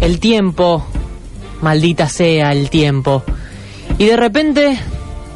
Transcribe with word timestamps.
El 0.00 0.20
tiempo, 0.20 0.84
maldita 1.62 2.08
sea 2.10 2.52
el 2.52 2.68
tiempo. 2.68 3.22
Y 3.96 4.04
de 4.04 4.16
repente 4.16 4.78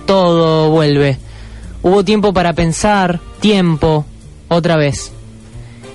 todo 0.07 0.71
vuelve. 0.71 1.17
Hubo 1.83 2.05
tiempo 2.05 2.35
para 2.35 2.53
pensar, 2.53 3.19
tiempo, 3.41 4.05
otra 4.49 4.77
vez. 4.77 5.11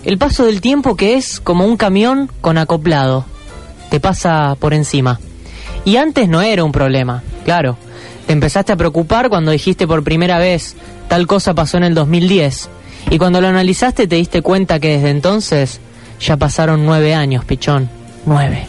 El 0.03 0.17
paso 0.17 0.45
del 0.45 0.59
tiempo 0.59 0.95
que 0.95 1.15
es 1.15 1.39
como 1.39 1.65
un 1.65 1.77
camión 1.77 2.31
con 2.41 2.57
acoplado. 2.57 3.25
Te 3.91 3.99
pasa 3.99 4.55
por 4.59 4.73
encima. 4.73 5.19
Y 5.85 5.97
antes 5.97 6.27
no 6.27 6.41
era 6.41 6.63
un 6.63 6.71
problema, 6.71 7.21
claro. 7.45 7.77
Te 8.25 8.33
empezaste 8.33 8.71
a 8.71 8.77
preocupar 8.77 9.29
cuando 9.29 9.51
dijiste 9.51 9.87
por 9.87 10.03
primera 10.03 10.39
vez, 10.39 10.75
tal 11.07 11.27
cosa 11.27 11.53
pasó 11.53 11.77
en 11.77 11.83
el 11.83 11.93
2010. 11.93 12.69
Y 13.09 13.17
cuando 13.17 13.41
lo 13.41 13.47
analizaste 13.47 14.07
te 14.07 14.15
diste 14.15 14.41
cuenta 14.41 14.79
que 14.79 14.97
desde 14.97 15.09
entonces 15.09 15.79
ya 16.19 16.37
pasaron 16.37 16.85
nueve 16.85 17.13
años, 17.13 17.43
pichón. 17.45 17.89
Nueve. 18.25 18.65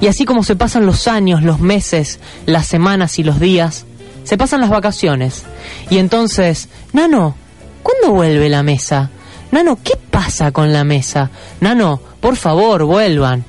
Y 0.00 0.06
así 0.08 0.24
como 0.24 0.42
se 0.42 0.56
pasan 0.56 0.86
los 0.86 1.06
años, 1.08 1.42
los 1.42 1.60
meses, 1.60 2.20
las 2.46 2.66
semanas 2.66 3.18
y 3.18 3.22
los 3.22 3.38
días, 3.38 3.84
se 4.24 4.36
pasan 4.36 4.60
las 4.60 4.70
vacaciones. 4.70 5.44
Y 5.90 5.98
entonces, 5.98 6.68
Nano, 6.92 7.36
¿cuándo 7.82 8.12
vuelve 8.12 8.48
la 8.48 8.62
mesa? 8.62 9.10
Nano, 9.52 9.78
¿qué 9.82 9.94
pasa 10.10 10.52
con 10.52 10.72
la 10.72 10.84
mesa? 10.84 11.30
Nano, 11.60 12.00
por 12.20 12.36
favor, 12.36 12.84
vuelvan. 12.84 13.44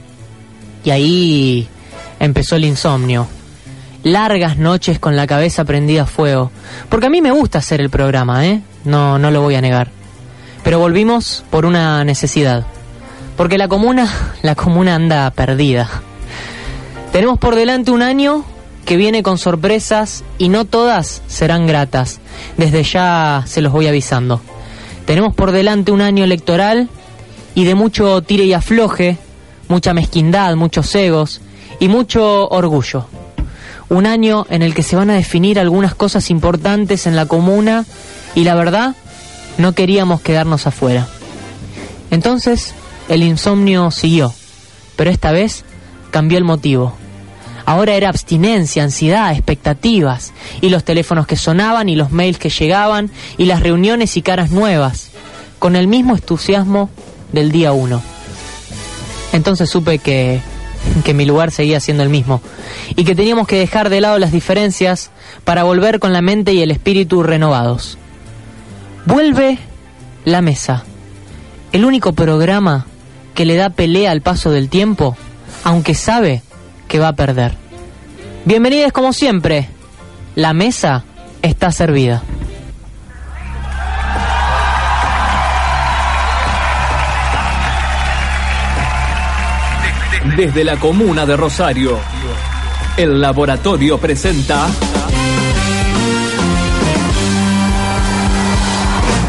Y 0.83 0.89
ahí 0.89 1.67
empezó 2.19 2.55
el 2.55 2.65
insomnio. 2.65 3.27
Largas 4.03 4.57
noches 4.57 4.97
con 4.97 5.15
la 5.15 5.27
cabeza 5.27 5.63
prendida 5.63 6.03
a 6.03 6.05
fuego. 6.07 6.51
Porque 6.89 7.05
a 7.05 7.09
mí 7.09 7.21
me 7.21 7.31
gusta 7.31 7.59
hacer 7.59 7.81
el 7.81 7.89
programa, 7.89 8.47
¿eh? 8.47 8.61
No, 8.83 9.19
no 9.19 9.29
lo 9.29 9.41
voy 9.41 9.55
a 9.55 9.61
negar. 9.61 9.91
Pero 10.63 10.79
volvimos 10.79 11.43
por 11.51 11.65
una 11.65 12.03
necesidad. 12.03 12.65
Porque 13.37 13.57
la 13.57 13.67
comuna, 13.67 14.11
la 14.41 14.55
comuna 14.55 14.95
anda 14.95 15.29
perdida. 15.31 15.89
Tenemos 17.11 17.37
por 17.37 17.55
delante 17.55 17.91
un 17.91 18.01
año 18.01 18.43
que 18.85 18.97
viene 18.97 19.21
con 19.21 19.37
sorpresas 19.37 20.23
y 20.37 20.49
no 20.49 20.65
todas 20.65 21.21
serán 21.27 21.67
gratas. 21.67 22.19
Desde 22.57 22.83
ya 22.83 23.43
se 23.45 23.61
los 23.61 23.71
voy 23.71 23.87
avisando. 23.87 24.41
Tenemos 25.05 25.35
por 25.35 25.51
delante 25.51 25.91
un 25.91 26.01
año 26.01 26.23
electoral 26.23 26.89
y 27.53 27.65
de 27.65 27.75
mucho 27.75 28.21
tire 28.21 28.45
y 28.45 28.53
afloje, 28.53 29.17
mucha 29.67 29.93
mezquindad, 29.93 30.55
muchos 30.55 30.93
egos 30.95 31.41
y 31.79 31.87
mucho 31.87 32.47
orgullo. 32.49 33.05
Un 33.91 34.05
año 34.05 34.45
en 34.49 34.61
el 34.61 34.73
que 34.73 34.83
se 34.83 34.95
van 34.95 35.09
a 35.09 35.15
definir 35.15 35.59
algunas 35.59 35.93
cosas 35.93 36.29
importantes 36.29 37.07
en 37.07 37.17
la 37.17 37.25
comuna 37.25 37.83
y 38.35 38.45
la 38.45 38.55
verdad, 38.55 38.95
no 39.57 39.73
queríamos 39.73 40.21
quedarnos 40.21 40.65
afuera. 40.65 41.09
Entonces, 42.09 42.73
el 43.09 43.21
insomnio 43.21 43.91
siguió, 43.91 44.33
pero 44.95 45.11
esta 45.11 45.33
vez 45.33 45.65
cambió 46.09 46.37
el 46.37 46.45
motivo. 46.45 46.93
Ahora 47.65 47.95
era 47.95 48.07
abstinencia, 48.07 48.81
ansiedad, 48.81 49.33
expectativas, 49.33 50.31
y 50.61 50.69
los 50.69 50.85
teléfonos 50.85 51.27
que 51.27 51.35
sonaban, 51.35 51.89
y 51.89 51.97
los 51.97 52.11
mails 52.11 52.39
que 52.39 52.49
llegaban, 52.49 53.11
y 53.37 53.43
las 53.43 53.59
reuniones 53.59 54.15
y 54.15 54.21
caras 54.21 54.51
nuevas, 54.51 55.09
con 55.59 55.75
el 55.75 55.87
mismo 55.87 56.15
entusiasmo 56.15 56.89
del 57.33 57.51
día 57.51 57.73
uno. 57.73 58.01
Entonces 59.33 59.69
supe 59.69 59.99
que, 59.99 60.39
que 61.03 61.13
mi 61.13 61.25
lugar 61.25 61.51
seguía 61.51 61.79
siendo 61.79 62.03
el 62.03 62.09
mismo, 62.09 62.41
y 62.95 63.03
que 63.03 63.15
teníamos 63.15 63.47
que 63.47 63.57
dejar 63.57 63.89
de 63.89 64.01
lado 64.01 64.19
las 64.19 64.31
diferencias 64.31 65.11
para 65.43 65.63
volver 65.63 65.99
con 65.99 66.13
la 66.13 66.21
mente 66.21 66.53
y 66.53 66.61
el 66.61 66.71
espíritu 66.71 67.23
renovados. 67.23 67.97
Vuelve 69.05 69.57
la 70.25 70.41
mesa, 70.41 70.83
el 71.71 71.85
único 71.85 72.13
programa 72.13 72.85
que 73.33 73.45
le 73.45 73.55
da 73.55 73.69
pelea 73.69 74.11
al 74.11 74.21
paso 74.21 74.51
del 74.51 74.69
tiempo, 74.69 75.15
aunque 75.63 75.95
sabe 75.95 76.41
que 76.87 76.99
va 76.99 77.09
a 77.09 77.15
perder. 77.15 77.55
Bienvenidos 78.45 78.91
como 78.91 79.13
siempre. 79.13 79.69
La 80.35 80.53
mesa 80.53 81.03
está 81.41 81.71
servida. 81.71 82.23
Desde 90.35 90.63
la 90.63 90.77
comuna 90.77 91.25
de 91.25 91.35
Rosario, 91.35 91.99
el 92.97 93.19
laboratorio 93.19 93.97
presenta 93.97 94.69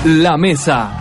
La 0.04 0.36
Mesa. 0.36 0.98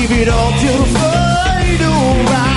give 0.00 0.12
it 0.12 0.28
all 0.28 0.50
to 0.52 0.84
fight 0.94 2.49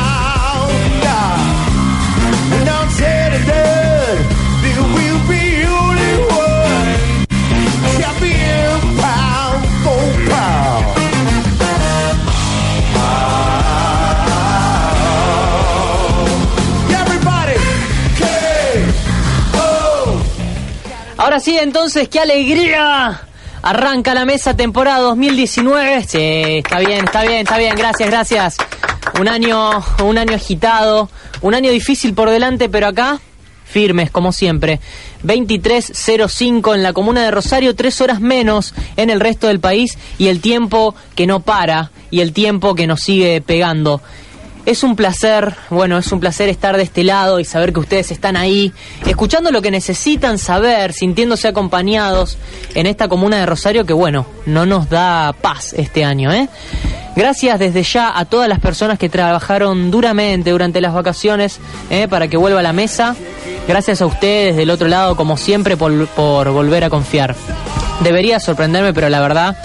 Entonces, 21.61 22.09
qué 22.09 22.19
alegría. 22.19 23.21
Arranca 23.61 24.13
la 24.13 24.25
mesa 24.25 24.55
temporada 24.55 24.99
2019. 24.99 26.03
Sí, 26.03 26.17
está 26.19 26.79
bien, 26.79 27.05
está 27.05 27.21
bien, 27.23 27.39
está 27.39 27.57
bien. 27.57 27.75
Gracias, 27.75 28.09
gracias. 28.09 28.57
Un 29.19 29.27
año, 29.27 29.83
un 30.03 30.17
año 30.17 30.35
agitado, 30.35 31.09
un 31.41 31.53
año 31.53 31.71
difícil 31.71 32.13
por 32.13 32.29
delante, 32.29 32.69
pero 32.69 32.87
acá 32.87 33.19
firmes 33.65 34.11
como 34.11 34.31
siempre. 34.31 34.79
23.05 35.23 36.75
en 36.75 36.83
la 36.83 36.93
comuna 36.93 37.23
de 37.23 37.31
Rosario, 37.31 37.75
tres 37.75 38.01
horas 38.01 38.21
menos 38.21 38.73
en 38.97 39.09
el 39.09 39.19
resto 39.19 39.47
del 39.47 39.59
país 39.59 39.97
y 40.19 40.27
el 40.27 40.41
tiempo 40.41 40.93
que 41.15 41.25
no 41.25 41.39
para 41.39 41.91
y 42.11 42.21
el 42.21 42.33
tiempo 42.33 42.75
que 42.75 42.85
nos 42.85 43.01
sigue 43.01 43.41
pegando. 43.41 44.01
Es 44.65 44.83
un 44.83 44.95
placer, 44.95 45.53
bueno, 45.69 45.97
es 45.97 46.09
un 46.13 46.21
placer 46.21 46.47
estar 46.47 46.77
de 46.77 46.83
este 46.83 47.03
lado 47.03 47.39
y 47.41 47.45
saber 47.45 47.73
que 47.73 47.81
ustedes 47.81 48.11
están 48.11 48.37
ahí, 48.37 48.71
escuchando 49.05 49.51
lo 49.51 49.61
que 49.61 49.71
necesitan 49.71 50.37
saber, 50.37 50.93
sintiéndose 50.93 51.49
acompañados 51.49 52.37
en 52.73 52.85
esta 52.85 53.09
comuna 53.09 53.37
de 53.39 53.45
Rosario 53.45 53.85
que, 53.85 53.91
bueno, 53.91 54.25
no 54.45 54.65
nos 54.65 54.89
da 54.89 55.33
paz 55.33 55.73
este 55.73 56.05
año, 56.05 56.31
¿eh? 56.31 56.47
Gracias 57.15 57.59
desde 57.59 57.83
ya 57.83 58.17
a 58.17 58.25
todas 58.25 58.47
las 58.47 58.59
personas 58.59 58.97
que 58.97 59.09
trabajaron 59.09 59.91
duramente 59.91 60.49
durante 60.49 60.81
las 60.81 60.93
vacaciones 60.93 61.59
¿eh? 61.91 62.07
para 62.07 62.27
que 62.27 62.37
vuelva 62.37 62.61
a 62.61 62.63
la 62.63 62.73
mesa. 62.73 63.15
Gracias 63.67 64.01
a 64.01 64.07
ustedes 64.07 64.55
del 64.55 64.71
otro 64.71 64.87
lado, 64.87 65.15
como 65.15 65.37
siempre, 65.37 65.77
por, 65.77 66.07
por 66.07 66.49
volver 66.49 66.83
a 66.83 66.89
confiar. 66.89 67.35
Debería 67.99 68.39
sorprenderme, 68.39 68.93
pero 68.93 69.09
la 69.09 69.21
verdad 69.21 69.55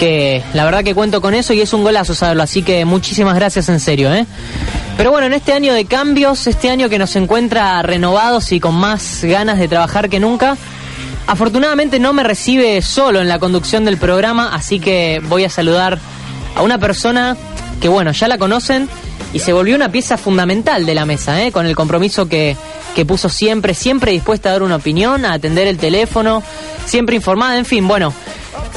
que 0.00 0.42
la 0.54 0.64
verdad 0.64 0.82
que 0.82 0.94
cuento 0.94 1.20
con 1.20 1.34
eso 1.34 1.52
y 1.52 1.60
es 1.60 1.74
un 1.74 1.82
golazo 1.82 2.14
saberlo, 2.14 2.42
así 2.42 2.62
que 2.62 2.86
muchísimas 2.86 3.34
gracias 3.34 3.68
en 3.68 3.78
serio, 3.78 4.10
¿eh? 4.14 4.24
Pero 4.96 5.10
bueno, 5.10 5.26
en 5.26 5.34
este 5.34 5.52
año 5.52 5.74
de 5.74 5.84
cambios, 5.84 6.46
este 6.46 6.70
año 6.70 6.88
que 6.88 6.98
nos 6.98 7.14
encuentra 7.16 7.82
renovados 7.82 8.50
y 8.52 8.60
con 8.60 8.74
más 8.74 9.22
ganas 9.24 9.58
de 9.58 9.68
trabajar 9.68 10.08
que 10.08 10.18
nunca, 10.18 10.56
afortunadamente 11.26 11.98
no 11.98 12.14
me 12.14 12.22
recibe 12.22 12.80
solo 12.80 13.20
en 13.20 13.28
la 13.28 13.38
conducción 13.38 13.84
del 13.84 13.98
programa, 13.98 14.54
así 14.54 14.80
que 14.80 15.20
voy 15.28 15.44
a 15.44 15.50
saludar 15.50 15.98
a 16.56 16.62
una 16.62 16.78
persona 16.78 17.36
que 17.82 17.88
bueno, 17.88 18.12
ya 18.12 18.26
la 18.26 18.38
conocen 18.38 18.88
y 19.34 19.40
se 19.40 19.52
volvió 19.52 19.76
una 19.76 19.92
pieza 19.92 20.16
fundamental 20.16 20.86
de 20.86 20.94
la 20.94 21.04
mesa, 21.04 21.44
¿eh? 21.44 21.52
con 21.52 21.66
el 21.66 21.76
compromiso 21.76 22.26
que, 22.26 22.56
que 22.94 23.04
puso 23.04 23.28
siempre, 23.28 23.74
siempre 23.74 24.12
dispuesta 24.12 24.48
a 24.48 24.52
dar 24.52 24.62
una 24.62 24.76
opinión, 24.76 25.26
a 25.26 25.34
atender 25.34 25.66
el 25.66 25.76
teléfono, 25.76 26.42
siempre 26.86 27.16
informada, 27.16 27.58
en 27.58 27.66
fin, 27.66 27.86
bueno. 27.86 28.14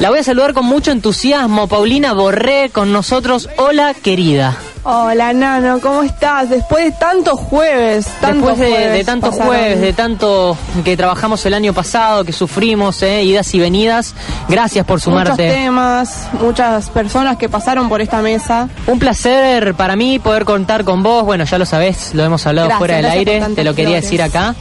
La 0.00 0.10
voy 0.10 0.18
a 0.18 0.24
saludar 0.24 0.54
con 0.54 0.66
mucho 0.66 0.90
entusiasmo. 0.90 1.66
Paulina 1.68 2.12
Borré 2.12 2.70
con 2.70 2.92
nosotros. 2.92 3.48
Hola, 3.58 3.94
querida. 3.94 4.56
Hola, 4.86 5.32
Nano, 5.32 5.80
¿cómo 5.80 6.02
estás? 6.02 6.50
Después 6.50 6.84
de 6.84 6.90
tantos 6.92 7.40
jueves, 7.40 8.04
tantos 8.20 8.34
Después 8.50 8.58
de, 8.58 8.68
jueves 8.68 8.92
de 8.92 9.04
tantos 9.04 9.30
pasaron. 9.30 9.48
jueves, 9.48 9.80
de 9.80 9.92
tanto 9.94 10.58
que 10.84 10.94
trabajamos 10.94 11.46
el 11.46 11.54
año 11.54 11.72
pasado, 11.72 12.22
que 12.22 12.32
sufrimos, 12.34 13.02
eh, 13.02 13.24
idas 13.24 13.54
y 13.54 13.60
venidas, 13.60 14.14
gracias 14.46 14.84
por 14.84 14.96
Muchos 14.96 15.04
sumarte. 15.04 15.48
temas, 15.50 16.28
muchas 16.38 16.90
personas 16.90 17.38
que 17.38 17.48
pasaron 17.48 17.88
por 17.88 18.02
esta 18.02 18.20
mesa. 18.20 18.68
Un 18.86 18.98
placer 18.98 19.74
para 19.74 19.96
mí 19.96 20.18
poder 20.18 20.44
contar 20.44 20.84
con 20.84 21.02
vos. 21.02 21.24
Bueno, 21.24 21.44
ya 21.44 21.56
lo 21.56 21.64
sabés, 21.64 22.12
lo 22.14 22.22
hemos 22.22 22.46
hablado 22.46 22.66
Gracias, 22.68 22.78
fuera 22.78 22.96
del 22.96 23.06
aire, 23.06 23.40
te 23.54 23.64
lo 23.64 23.70
quería 23.74 24.00
flores. 24.00 24.04
decir 24.04 24.22
acá. 24.22 24.54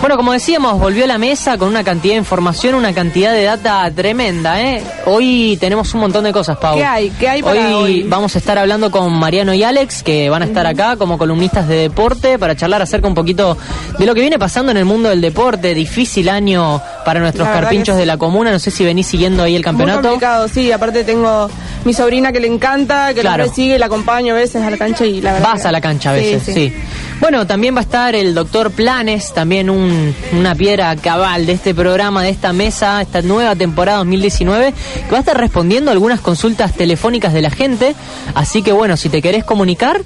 Bueno, 0.00 0.16
como 0.16 0.32
decíamos, 0.32 0.78
volvió 0.78 1.04
a 1.04 1.06
la 1.08 1.18
mesa 1.18 1.58
con 1.58 1.68
una 1.68 1.82
cantidad 1.82 2.14
de 2.14 2.18
información, 2.18 2.76
una 2.76 2.94
cantidad 2.94 3.32
de 3.32 3.42
data 3.42 3.90
tremenda, 3.90 4.62
¿eh? 4.62 4.82
Hoy 5.06 5.58
tenemos 5.60 5.92
un 5.92 6.00
montón 6.00 6.22
de 6.24 6.32
cosas, 6.32 6.56
Pau. 6.56 6.76
¿Qué 6.78 6.84
hay? 6.84 7.10
¿Qué 7.10 7.28
hay 7.28 7.42
para 7.42 7.76
hoy? 7.76 8.04
vamos 8.04 8.34
a 8.36 8.38
estar 8.38 8.56
hablando 8.58 8.92
con 8.92 9.12
Mariano 9.18 9.52
y 9.54 9.64
Alex, 9.64 10.04
que 10.04 10.30
van 10.30 10.42
a 10.42 10.44
estar 10.46 10.66
acá 10.66 10.96
como 10.96 11.18
columnistas 11.18 11.66
de 11.66 11.76
deporte 11.76 12.38
para 12.38 12.54
charlar 12.56 12.80
acerca 12.80 13.08
un 13.08 13.14
poquito 13.14 13.58
de 13.98 14.06
lo 14.06 14.14
que 14.14 14.20
viene 14.20 14.38
pasando 14.38 14.70
en 14.70 14.78
el 14.78 14.84
mundo 14.84 15.08
del 15.08 15.20
deporte. 15.20 15.74
Difícil 15.74 16.28
año 16.28 16.80
para 17.04 17.18
nuestros 17.18 17.48
carpinchos 17.48 17.96
de 17.96 18.06
la 18.06 18.16
comuna. 18.16 18.52
No 18.52 18.60
sé 18.60 18.70
si 18.70 18.84
venís 18.84 19.08
siguiendo 19.08 19.42
ahí 19.42 19.56
el 19.56 19.60
Muy 19.60 19.64
campeonato. 19.64 20.02
complicado, 20.02 20.46
sí. 20.48 20.70
Aparte 20.70 21.02
tengo 21.02 21.50
mi 21.84 21.94
sobrina 21.94 22.32
que 22.32 22.40
le 22.40 22.48
encanta, 22.48 23.14
que 23.14 23.20
Claro. 23.20 23.46
lo 23.46 23.52
sigue, 23.52 23.78
la 23.78 23.86
acompaño 23.86 24.34
a 24.34 24.36
veces 24.36 24.62
a 24.62 24.70
la 24.70 24.76
cancha 24.76 25.06
y 25.06 25.20
la 25.20 25.32
verdad. 25.34 25.48
Vas 25.52 25.64
a 25.64 25.72
la 25.72 25.80
cancha 25.80 26.10
a 26.12 26.18
Sí, 26.18 26.20
veces, 26.20 26.54
sí. 26.54 26.72
Bueno, 27.20 27.46
también 27.46 27.74
va 27.74 27.80
a 27.80 27.82
estar 27.82 28.14
el 28.14 28.34
doctor 28.34 28.70
Planes, 28.70 29.32
también 29.32 29.70
un- 29.70 30.14
una 30.32 30.54
piedra 30.54 30.94
cabal 30.96 31.46
de 31.46 31.52
este 31.52 31.74
programa, 31.74 32.22
de 32.22 32.30
esta 32.30 32.52
mesa, 32.52 33.00
esta 33.02 33.22
nueva 33.22 33.56
temporada 33.56 33.98
2019, 33.98 34.72
que 35.04 35.10
va 35.10 35.16
a 35.18 35.20
estar 35.20 35.36
respondiendo 35.38 35.90
algunas 35.90 36.20
consultas 36.20 36.74
telefónicas 36.74 37.32
de 37.32 37.42
la 37.42 37.50
gente. 37.50 37.94
Así 38.34 38.62
que 38.62 38.72
bueno, 38.72 38.96
si 38.96 39.08
te 39.08 39.22
querés 39.22 39.44
comunicar, 39.44 40.02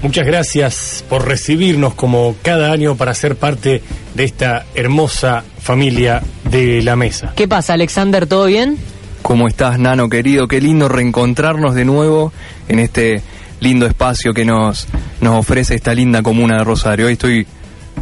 Muchas 0.03 0.27
gracias 0.27 1.03
por 1.09 1.27
recibirnos 1.27 1.95
como 1.95 2.36
cada 2.44 2.71
año 2.71 2.98
para 2.98 3.15
ser 3.15 3.36
parte 3.36 3.81
de 4.13 4.24
esta 4.24 4.68
hermosa 4.75 5.44
familia 5.57 6.21
de 6.51 6.83
la 6.83 6.95
mesa. 6.95 7.33
¿Qué 7.36 7.48
pasa, 7.48 7.74
Alexander? 7.74 8.27
¿Todo 8.27 8.45
bien? 8.45 8.77
¿Cómo 9.21 9.48
estás, 9.48 9.77
Nano 9.77 10.09
querido? 10.09 10.48
Qué 10.48 10.59
lindo 10.59 10.89
reencontrarnos 10.89 11.75
de 11.75 11.86
nuevo 11.86 12.33
en 12.71 12.79
este 12.79 13.21
lindo 13.59 13.85
espacio 13.85 14.33
que 14.33 14.45
nos, 14.45 14.88
nos 15.19 15.38
ofrece 15.38 15.75
esta 15.75 15.94
linda 15.94 16.23
comuna 16.23 16.57
de 16.57 16.63
Rosario. 16.63 17.07
Hoy 17.07 17.13
estoy 17.13 17.47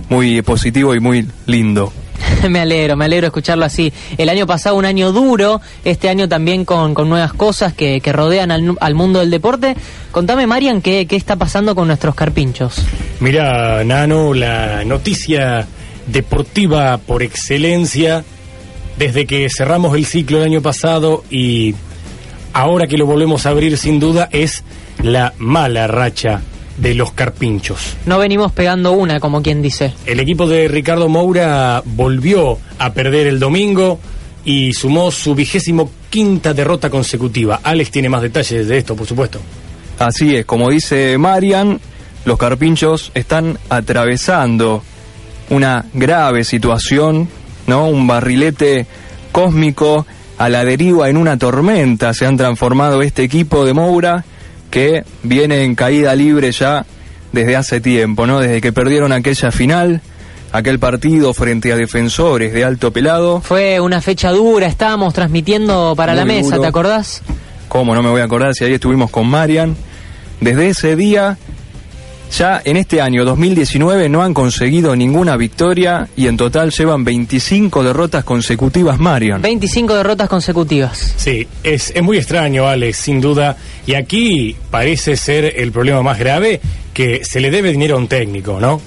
muy 0.09 0.41
positivo 0.43 0.93
y 0.93 0.99
muy 0.99 1.27
lindo. 1.47 1.91
me 2.49 2.59
alegro, 2.59 2.95
me 2.95 3.05
alegro 3.05 3.27
escucharlo 3.27 3.65
así. 3.65 3.91
El 4.17 4.29
año 4.29 4.45
pasado 4.45 4.75
un 4.75 4.85
año 4.85 5.11
duro, 5.11 5.59
este 5.83 6.07
año 6.07 6.29
también 6.29 6.65
con, 6.65 6.93
con 6.93 7.09
nuevas 7.09 7.33
cosas 7.33 7.73
que, 7.73 7.99
que 7.99 8.13
rodean 8.13 8.51
al, 8.51 8.75
al 8.79 8.95
mundo 8.95 9.19
del 9.19 9.31
deporte. 9.31 9.75
Contame, 10.11 10.45
Marian, 10.45 10.81
¿qué, 10.81 11.07
qué 11.07 11.15
está 11.15 11.35
pasando 11.35 11.73
con 11.73 11.87
nuestros 11.87 12.13
carpinchos. 12.13 12.85
Mira, 13.19 13.83
Nano, 13.83 14.33
la 14.33 14.85
noticia 14.85 15.67
deportiva 16.07 16.97
por 16.97 17.23
excelencia 17.23 18.23
desde 18.97 19.25
que 19.25 19.47
cerramos 19.49 19.95
el 19.95 20.05
ciclo 20.05 20.37
el 20.37 20.43
año 20.43 20.61
pasado 20.61 21.23
y 21.29 21.73
ahora 22.53 22.87
que 22.87 22.97
lo 22.97 23.05
volvemos 23.05 23.45
a 23.45 23.49
abrir 23.49 23.77
sin 23.77 23.99
duda 23.99 24.29
es 24.31 24.63
la 25.01 25.33
mala 25.37 25.87
racha 25.87 26.41
de 26.77 26.93
los 26.95 27.11
carpinchos. 27.11 27.97
No 28.05 28.17
venimos 28.17 28.51
pegando 28.51 28.93
una, 28.93 29.19
como 29.19 29.41
quien 29.41 29.61
dice. 29.61 29.93
El 30.05 30.19
equipo 30.19 30.47
de 30.47 30.67
Ricardo 30.67 31.09
Moura 31.09 31.83
volvió 31.85 32.57
a 32.77 32.93
perder 32.93 33.27
el 33.27 33.39
domingo 33.39 33.99
y 34.45 34.73
sumó 34.73 35.11
su 35.11 35.35
vigésimo 35.35 35.91
quinta 36.09 36.53
derrota 36.53 36.89
consecutiva. 36.89 37.59
Alex 37.63 37.91
tiene 37.91 38.09
más 38.09 38.21
detalles 38.21 38.67
de 38.67 38.77
esto, 38.77 38.95
por 38.95 39.05
supuesto. 39.05 39.39
Así 39.99 40.35
es, 40.35 40.45
como 40.45 40.69
dice 40.69 41.17
Marian, 41.17 41.79
los 42.25 42.37
carpinchos 42.37 43.11
están 43.13 43.59
atravesando 43.69 44.81
una 45.49 45.85
grave 45.93 46.43
situación, 46.43 47.27
¿no? 47.67 47.87
Un 47.87 48.07
barrilete 48.07 48.85
cósmico 49.31 50.05
a 50.39 50.47
la 50.47 50.63
deriva 50.63 51.09
en 51.09 51.17
una 51.17 51.37
tormenta 51.37 52.13
se 52.13 52.25
han 52.25 52.37
transformado 52.37 53.01
este 53.01 53.23
equipo 53.23 53.65
de 53.65 53.73
Moura 53.73 54.23
que 54.71 55.03
viene 55.21 55.63
en 55.63 55.75
caída 55.75 56.15
libre 56.15 56.53
ya 56.53 56.85
desde 57.33 57.57
hace 57.57 57.81
tiempo, 57.81 58.25
¿no? 58.25 58.39
Desde 58.39 58.61
que 58.61 58.71
perdieron 58.71 59.11
aquella 59.11 59.51
final, 59.51 60.01
aquel 60.53 60.79
partido 60.79 61.33
frente 61.33 61.73
a 61.73 61.75
defensores 61.75 62.53
de 62.53 62.63
alto 62.63 62.93
pelado. 62.93 63.41
Fue 63.41 63.81
una 63.81 63.99
fecha 63.99 64.31
dura, 64.31 64.67
estábamos 64.67 65.13
transmitiendo 65.13 65.93
para 65.97 66.15
la 66.15 66.23
mesa, 66.23 66.51
duro. 66.51 66.61
¿te 66.61 66.67
acordás? 66.67 67.21
¿Cómo 67.67 67.93
no 67.93 68.01
me 68.01 68.09
voy 68.09 68.21
a 68.21 68.23
acordar 68.23 68.55
si 68.55 68.63
ahí 68.63 68.73
estuvimos 68.73 69.11
con 69.11 69.27
Marian? 69.27 69.75
Desde 70.39 70.69
ese 70.69 70.95
día, 70.95 71.37
ya 72.37 72.61
en 72.63 72.77
este 72.77 73.01
año 73.01 73.25
2019 73.25 74.09
no 74.09 74.21
han 74.21 74.33
conseguido 74.33 74.95
ninguna 74.95 75.35
victoria 75.37 76.07
y 76.15 76.27
en 76.27 76.37
total 76.37 76.71
llevan 76.71 77.03
25 77.03 77.83
derrotas 77.83 78.23
consecutivas 78.23 78.99
Marian. 78.99 79.41
25 79.41 79.95
derrotas 79.95 80.29
consecutivas. 80.29 81.13
Sí, 81.17 81.47
es, 81.63 81.91
es 81.95 82.03
muy 82.03 82.17
extraño, 82.17 82.67
Alex, 82.67 82.97
sin 82.97 83.21
duda. 83.21 83.57
Y 83.85 83.95
aquí 83.95 84.55
parece 84.69 85.15
ser 85.15 85.53
el 85.57 85.71
problema 85.71 86.03
más 86.03 86.19
grave 86.19 86.61
que 86.93 87.23
se 87.23 87.39
le 87.39 87.51
debe 87.51 87.71
dinero 87.71 87.95
a 87.95 87.99
un 87.99 88.07
técnico, 88.07 88.59
¿no? 88.59 88.81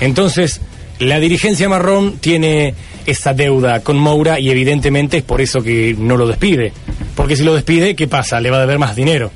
Entonces, 0.00 0.60
la 0.98 1.20
dirigencia 1.20 1.68
marrón 1.68 2.18
tiene 2.18 2.74
esa 3.06 3.32
deuda 3.34 3.80
con 3.80 3.98
Moura 3.98 4.38
y 4.38 4.50
evidentemente 4.50 5.18
es 5.18 5.22
por 5.22 5.40
eso 5.40 5.62
que 5.62 5.94
no 5.98 6.16
lo 6.16 6.26
despide. 6.26 6.72
Porque 7.14 7.36
si 7.36 7.42
lo 7.42 7.54
despide, 7.54 7.94
¿qué 7.94 8.06
pasa? 8.06 8.40
Le 8.40 8.50
va 8.50 8.58
a 8.58 8.60
deber 8.60 8.78
más 8.78 8.96
dinero. 8.96 9.30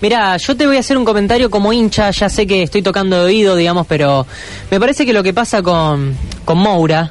Mira, 0.00 0.36
yo 0.38 0.56
te 0.56 0.66
voy 0.66 0.76
a 0.76 0.80
hacer 0.80 0.96
un 0.96 1.04
comentario 1.04 1.50
como 1.50 1.72
hincha, 1.72 2.10
ya 2.10 2.28
sé 2.28 2.46
que 2.46 2.62
estoy 2.62 2.80
tocando 2.80 3.16
de 3.18 3.24
oído, 3.24 3.54
digamos, 3.54 3.86
pero 3.86 4.26
me 4.70 4.80
parece 4.80 5.04
que 5.04 5.12
lo 5.12 5.22
que 5.22 5.34
pasa 5.34 5.62
con, 5.62 6.16
con 6.44 6.58
Moura 6.58 7.10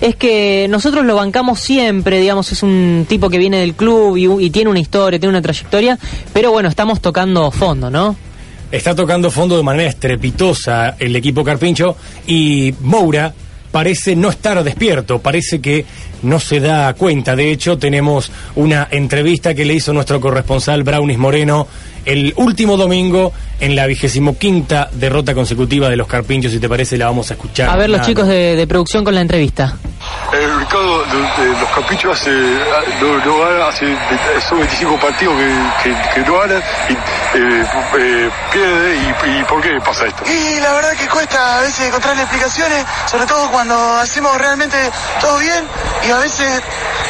es 0.00 0.16
que 0.16 0.66
nosotros 0.68 1.04
lo 1.06 1.14
bancamos 1.14 1.60
siempre, 1.60 2.20
digamos, 2.20 2.52
es 2.52 2.62
un 2.62 3.06
tipo 3.08 3.30
que 3.30 3.38
viene 3.38 3.58
del 3.58 3.74
club 3.74 4.16
y, 4.16 4.46
y 4.46 4.50
tiene 4.50 4.70
una 4.70 4.80
historia, 4.80 5.18
tiene 5.18 5.30
una 5.30 5.42
trayectoria, 5.42 5.98
pero 6.32 6.52
bueno, 6.52 6.68
estamos 6.68 7.00
tocando 7.00 7.50
fondo, 7.50 7.90
¿no? 7.90 8.16
Está 8.70 8.94
tocando 8.94 9.30
fondo 9.30 9.56
de 9.56 9.62
manera 9.62 9.88
estrepitosa 9.88 10.96
el 10.98 11.16
equipo 11.16 11.42
Carpincho 11.42 11.96
y 12.26 12.72
Moura 12.80 13.34
parece 13.70 14.16
no 14.16 14.30
estar 14.30 14.62
despierto, 14.62 15.20
parece 15.20 15.60
que 15.60 15.84
no 16.22 16.40
se 16.40 16.60
da 16.60 16.92
cuenta. 16.94 17.36
De 17.36 17.50
hecho, 17.50 17.78
tenemos 17.78 18.30
una 18.56 18.88
entrevista 18.90 19.54
que 19.54 19.64
le 19.64 19.74
hizo 19.74 19.92
nuestro 19.92 20.20
corresponsal 20.20 20.82
Brownis 20.82 21.18
Moreno 21.18 21.66
el 22.04 22.32
último 22.36 22.76
domingo 22.76 23.32
en 23.60 23.76
la 23.76 23.86
vigésimo 23.86 24.38
quinta 24.38 24.88
derrota 24.92 25.34
consecutiva 25.34 25.88
de 25.88 25.96
los 25.96 26.06
Carpinchos. 26.06 26.52
Si 26.52 26.58
te 26.58 26.68
parece, 26.68 26.96
la 26.96 27.06
vamos 27.06 27.30
a 27.30 27.34
escuchar. 27.34 27.68
A 27.68 27.76
ver 27.76 27.90
los 27.90 28.02
chicos 28.02 28.26
de, 28.26 28.56
de 28.56 28.66
producción 28.66 29.04
con 29.04 29.14
la 29.14 29.20
entrevista. 29.20 29.76
Eh, 30.32 30.46
Ricardo, 30.58 31.04
los 31.06 31.68
caprichos 31.70 32.12
hace, 32.20 32.30
no, 32.30 33.18
no 33.24 33.38
gana, 33.44 33.66
hace, 33.68 33.96
son 34.48 34.58
25 34.58 34.96
partidos 35.00 35.34
que, 35.36 35.90
que, 35.90 36.10
que 36.14 36.20
no 36.20 36.38
ganan 36.38 36.62
y 36.88 36.92
eh, 36.92 37.66
eh, 37.98 38.30
pierde. 38.52 38.96
Y, 38.96 39.40
¿Y 39.40 39.44
por 39.44 39.60
qué 39.60 39.80
pasa 39.84 40.06
esto? 40.06 40.22
Y 40.30 40.60
la 40.60 40.72
verdad 40.72 40.92
que 40.92 41.08
cuesta 41.08 41.58
a 41.58 41.60
veces 41.62 41.86
encontrarle 41.88 42.22
explicaciones, 42.22 42.84
sobre 43.06 43.26
todo 43.26 43.50
cuando 43.50 43.74
hacemos 43.96 44.36
realmente 44.38 44.76
todo 45.20 45.36
bien 45.38 45.66
y 46.06 46.10
a 46.12 46.18
veces 46.18 46.62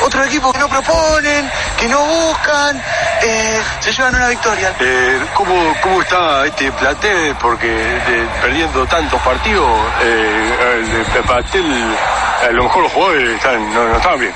otros 0.02 0.26
equipos 0.26 0.52
que 0.54 0.58
no 0.60 0.68
proponen, 0.70 1.50
que 1.78 1.88
no 1.88 2.00
buscan, 2.00 2.82
eh, 3.22 3.60
se 3.80 3.92
llevan 3.92 4.14
una 4.14 4.28
victoria. 4.28 4.72
Eh, 4.80 5.20
¿cómo, 5.34 5.74
¿Cómo 5.82 6.00
está 6.00 6.46
este 6.46 6.72
plantel? 6.72 7.36
Porque 7.38 7.66
de- 7.66 8.28
perdiendo 8.40 8.86
tantos 8.86 9.20
partidos, 9.20 9.70
eh, 10.02 10.54
el, 10.78 10.90
el 11.16 11.22
plantel, 11.22 11.96
a 12.40 12.50
lo 12.50 12.64
mejor 12.64 12.82
los 12.82 12.92
jugadores 12.92 13.34
están, 13.34 13.74
no, 13.74 13.84
no 13.88 13.96
están 13.96 14.18
bien. 14.18 14.34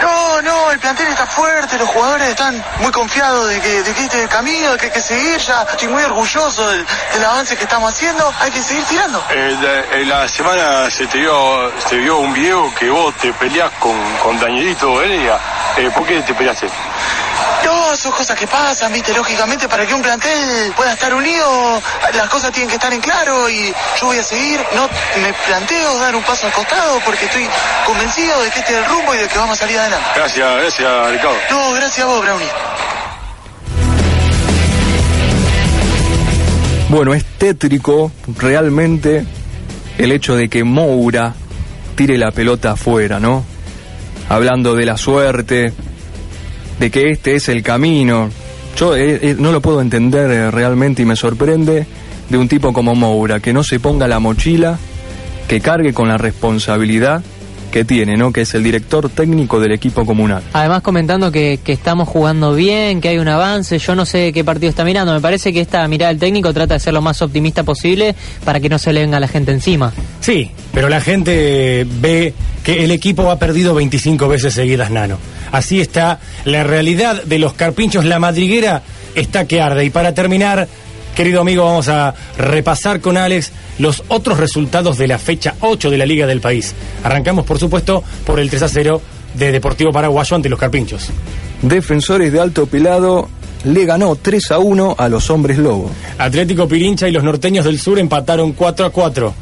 No, 0.00 0.42
no, 0.42 0.70
el 0.70 0.78
plantel 0.78 1.06
está 1.08 1.26
fuerte, 1.26 1.78
los 1.78 1.88
jugadores 1.88 2.28
están 2.28 2.62
muy 2.80 2.90
confiados 2.90 3.48
de 3.48 3.60
que, 3.60 3.82
de 3.82 3.94
que 3.94 4.02
este 4.02 4.16
es 4.18 4.22
el 4.24 4.28
camino, 4.28 4.72
de 4.72 4.78
que 4.78 4.86
hay 4.86 4.92
que 4.92 5.00
seguir 5.00 5.38
ya. 5.38 5.62
Estoy 5.62 5.88
muy 5.88 6.02
orgulloso 6.02 6.68
del, 6.68 6.84
del 7.12 7.24
avance 7.24 7.56
que 7.56 7.64
estamos 7.64 7.92
haciendo, 7.92 8.32
hay 8.40 8.50
que 8.50 8.62
seguir 8.62 8.84
tirando. 8.84 9.24
Eh, 9.30 9.56
la, 9.60 9.96
en 9.96 10.08
la 10.08 10.28
semana 10.28 10.90
se 10.90 11.06
te 11.06 11.18
vio, 11.18 11.72
se 11.86 11.96
vio 11.96 12.18
un 12.18 12.32
video 12.32 12.74
que 12.74 12.90
vos 12.90 13.14
te 13.16 13.32
peleás 13.32 13.70
con, 13.78 13.96
con 14.22 14.38
Danielito 14.38 15.00
Heredia. 15.02 15.38
Eh, 15.76 15.90
¿Por 15.94 16.06
qué 16.06 16.20
te 16.22 16.34
peleaste? 16.34 16.68
No, 17.64 17.96
son 17.96 18.12
cosas 18.12 18.38
que 18.38 18.46
pasan, 18.46 18.92
viste, 18.92 19.12
lógicamente 19.14 19.68
para 19.68 19.86
que 19.86 19.94
un 19.94 20.02
plantel 20.02 20.72
pueda 20.76 20.92
estar 20.92 21.14
unido, 21.14 21.80
las 22.14 22.28
cosas 22.28 22.52
tienen 22.52 22.68
que 22.68 22.76
estar 22.76 22.92
en 22.92 23.00
claro 23.00 23.48
y 23.48 23.72
yo 24.00 24.06
voy 24.06 24.18
a 24.18 24.22
seguir, 24.22 24.60
no 24.74 24.88
me 25.20 25.32
planteo 25.46 25.98
dar 25.98 26.14
un 26.14 26.22
paso 26.22 26.46
al 26.46 26.52
costado 26.52 27.00
porque 27.04 27.24
estoy 27.24 27.46
convencido 27.86 28.42
de 28.42 28.50
que 28.50 28.58
este 28.60 28.72
es 28.72 28.78
el 28.78 28.84
rumbo 28.84 29.14
y 29.14 29.18
de 29.18 29.28
que 29.28 29.38
vamos 29.38 29.56
a 29.56 29.60
salir 29.60 29.78
adelante. 29.78 30.06
Gracias, 30.14 30.56
gracias 30.56 31.10
Ricardo. 31.10 31.36
No, 31.50 31.72
gracias 31.72 32.06
a 32.06 32.08
vos, 32.08 32.22
Brownie. 32.22 32.48
Bueno, 36.88 37.14
es 37.14 37.24
tétrico 37.38 38.12
realmente 38.38 39.24
el 39.98 40.12
hecho 40.12 40.36
de 40.36 40.48
que 40.48 40.64
Moura 40.64 41.34
tire 41.96 42.18
la 42.18 42.30
pelota 42.30 42.72
afuera, 42.72 43.18
¿no? 43.20 43.44
Hablando 44.28 44.74
de 44.74 44.86
la 44.86 44.96
suerte, 44.96 45.72
de 46.78 46.90
que 46.90 47.10
este 47.10 47.36
es 47.36 47.48
el 47.48 47.62
camino. 47.62 48.30
Yo 48.76 48.96
eh, 48.96 49.18
eh, 49.22 49.36
no 49.38 49.52
lo 49.52 49.60
puedo 49.60 49.80
entender 49.80 50.30
eh, 50.30 50.50
realmente 50.50 51.02
y 51.02 51.04
me 51.04 51.16
sorprende 51.16 51.86
de 52.28 52.38
un 52.38 52.48
tipo 52.48 52.72
como 52.72 52.94
Moura, 52.94 53.40
que 53.40 53.52
no 53.52 53.62
se 53.62 53.78
ponga 53.78 54.08
la 54.08 54.18
mochila, 54.18 54.78
que 55.46 55.60
cargue 55.60 55.92
con 55.92 56.08
la 56.08 56.18
responsabilidad 56.18 57.22
que 57.74 57.84
tiene, 57.84 58.16
¿no? 58.16 58.32
Que 58.32 58.42
es 58.42 58.54
el 58.54 58.62
director 58.62 59.08
técnico 59.08 59.58
del 59.58 59.72
equipo 59.72 60.06
comunal. 60.06 60.44
Además 60.52 60.80
comentando 60.80 61.32
que, 61.32 61.58
que 61.64 61.72
estamos 61.72 62.08
jugando 62.08 62.54
bien, 62.54 63.00
que 63.00 63.08
hay 63.08 63.18
un 63.18 63.26
avance, 63.26 63.80
yo 63.80 63.96
no 63.96 64.06
sé 64.06 64.32
qué 64.32 64.44
partido 64.44 64.70
está 64.70 64.84
mirando, 64.84 65.12
me 65.12 65.20
parece 65.20 65.52
que 65.52 65.60
esta 65.60 65.88
mirada 65.88 66.12
del 66.12 66.20
técnico 66.20 66.54
trata 66.54 66.74
de 66.74 66.80
ser 66.80 66.94
lo 66.94 67.02
más 67.02 67.20
optimista 67.20 67.64
posible 67.64 68.14
para 68.44 68.60
que 68.60 68.68
no 68.68 68.78
se 68.78 68.92
le 68.92 69.00
venga 69.00 69.16
a 69.16 69.20
la 69.20 69.26
gente 69.26 69.50
encima. 69.50 69.92
Sí, 70.20 70.52
pero 70.72 70.88
la 70.88 71.00
gente 71.00 71.84
ve 72.00 72.32
que 72.62 72.84
el 72.84 72.92
equipo 72.92 73.28
ha 73.32 73.40
perdido 73.40 73.74
25 73.74 74.28
veces 74.28 74.54
seguidas, 74.54 74.92
Nano. 74.92 75.18
Así 75.50 75.80
está 75.80 76.20
la 76.44 76.62
realidad 76.62 77.24
de 77.24 77.40
los 77.40 77.54
carpinchos. 77.54 78.04
La 78.04 78.20
madriguera 78.20 78.82
está 79.16 79.48
que 79.48 79.60
arde. 79.60 79.84
Y 79.84 79.90
para 79.90 80.14
terminar, 80.14 80.68
querido 81.14 81.40
amigo, 81.40 81.64
vamos 81.64 81.88
a 81.88 82.14
repasar 82.36 83.00
con 83.00 83.16
Alex 83.16 83.52
los 83.78 84.02
otros 84.08 84.38
resultados 84.38 84.98
de 84.98 85.08
la 85.08 85.18
fecha 85.18 85.54
8 85.60 85.90
de 85.90 85.98
la 85.98 86.06
Liga 86.06 86.26
del 86.26 86.40
País. 86.40 86.74
Arrancamos, 87.02 87.46
por 87.46 87.58
supuesto, 87.58 88.02
por 88.26 88.40
el 88.40 88.50
3 88.50 88.62
a 88.62 88.68
0 88.68 89.00
de 89.34 89.52
Deportivo 89.52 89.92
Paraguayo 89.92 90.36
ante 90.36 90.48
los 90.48 90.58
carpinchos. 90.58 91.08
Defensores 91.62 92.32
de 92.32 92.40
Alto 92.40 92.66
Pelado 92.66 93.28
le 93.64 93.86
ganó 93.86 94.16
3 94.16 94.50
a 94.52 94.58
1 94.58 94.96
a 94.98 95.08
los 95.08 95.30
Hombres 95.30 95.58
Lobo. 95.58 95.90
Atlético 96.18 96.68
Pirincha 96.68 97.08
y 97.08 97.12
los 97.12 97.24
norteños 97.24 97.64
del 97.64 97.80
sur 97.80 97.98
empataron 97.98 98.52
4 98.52 98.86
a 98.86 98.90
4. 98.90 99.34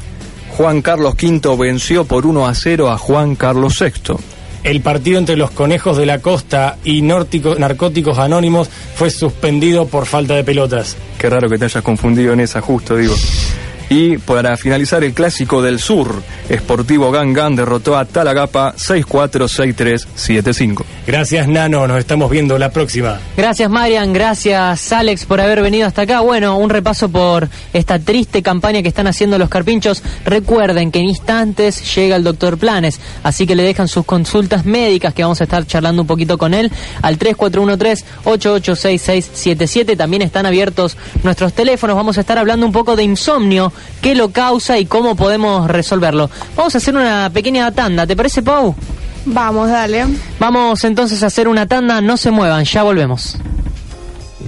Juan 0.57 0.81
Carlos 0.81 1.15
V 1.21 1.57
venció 1.57 2.05
por 2.05 2.25
1 2.25 2.47
a 2.47 2.53
0 2.53 2.91
a 2.91 2.97
Juan 2.97 3.35
Carlos 3.35 3.79
VI. 3.79 4.15
El 4.63 4.79
partido 4.81 5.17
entre 5.19 5.35
los 5.35 5.51
conejos 5.51 5.97
de 5.97 6.05
la 6.05 6.19
costa 6.19 6.77
y 6.85 7.01
Nórtico- 7.01 7.57
narcóticos 7.57 8.17
anónimos 8.17 8.69
fue 8.95 9.09
suspendido 9.09 9.87
por 9.87 10.05
falta 10.05 10.35
de 10.35 10.43
pelotas. 10.43 10.95
Qué 11.17 11.29
raro 11.29 11.49
que 11.49 11.57
te 11.57 11.65
hayas 11.65 11.83
confundido 11.83 12.31
en 12.33 12.39
esa, 12.39 12.61
justo 12.61 12.95
digo. 12.95 13.13
Y 13.89 14.17
para 14.17 14.57
finalizar 14.57 15.03
el 15.03 15.13
clásico 15.13 15.61
del 15.61 15.79
sur, 15.79 16.23
Sportivo 16.51 17.11
Gangan 17.11 17.55
derrotó 17.55 17.95
a 17.97 18.05
Talagapa 18.05 18.73
6-4, 18.75 19.47
6-3, 19.47 20.07
7-5. 20.15 20.83
Gracias, 21.05 21.47
Nano. 21.47 21.85
Nos 21.87 21.99
estamos 21.99 22.31
viendo 22.31 22.57
la 22.57 22.71
próxima. 22.71 23.19
Gracias 23.35 23.69
Marian, 23.69 24.13
gracias 24.13 24.93
Alex 24.93 25.25
por 25.25 25.41
haber 25.41 25.61
venido 25.61 25.85
hasta 25.87 26.03
acá. 26.03 26.21
Bueno, 26.21 26.57
un 26.57 26.69
repaso 26.69 27.09
por 27.09 27.49
esta 27.73 27.99
triste 27.99 28.41
campaña 28.41 28.81
que 28.81 28.87
están 28.87 29.07
haciendo 29.07 29.37
los 29.37 29.49
carpinchos. 29.49 30.01
Recuerden 30.23 30.91
que 30.91 30.99
en 30.99 31.05
instantes 31.05 31.95
llega 31.95 32.15
el 32.15 32.23
doctor 32.23 32.57
Planes, 32.57 33.01
así 33.23 33.45
que 33.45 33.55
le 33.55 33.63
dejan 33.63 33.87
sus 33.87 34.05
consultas 34.05 34.65
médicas 34.65 35.13
que 35.13 35.21
vamos 35.23 35.41
a 35.41 35.43
estar 35.45 35.65
charlando 35.67 36.03
un 36.03 36.07
poquito 36.07 36.37
con 36.37 36.53
él 36.53 36.71
al 37.01 37.17
3413-886677. 37.19 39.97
También 39.97 40.21
están 40.21 40.45
abiertos 40.45 40.95
nuestros 41.23 41.53
teléfonos. 41.53 41.95
Vamos 41.95 42.17
a 42.17 42.21
estar 42.21 42.37
hablando 42.37 42.65
un 42.65 42.71
poco 42.71 42.95
de 42.95 43.03
insomnio, 43.03 43.72
qué 44.01 44.15
lo 44.15 44.31
causa 44.31 44.77
y 44.77 44.85
cómo 44.85 45.15
podemos 45.15 45.67
resolverlo. 45.69 46.29
Vamos 46.55 46.75
a 46.75 46.77
hacer 46.77 46.95
una 46.95 47.29
pequeña 47.33 47.71
tanda, 47.71 48.05
¿te 48.07 48.15
parece 48.15 48.41
Pau? 48.41 48.75
Vamos, 49.25 49.69
dale. 49.69 50.05
Vamos 50.39 50.83
entonces 50.83 51.23
a 51.23 51.27
hacer 51.27 51.47
una 51.47 51.67
tanda, 51.67 52.01
no 52.01 52.17
se 52.17 52.31
muevan, 52.31 52.65
ya 52.65 52.83
volvemos. 52.83 53.37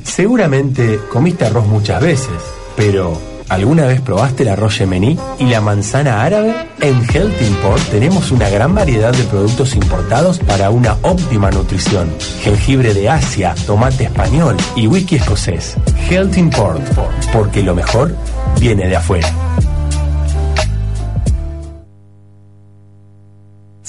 Seguramente 0.04 1.00
comiste 1.12 1.46
arroz 1.46 1.66
muchas 1.68 2.02
veces, 2.02 2.30
pero 2.76 3.20
¿alguna 3.50 3.86
vez 3.86 4.02
probaste 4.02 4.44
el 4.44 4.50
arroz 4.50 4.80
yemení 4.80 5.18
y 5.40 5.46
la 5.46 5.62
manzana 5.62 6.24
árabe? 6.24 6.56
En 6.82 7.02
Health 7.14 7.42
Import 7.42 7.82
tenemos 7.90 8.32
una 8.32 8.50
gran 8.50 8.76
variedad 8.76 9.14
de 9.14 9.24
productos 9.24 9.76
importados 9.76 10.40
para 10.40 10.70
una 10.70 10.98
óptima 11.02 11.52
nutrición. 11.52 12.10
Jengibre 12.42 12.94
de 12.94 13.10
Asia, 13.10 13.56
tomate 13.66 14.06
español 14.06 14.58
y 14.76 14.88
whisky 14.88 15.16
escocés. 15.16 15.76
Health 16.10 16.38
Import, 16.38 16.84
porque 17.32 17.64
lo 17.64 17.76
mejor 17.76 18.16
viene 18.60 18.88
de 18.88 18.96
afuera. 18.96 19.30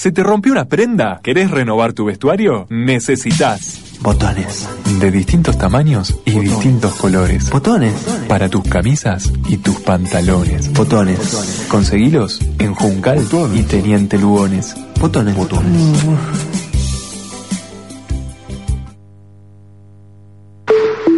¿Se 0.06 0.12
te 0.12 0.22
rompió 0.22 0.52
una 0.52 0.66
prenda? 0.66 1.18
¿Querés 1.20 1.50
renovar 1.50 1.92
tu 1.92 2.04
vestuario? 2.04 2.68
Necesitas 2.70 3.98
Botones. 4.02 4.68
de 5.00 5.10
distintos 5.10 5.58
tamaños 5.58 6.20
y 6.24 6.38
distintos 6.38 6.94
colores. 6.94 7.50
Botones. 7.50 7.92
Para 8.28 8.48
tus 8.48 8.62
camisas 8.68 9.32
y 9.48 9.56
tus 9.56 9.80
pantalones. 9.80 10.72
Botones. 10.72 11.66
Conseguilos 11.68 12.40
en 12.60 12.72
Juncal 12.72 13.18
y 13.52 13.62
Teniente 13.64 14.16
Lugones. 14.16 14.76
Botones. 15.00 15.34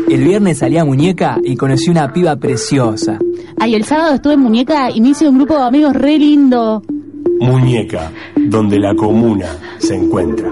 El 0.09 0.25
viernes 0.25 0.57
salí 0.61 0.78
a 0.78 0.87
Muñeca 0.87 1.37
y 1.45 1.57
conocí 1.57 1.90
una 1.90 2.11
piba 2.11 2.37
preciosa. 2.37 3.18
Ay, 3.61 3.75
el 3.75 3.85
sábado 3.85 4.14
estuve 4.14 4.33
en 4.33 4.40
Muñeca 4.40 4.90
y 4.90 5.02
me 5.02 5.11
hice 5.11 5.28
un 5.28 5.37
grupo 5.37 5.59
de 5.59 5.64
amigos 5.64 5.92
re 5.92 6.18
lindo. 6.18 6.83
Muñeca, 7.40 8.12
donde 8.37 8.78
la 8.78 8.95
comuna 8.95 9.57
se 9.78 9.95
encuentra. 9.95 10.50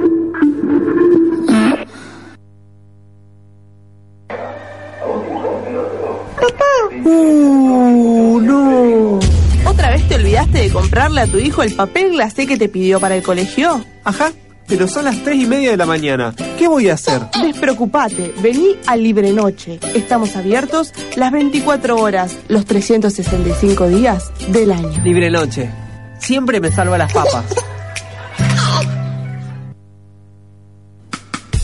Uh, 7.05 8.41
no. 8.41 9.19
¿Otra 9.65 9.91
vez 9.91 10.09
te 10.09 10.17
olvidaste 10.17 10.59
de 10.59 10.71
comprarle 10.71 11.21
a 11.21 11.27
tu 11.27 11.39
hijo 11.39 11.63
el 11.63 11.75
papel 11.75 12.13
glacé 12.13 12.47
que 12.47 12.57
te 12.57 12.69
pidió 12.69 12.99
para 12.99 13.17
el 13.17 13.23
colegio? 13.23 13.85
Ajá, 14.05 14.33
pero 14.67 14.89
son 14.89 15.05
las 15.05 15.23
tres 15.23 15.37
y 15.37 15.47
media 15.47 15.71
de 15.71 15.77
la 15.77 15.87
mañana. 15.87 16.35
¿Qué 16.59 16.67
voy 16.69 16.89
a 16.89 16.95
hacer? 16.95 17.23
Despreocupate, 17.41 18.35
vení 18.43 18.77
a 18.87 18.97
Libre 18.97 19.33
Noche. 19.33 19.79
Estamos 19.95 20.35
abiertos 20.37 20.93
las 21.17 21.31
24 21.33 21.97
horas, 21.97 22.37
los 22.49 22.65
365 22.65 23.89
días 23.89 24.33
del 24.49 24.73
año. 24.73 25.03
Libre 25.05 25.31
noche. 25.31 25.71
Siempre 26.19 26.61
me 26.61 26.71
salva 26.71 26.99
las 26.99 27.13
papas. 27.13 27.45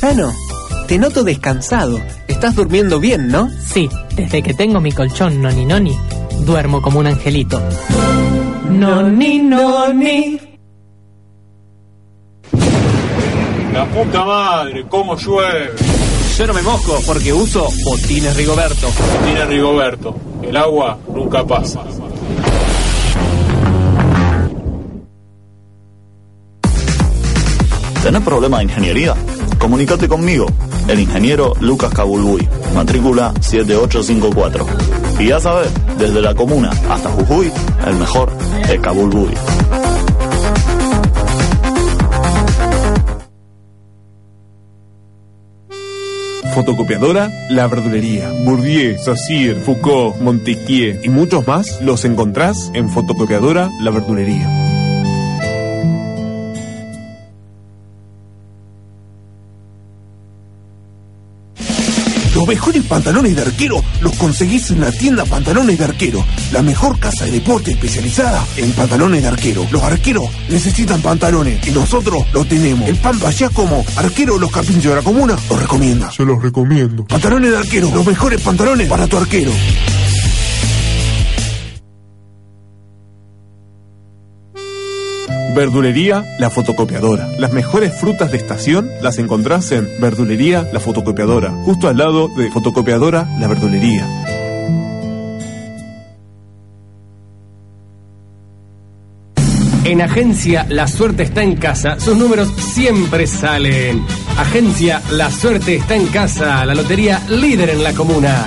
Ano, 0.03 0.33
te 0.89 0.99
noto 0.99 1.23
descansado. 1.23 2.01
Estás 2.27 2.57
durmiendo 2.57 2.99
bien, 2.99 3.29
¿no? 3.29 3.49
Sí, 3.65 3.89
desde 4.17 4.43
que 4.43 4.53
tengo 4.53 4.81
mi 4.81 4.91
colchón 4.93 5.41
noni 5.41 5.65
noni, 5.65 5.97
duermo 6.41 6.83
como 6.83 6.99
un 6.99 7.07
angelito. 7.07 7.63
Noni 8.69 9.39
noni. 9.39 10.41
La 13.73 13.87
puta 13.87 14.25
madre, 14.25 14.85
cómo 14.89 15.17
llueve. 15.17 15.71
Yo 16.37 16.47
no 16.47 16.55
me 16.55 16.63
mojo 16.63 16.99
porque 17.07 17.33
uso 17.33 17.69
botines 17.85 18.37
Rigoberto. 18.37 18.89
Botines 18.89 19.47
Rigoberto. 19.47 20.17
El 20.43 20.57
agua 20.57 20.99
nunca 21.15 21.45
pasa. 21.47 21.83
¿Tenés 28.03 28.23
problema 28.23 28.59
de 28.59 28.65
ingeniería? 28.65 29.15
Comunicate 29.59 30.09
conmigo, 30.09 30.47
el 30.89 30.99
ingeniero 30.99 31.55
Lucas 31.61 31.95
Cabulbuy, 31.95 32.49
matrícula 32.75 33.33
7854. 33.41 34.67
Y 35.21 35.29
ya 35.29 35.39
sabes, 35.39 35.71
desde 35.99 36.21
la 36.21 36.35
comuna 36.35 36.71
hasta 36.91 37.11
Jujuy, 37.11 37.53
el 37.87 37.95
mejor 37.95 38.33
es 38.69 38.81
Cabulbuy. 38.81 39.33
Fotocopiadora 46.55 47.31
La 47.51 47.69
Verdulería. 47.69 48.31
Bourdieu, 48.45 48.99
Saussure, 48.99 49.55
Foucault, 49.55 50.21
Montesquieu 50.21 50.99
y 51.05 51.09
muchos 51.09 51.47
más 51.47 51.81
los 51.81 52.05
encontrás 52.05 52.73
en 52.75 52.91
Fotocopiadora 52.91 53.71
La 53.81 53.93
Verdulería. 53.93 54.72
Los 62.43 62.49
mejores 62.49 62.83
pantalones 62.83 63.37
de 63.37 63.43
arquero 63.43 63.85
los 64.01 64.17
conseguís 64.17 64.73
en 64.73 64.81
la 64.81 64.91
tienda 64.91 65.25
Pantalones 65.25 65.79
de 65.79 65.85
Arquero, 65.85 66.27
la 66.51 66.61
mejor 66.61 66.99
casa 66.99 67.25
de 67.25 67.31
deporte 67.31 67.71
especializada 67.71 68.45
en 68.57 68.73
pantalones 68.73 69.23
de 69.23 69.29
arquero. 69.29 69.65
Los 69.71 69.81
arqueros 69.81 70.25
necesitan 70.49 71.01
pantalones 71.01 71.65
y 71.69 71.71
nosotros 71.71 72.25
los 72.33 72.49
tenemos. 72.49 72.89
El 72.89 72.97
Pampa 72.97 73.31
ya 73.31 73.49
como 73.49 73.85
arquero 73.95 74.39
los 74.39 74.51
capinchos 74.51 74.91
de 74.91 74.97
la 74.97 75.03
comuna 75.03 75.37
los 75.49 75.61
recomienda. 75.61 76.11
Se 76.11 76.25
los 76.25 76.43
recomiendo. 76.43 77.05
Pantalones 77.05 77.53
de 77.53 77.59
arquero, 77.59 77.89
los 77.95 78.05
mejores 78.05 78.41
pantalones 78.41 78.89
para 78.89 79.07
tu 79.07 79.19
arquero. 79.19 79.53
Verdulería 85.55 86.25
La 86.39 86.51
Fotocopiadora. 86.51 87.29
Las 87.39 87.53
mejores 87.53 87.93
frutas 87.95 88.31
de 88.31 88.39
estación 88.39 88.91
las 89.03 89.19
encontrás 89.19 89.71
en 89.73 89.89
Verdulería 90.01 90.69
La 90.73 90.81
Fotocopiadora, 90.81 91.51
justo 91.65 91.89
al 91.89 91.99
lado 91.99 92.29
de 92.29 92.51
Fotocopiadora 92.51 93.29
La 93.39 93.49
Verdulería. 93.49 94.07
En 99.85 100.01
Agencia 100.01 100.65
La 100.69 100.87
Suerte 100.87 101.25
está 101.25 101.43
en 101.43 101.57
casa, 101.57 101.99
sus 102.01 102.17
números 102.17 102.49
siempre 102.57 103.27
salen. 103.27 104.03
Agencia 104.39 105.03
La 105.11 105.31
Suerte 105.31 105.77
está 105.77 105.97
en 105.97 106.07
casa, 106.07 106.65
la 106.65 106.75
lotería 106.75 107.21
líder 107.29 107.71
en 107.71 107.83
la 107.83 107.93
comuna. 107.93 108.47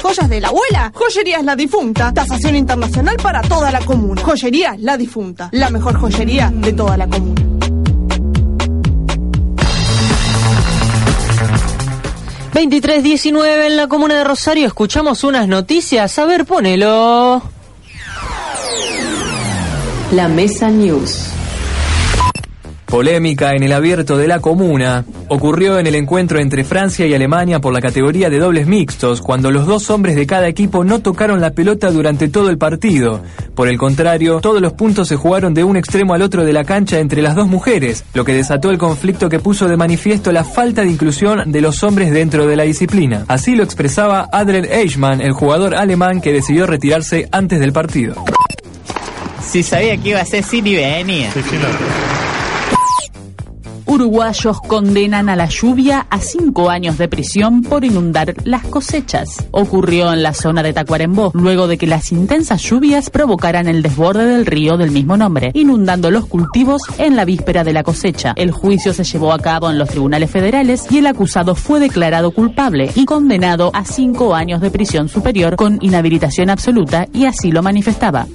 Las 0.00 0.16
joyas 0.16 0.30
de 0.30 0.40
la 0.40 0.48
abuela? 0.48 0.92
Joyerías 0.94 1.44
La 1.44 1.56
Difunta. 1.56 2.12
Tasación 2.12 2.56
internacional 2.56 3.16
para 3.22 3.42
toda 3.42 3.70
la 3.70 3.80
comuna. 3.80 4.22
Joyerías 4.22 4.80
La 4.80 4.96
Difunta. 4.96 5.50
La 5.52 5.70
mejor 5.70 5.98
joyería 5.98 6.50
de 6.54 6.72
toda 6.72 6.96
la 6.96 7.06
comuna. 7.06 7.42
$23.19 12.54 13.66
en 13.66 13.76
la 13.76 13.88
comuna 13.88 14.16
de 14.16 14.24
Rosario. 14.24 14.66
Escuchamos 14.66 15.22
unas 15.24 15.46
noticias. 15.46 16.18
A 16.18 16.24
ver, 16.24 16.44
ponelo. 16.44 17.42
La 20.12 20.28
Mesa 20.28 20.70
News. 20.70 21.39
Polémica 22.90 23.52
en 23.52 23.62
el 23.62 23.72
abierto 23.72 24.18
de 24.18 24.26
la 24.26 24.40
comuna 24.40 25.04
ocurrió 25.28 25.78
en 25.78 25.86
el 25.86 25.94
encuentro 25.94 26.40
entre 26.40 26.64
Francia 26.64 27.06
y 27.06 27.14
Alemania 27.14 27.60
por 27.60 27.72
la 27.72 27.80
categoría 27.80 28.28
de 28.28 28.40
dobles 28.40 28.66
mixtos, 28.66 29.22
cuando 29.22 29.52
los 29.52 29.64
dos 29.64 29.90
hombres 29.90 30.16
de 30.16 30.26
cada 30.26 30.48
equipo 30.48 30.82
no 30.82 30.98
tocaron 30.98 31.40
la 31.40 31.52
pelota 31.52 31.92
durante 31.92 32.28
todo 32.28 32.50
el 32.50 32.58
partido. 32.58 33.22
Por 33.54 33.68
el 33.68 33.78
contrario, 33.78 34.40
todos 34.40 34.60
los 34.60 34.72
puntos 34.72 35.06
se 35.06 35.14
jugaron 35.14 35.54
de 35.54 35.62
un 35.62 35.76
extremo 35.76 36.14
al 36.14 36.22
otro 36.22 36.44
de 36.44 36.52
la 36.52 36.64
cancha 36.64 36.98
entre 36.98 37.22
las 37.22 37.36
dos 37.36 37.46
mujeres, 37.46 38.04
lo 38.12 38.24
que 38.24 38.34
desató 38.34 38.70
el 38.70 38.78
conflicto 38.78 39.28
que 39.28 39.38
puso 39.38 39.68
de 39.68 39.76
manifiesto 39.76 40.32
la 40.32 40.42
falta 40.42 40.82
de 40.82 40.90
inclusión 40.90 41.52
de 41.52 41.60
los 41.60 41.84
hombres 41.84 42.10
dentro 42.10 42.48
de 42.48 42.56
la 42.56 42.64
disciplina. 42.64 43.24
Así 43.28 43.54
lo 43.54 43.62
expresaba 43.62 44.28
Adrian 44.32 44.64
Eichmann, 44.64 45.20
el 45.20 45.32
jugador 45.32 45.76
alemán 45.76 46.20
que 46.20 46.32
decidió 46.32 46.66
retirarse 46.66 47.28
antes 47.30 47.60
del 47.60 47.72
partido. 47.72 48.16
Si 49.46 49.62
sabía 49.62 49.96
que 49.96 50.08
iba 50.08 50.20
a 50.20 50.24
ser 50.24 50.42
sin 50.42 50.66
y 50.66 50.74
venía. 50.74 51.30
Uruguayos 53.90 54.60
condenan 54.60 55.28
a 55.28 55.34
la 55.34 55.46
lluvia 55.46 56.06
a 56.10 56.20
cinco 56.20 56.70
años 56.70 56.96
de 56.96 57.08
prisión 57.08 57.62
por 57.62 57.84
inundar 57.84 58.34
las 58.44 58.62
cosechas. 58.62 59.48
Ocurrió 59.50 60.12
en 60.12 60.22
la 60.22 60.32
zona 60.32 60.62
de 60.62 60.72
Tacuarembó, 60.72 61.32
luego 61.34 61.66
de 61.66 61.76
que 61.76 61.88
las 61.88 62.12
intensas 62.12 62.62
lluvias 62.62 63.10
provocaran 63.10 63.66
el 63.66 63.82
desborde 63.82 64.26
del 64.26 64.46
río 64.46 64.76
del 64.76 64.92
mismo 64.92 65.16
nombre, 65.16 65.50
inundando 65.54 66.12
los 66.12 66.26
cultivos 66.26 66.82
en 66.98 67.16
la 67.16 67.24
víspera 67.24 67.64
de 67.64 67.72
la 67.72 67.82
cosecha. 67.82 68.32
El 68.36 68.52
juicio 68.52 68.94
se 68.94 69.02
llevó 69.02 69.32
a 69.32 69.40
cabo 69.40 69.68
en 69.68 69.78
los 69.78 69.88
tribunales 69.88 70.30
federales 70.30 70.86
y 70.88 70.98
el 70.98 71.08
acusado 71.08 71.56
fue 71.56 71.80
declarado 71.80 72.30
culpable 72.30 72.92
y 72.94 73.06
condenado 73.06 73.72
a 73.74 73.84
cinco 73.84 74.36
años 74.36 74.60
de 74.60 74.70
prisión 74.70 75.08
superior 75.08 75.56
con 75.56 75.78
inhabilitación 75.80 76.48
absoluta 76.48 77.08
y 77.12 77.24
así 77.24 77.50
lo 77.50 77.60
manifestaba. 77.60 78.28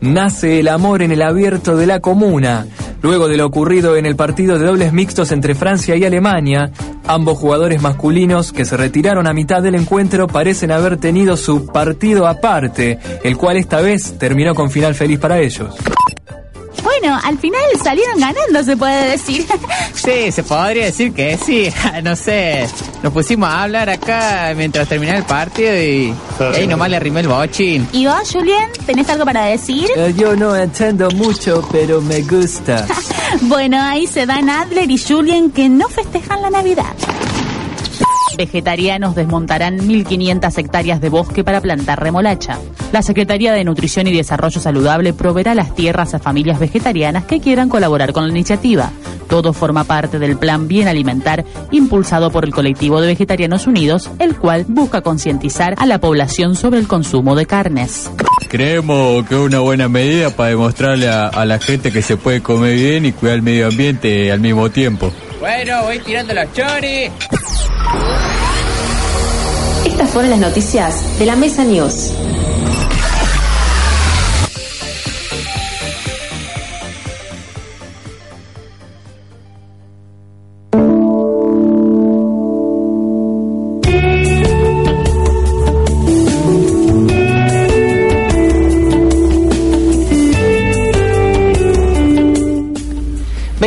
Nace 0.00 0.60
el 0.60 0.68
amor 0.68 1.02
en 1.02 1.12
el 1.12 1.20
abierto 1.20 1.76
de 1.76 1.86
la 1.86 2.00
comuna. 2.00 2.66
Luego 3.02 3.28
de 3.28 3.36
lo 3.36 3.46
ocurrido 3.46 3.96
en 3.96 4.06
el 4.06 4.16
partido 4.16 4.58
de 4.58 4.66
dobles 4.66 4.92
mixtos 4.92 5.30
entre 5.32 5.54
Francia 5.54 5.96
y 5.96 6.04
Alemania, 6.04 6.70
ambos 7.06 7.38
jugadores 7.38 7.82
masculinos 7.82 8.52
que 8.52 8.64
se 8.64 8.76
retiraron 8.76 9.26
a 9.26 9.34
mitad 9.34 9.62
del 9.62 9.74
encuentro 9.74 10.26
parecen 10.26 10.70
haber 10.70 10.96
tenido 10.96 11.36
su 11.36 11.66
partido 11.66 12.26
aparte, 12.26 12.98
el 13.24 13.36
cual 13.36 13.58
esta 13.58 13.80
vez 13.80 14.18
terminó 14.18 14.54
con 14.54 14.70
final 14.70 14.94
feliz 14.94 15.18
para 15.18 15.38
ellos. 15.38 15.74
Bueno, 16.82 17.18
al 17.22 17.38
final 17.38 17.60
salieron 17.82 18.18
ganando, 18.18 18.62
se 18.64 18.76
puede 18.76 19.10
decir. 19.10 19.46
Sí, 19.94 20.32
se 20.32 20.42
podría 20.42 20.86
decir 20.86 21.12
que 21.12 21.36
sí. 21.36 21.70
No 22.02 22.16
sé. 22.16 22.66
Nos 23.02 23.12
pusimos 23.12 23.48
a 23.48 23.64
hablar 23.64 23.90
acá 23.90 24.52
mientras 24.56 24.88
terminaba 24.88 25.18
el 25.18 25.24
partido 25.24 25.74
y, 25.76 26.14
y 26.40 26.56
ahí 26.56 26.66
nomás 26.66 26.88
le 26.90 26.96
arrimé 26.96 27.20
el 27.20 27.28
bochín. 27.28 27.86
¿Y 27.92 28.06
vos, 28.06 28.30
Julián, 28.32 28.70
tenés 28.86 29.08
algo 29.10 29.24
para 29.24 29.44
decir? 29.44 29.88
Eh, 29.96 30.14
yo 30.16 30.36
no 30.36 30.56
entiendo 30.56 31.10
mucho, 31.10 31.66
pero 31.70 32.00
me 32.00 32.22
gusta. 32.22 32.86
Bueno, 33.42 33.80
ahí 33.80 34.08
se 34.08 34.26
dan 34.26 34.50
Adler 34.50 34.90
y 34.90 34.98
Julian 34.98 35.50
que 35.52 35.68
no 35.68 35.88
festejan 35.88 36.42
la 36.42 36.50
Navidad. 36.50 36.92
Vegetarianos 38.40 39.14
desmontarán 39.14 39.80
1.500 39.80 40.56
hectáreas 40.56 41.02
de 41.02 41.10
bosque 41.10 41.44
para 41.44 41.60
plantar 41.60 42.02
remolacha. 42.02 42.58
La 42.90 43.02
Secretaría 43.02 43.52
de 43.52 43.64
Nutrición 43.64 44.06
y 44.06 44.12
Desarrollo 44.12 44.62
Saludable 44.62 45.12
proveerá 45.12 45.54
las 45.54 45.74
tierras 45.74 46.14
a 46.14 46.20
familias 46.20 46.58
vegetarianas 46.58 47.26
que 47.26 47.40
quieran 47.40 47.68
colaborar 47.68 48.14
con 48.14 48.24
la 48.24 48.30
iniciativa. 48.30 48.92
Todo 49.28 49.52
forma 49.52 49.84
parte 49.84 50.18
del 50.18 50.38
plan 50.38 50.68
Bien 50.68 50.88
Alimentar 50.88 51.44
impulsado 51.70 52.30
por 52.30 52.46
el 52.46 52.54
colectivo 52.54 53.02
de 53.02 53.08
Vegetarianos 53.08 53.66
Unidos, 53.66 54.10
el 54.18 54.34
cual 54.38 54.64
busca 54.66 55.02
concientizar 55.02 55.74
a 55.76 55.84
la 55.84 56.00
población 56.00 56.56
sobre 56.56 56.78
el 56.78 56.88
consumo 56.88 57.34
de 57.34 57.44
carnes. 57.44 58.10
Creemos 58.48 59.26
que 59.26 59.34
es 59.34 59.40
una 59.42 59.58
buena 59.58 59.90
medida 59.90 60.30
para 60.30 60.48
demostrarle 60.48 61.10
a, 61.10 61.28
a 61.28 61.44
la 61.44 61.58
gente 61.58 61.92
que 61.92 62.00
se 62.00 62.16
puede 62.16 62.40
comer 62.40 62.74
bien 62.74 63.04
y 63.04 63.12
cuidar 63.12 63.36
el 63.36 63.42
medio 63.42 63.66
ambiente 63.66 64.32
al 64.32 64.40
mismo 64.40 64.70
tiempo. 64.70 65.12
Bueno, 65.40 65.84
voy 65.84 65.98
tirando 66.00 66.34
los 66.34 66.52
choris. 66.52 67.10
Estas 69.86 70.10
fueron 70.10 70.30
las 70.30 70.38
noticias 70.38 71.18
de 71.18 71.24
la 71.24 71.34
Mesa 71.34 71.64
News. 71.64 72.12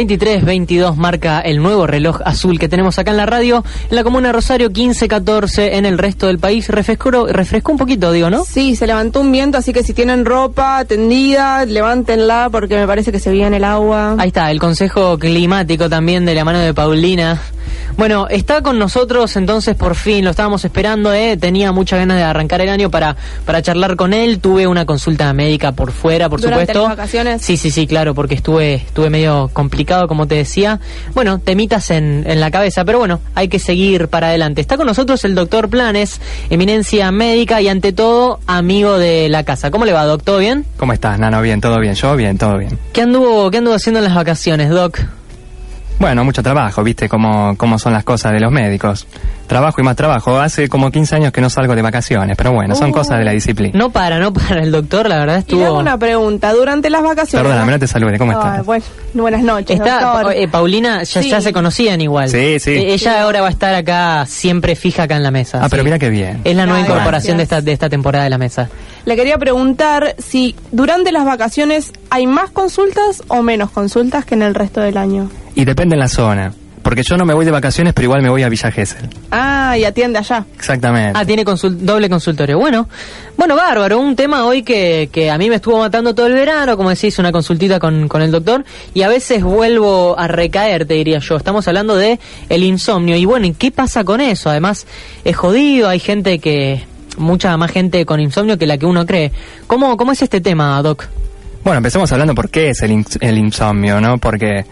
23-22 0.08 0.96
marca 0.96 1.40
el 1.40 1.62
nuevo 1.62 1.88
reloj 1.88 2.20
azul 2.26 2.60
que 2.60 2.68
tenemos 2.70 3.00
acá 3.00 3.12
en 3.12 3.18
la 3.18 3.26
radio. 3.26 3.64
En 3.90 3.96
la 3.96 4.04
comuna 4.04 4.28
de 4.28 4.34
Rosario, 4.34 4.70
15-14 4.72 5.74
en 5.74 5.86
el 5.86 5.98
resto 5.98 6.28
del 6.28 6.40
país. 6.40 6.68
Refrescó, 6.68 7.28
refrescó 7.28 7.72
un 7.72 7.78
poquito, 7.78 8.12
digo, 8.12 8.30
¿no? 8.30 8.44
Sí, 8.46 8.76
se 8.76 8.88
levantó 8.88 9.22
un 9.22 9.32
viento, 9.32 9.58
así 9.58 9.74
que 9.74 9.84
si 9.84 9.94
tienen 9.94 10.26
ropa 10.26 10.86
tendida, 10.86 11.66
levántenla 11.66 12.50
porque 12.52 12.76
me 12.76 12.88
parece 12.88 13.12
que 13.12 13.20
se 13.20 13.32
viene 13.32 13.58
el 13.58 13.64
agua. 13.64 14.16
Ahí 14.18 14.28
está, 14.28 14.52
el 14.52 14.60
consejo 14.60 15.18
climático 15.18 15.90
también 15.90 16.26
de 16.26 16.36
la 16.36 16.46
mano 16.46 16.60
de 16.60 16.74
Paulina. 16.74 17.42
Bueno, 17.96 18.28
está 18.28 18.64
con 18.64 18.80
nosotros 18.80 19.36
entonces 19.36 19.76
por 19.76 19.94
fin, 19.94 20.26
lo 20.26 20.32
estábamos 20.32 20.66
esperando, 20.66 21.14
¿eh? 21.14 21.38
tenía 21.38 21.72
muchas 21.72 22.00
ganas 22.00 22.18
de 22.18 22.24
arrancar 22.24 22.60
el 22.62 22.70
año 22.70 22.90
para, 22.90 23.16
para 23.46 23.62
charlar 23.62 23.96
con 23.96 24.14
él. 24.14 24.40
Tuve 24.40 24.66
una 24.66 24.86
consulta 24.86 25.32
médica 25.34 25.74
por 25.74 25.92
fuera, 25.92 26.28
por 26.28 26.42
Durante 26.42 26.74
supuesto. 26.74 26.88
las 26.88 26.98
vacaciones. 26.98 27.42
Sí, 27.44 27.56
sí, 27.56 27.70
sí, 27.70 27.86
claro, 27.86 28.16
porque 28.16 28.34
estuve, 28.34 28.76
estuve 28.76 29.12
medio 29.12 29.50
complicado, 29.54 29.93
como 30.08 30.28
te 30.28 30.36
decía. 30.36 30.80
Bueno, 31.14 31.40
temitas 31.40 31.92
en, 31.92 32.24
en 32.28 32.40
la 32.40 32.52
cabeza, 32.52 32.86
pero 32.86 33.00
bueno, 33.00 33.22
hay 33.36 33.48
que 33.48 33.60
seguir 33.60 34.08
para 34.08 34.28
adelante. 34.28 34.62
Está 34.62 34.78
con 34.78 34.88
nosotros 34.88 35.24
el 35.26 35.36
doctor 35.36 35.70
Planes, 35.70 36.20
eminencia 36.50 37.12
médica 37.12 37.62
y 37.62 37.68
ante 37.68 37.94
todo 37.94 38.40
amigo 38.48 38.98
de 38.98 39.30
la 39.30 39.44
casa. 39.44 39.72
¿Cómo 39.72 39.86
le 39.86 39.94
va, 39.94 40.06
doc? 40.06 40.24
¿Todo 40.24 40.40
bien? 40.40 40.66
¿Cómo 40.78 40.94
estás, 40.94 41.20
Nano? 41.20 41.42
Bien, 41.42 41.62
todo 41.62 41.80
bien. 41.80 41.94
Yo, 41.96 42.16
bien, 42.16 42.38
todo 42.38 42.58
bien. 42.58 42.78
¿Qué 42.92 43.02
anduvo, 43.02 43.50
qué 43.52 43.58
anduvo 43.58 43.76
haciendo 43.76 44.00
en 44.00 44.06
las 44.06 44.16
vacaciones, 44.16 44.70
doc? 44.70 45.00
Bueno, 46.00 46.26
mucho 46.26 46.44
trabajo, 46.44 46.84
viste 46.84 47.08
cómo, 47.08 47.56
cómo 47.58 47.80
son 47.80 47.94
las 47.94 48.04
cosas 48.04 48.34
de 48.34 48.40
los 48.40 48.52
médicos. 48.52 49.08
Trabajo 49.48 49.82
y 49.82 49.84
más 49.84 49.96
trabajo. 49.96 50.40
Hace 50.40 50.68
como 50.70 50.90
15 50.90 51.16
años 51.18 51.32
que 51.32 51.42
no 51.42 51.50
salgo 51.50 51.76
de 51.76 51.82
vacaciones, 51.82 52.36
pero 52.38 52.54
bueno, 52.54 52.76
son 52.76 52.90
Uh. 52.90 52.94
cosas 52.94 53.20
de 53.20 53.26
la 53.26 53.32
disciplina. 53.32 53.78
No 53.78 53.90
para, 53.92 54.18
no 54.20 54.32
para 54.34 54.64
el 54.64 54.72
doctor, 54.72 55.08
la 55.10 55.18
verdad 55.20 55.44
Y 55.48 55.52
le 55.56 55.58
hago 55.58 55.64
estuvo... 55.66 55.80
una 55.80 55.98
pregunta. 55.98 56.54
Durante 56.54 56.90
las 56.90 57.04
vacaciones. 57.04 57.46
Perdóname, 57.48 57.72
no 57.74 57.80
te 57.80 57.88
salude, 57.88 58.18
¿cómo 58.18 58.32
Ay, 58.32 58.38
estás? 58.38 58.66
bueno, 58.66 58.86
buenas 59.14 59.44
noches, 59.44 59.80
Está, 59.80 60.02
doctor. 60.14 60.34
eh, 60.36 60.48
Paulina, 60.48 61.04
ya, 61.04 61.22
Sí. 61.22 61.30
ya 61.30 61.42
se 61.42 61.52
conocían 61.54 62.00
igual. 62.02 62.30
Sí, 62.30 62.58
sí. 62.60 62.72
Eh, 62.72 62.94
ella 62.94 63.22
ahora 63.22 63.42
va 63.42 63.48
a 63.48 63.52
estar 63.52 63.76
acá, 63.76 64.26
siempre 64.26 64.76
fija 64.76 65.04
acá 65.04 65.18
en 65.18 65.24
la 65.24 65.32
mesa. 65.32 65.60
Ah, 65.64 65.68
pero 65.70 65.84
mira 65.84 66.00
qué 66.00 66.10
bien. 66.10 66.42
Es 66.44 66.56
la 66.56 66.66
nueva 66.66 66.80
Ay, 66.80 66.86
incorporación 66.90 67.38
de 67.38 67.44
esta, 67.44 67.62
de 67.62 67.72
esta 67.74 67.90
temporada 67.90 68.24
de 68.24 68.30
la 68.30 68.38
mesa. 68.38 68.70
Le 69.06 69.16
quería 69.16 69.38
preguntar 69.38 70.16
si 70.18 70.56
durante 70.72 71.12
las 71.12 71.26
vacaciones 71.26 71.92
hay 72.10 72.26
más 72.28 72.50
consultas 72.52 73.22
o 73.28 73.44
menos 73.44 73.70
consultas 73.72 74.24
que 74.26 74.36
en 74.36 74.42
el 74.44 74.56
resto 74.56 74.80
del 74.82 74.98
año. 74.98 75.30
Y 75.56 75.66
depende 75.66 75.96
en 75.96 76.00
la 76.00 76.08
zona. 76.08 76.54
Porque 76.84 77.02
yo 77.02 77.18
no 77.18 77.26
me 77.26 77.34
voy 77.34 77.46
de 77.46 77.52
vacaciones, 77.52 77.94
pero 77.94 78.04
igual 78.06 78.22
me 78.22 78.30
voy 78.30 78.44
a 78.44 78.50
Villa 78.50 78.70
Gesell. 78.70 79.10
Ah, 79.32 79.78
y 79.78 79.86
atiende 79.86 80.20
allá. 80.20 80.46
Exactamente. 80.56 81.18
Ah, 81.18 81.26
tiene 81.26 81.46
doble 81.46 82.10
consultorio. 82.10 82.60
Bueno, 82.60 82.90
bueno, 83.38 83.56
bárbaro. 83.56 84.00
Un 84.00 84.18
tema 84.18 84.46
hoy 84.46 84.64
que, 84.64 85.10
que 85.12 85.32
a 85.32 85.38
mí 85.38 85.50
me 85.50 85.56
estuvo 85.56 85.80
matando 85.80 86.14
todo 86.14 86.28
el 86.28 86.34
verano, 86.34 86.76
como 86.76 86.90
decís, 86.90 87.18
una 87.20 87.32
consultita 87.32 87.80
con, 87.80 88.10
con 88.10 88.22
el 88.22 88.32
doctor. 88.32 88.66
Y 88.94 89.04
a 89.04 89.08
veces 89.08 89.44
vuelvo 89.44 90.20
a 90.20 90.28
recaer, 90.28 90.86
te 90.86 90.96
diría 90.96 91.20
yo. 91.20 91.38
Estamos 91.38 91.68
hablando 91.68 91.96
de 91.96 92.20
el 92.50 92.64
insomnio. 92.64 93.16
Y 93.16 93.26
bueno, 93.26 93.48
¿y 93.48 93.54
qué 93.54 93.72
pasa 93.72 94.04
con 94.04 94.20
eso? 94.20 94.50
Además, 94.50 94.86
es 95.24 95.36
jodido. 95.36 95.90
Hay 95.90 96.00
gente 96.00 96.40
que... 96.40 96.86
Mucha 97.16 97.56
más 97.58 97.72
gente 97.72 98.08
con 98.08 98.20
insomnio 98.20 98.58
que 98.58 98.66
la 98.66 98.80
que 98.80 98.88
uno 98.88 99.06
cree. 99.06 99.32
¿Cómo, 99.68 99.98
cómo 99.98 100.14
es 100.14 100.22
este 100.24 100.42
tema, 100.42 100.82
Doc? 100.82 101.06
Bueno, 101.64 101.78
empecemos 101.78 102.12
hablando 102.12 102.34
por 102.34 102.50
qué 102.50 102.70
es 102.72 102.82
el, 102.82 103.06
el 103.22 103.38
insomnio, 103.38 104.02
¿no? 104.02 104.18
Porque 104.18 104.66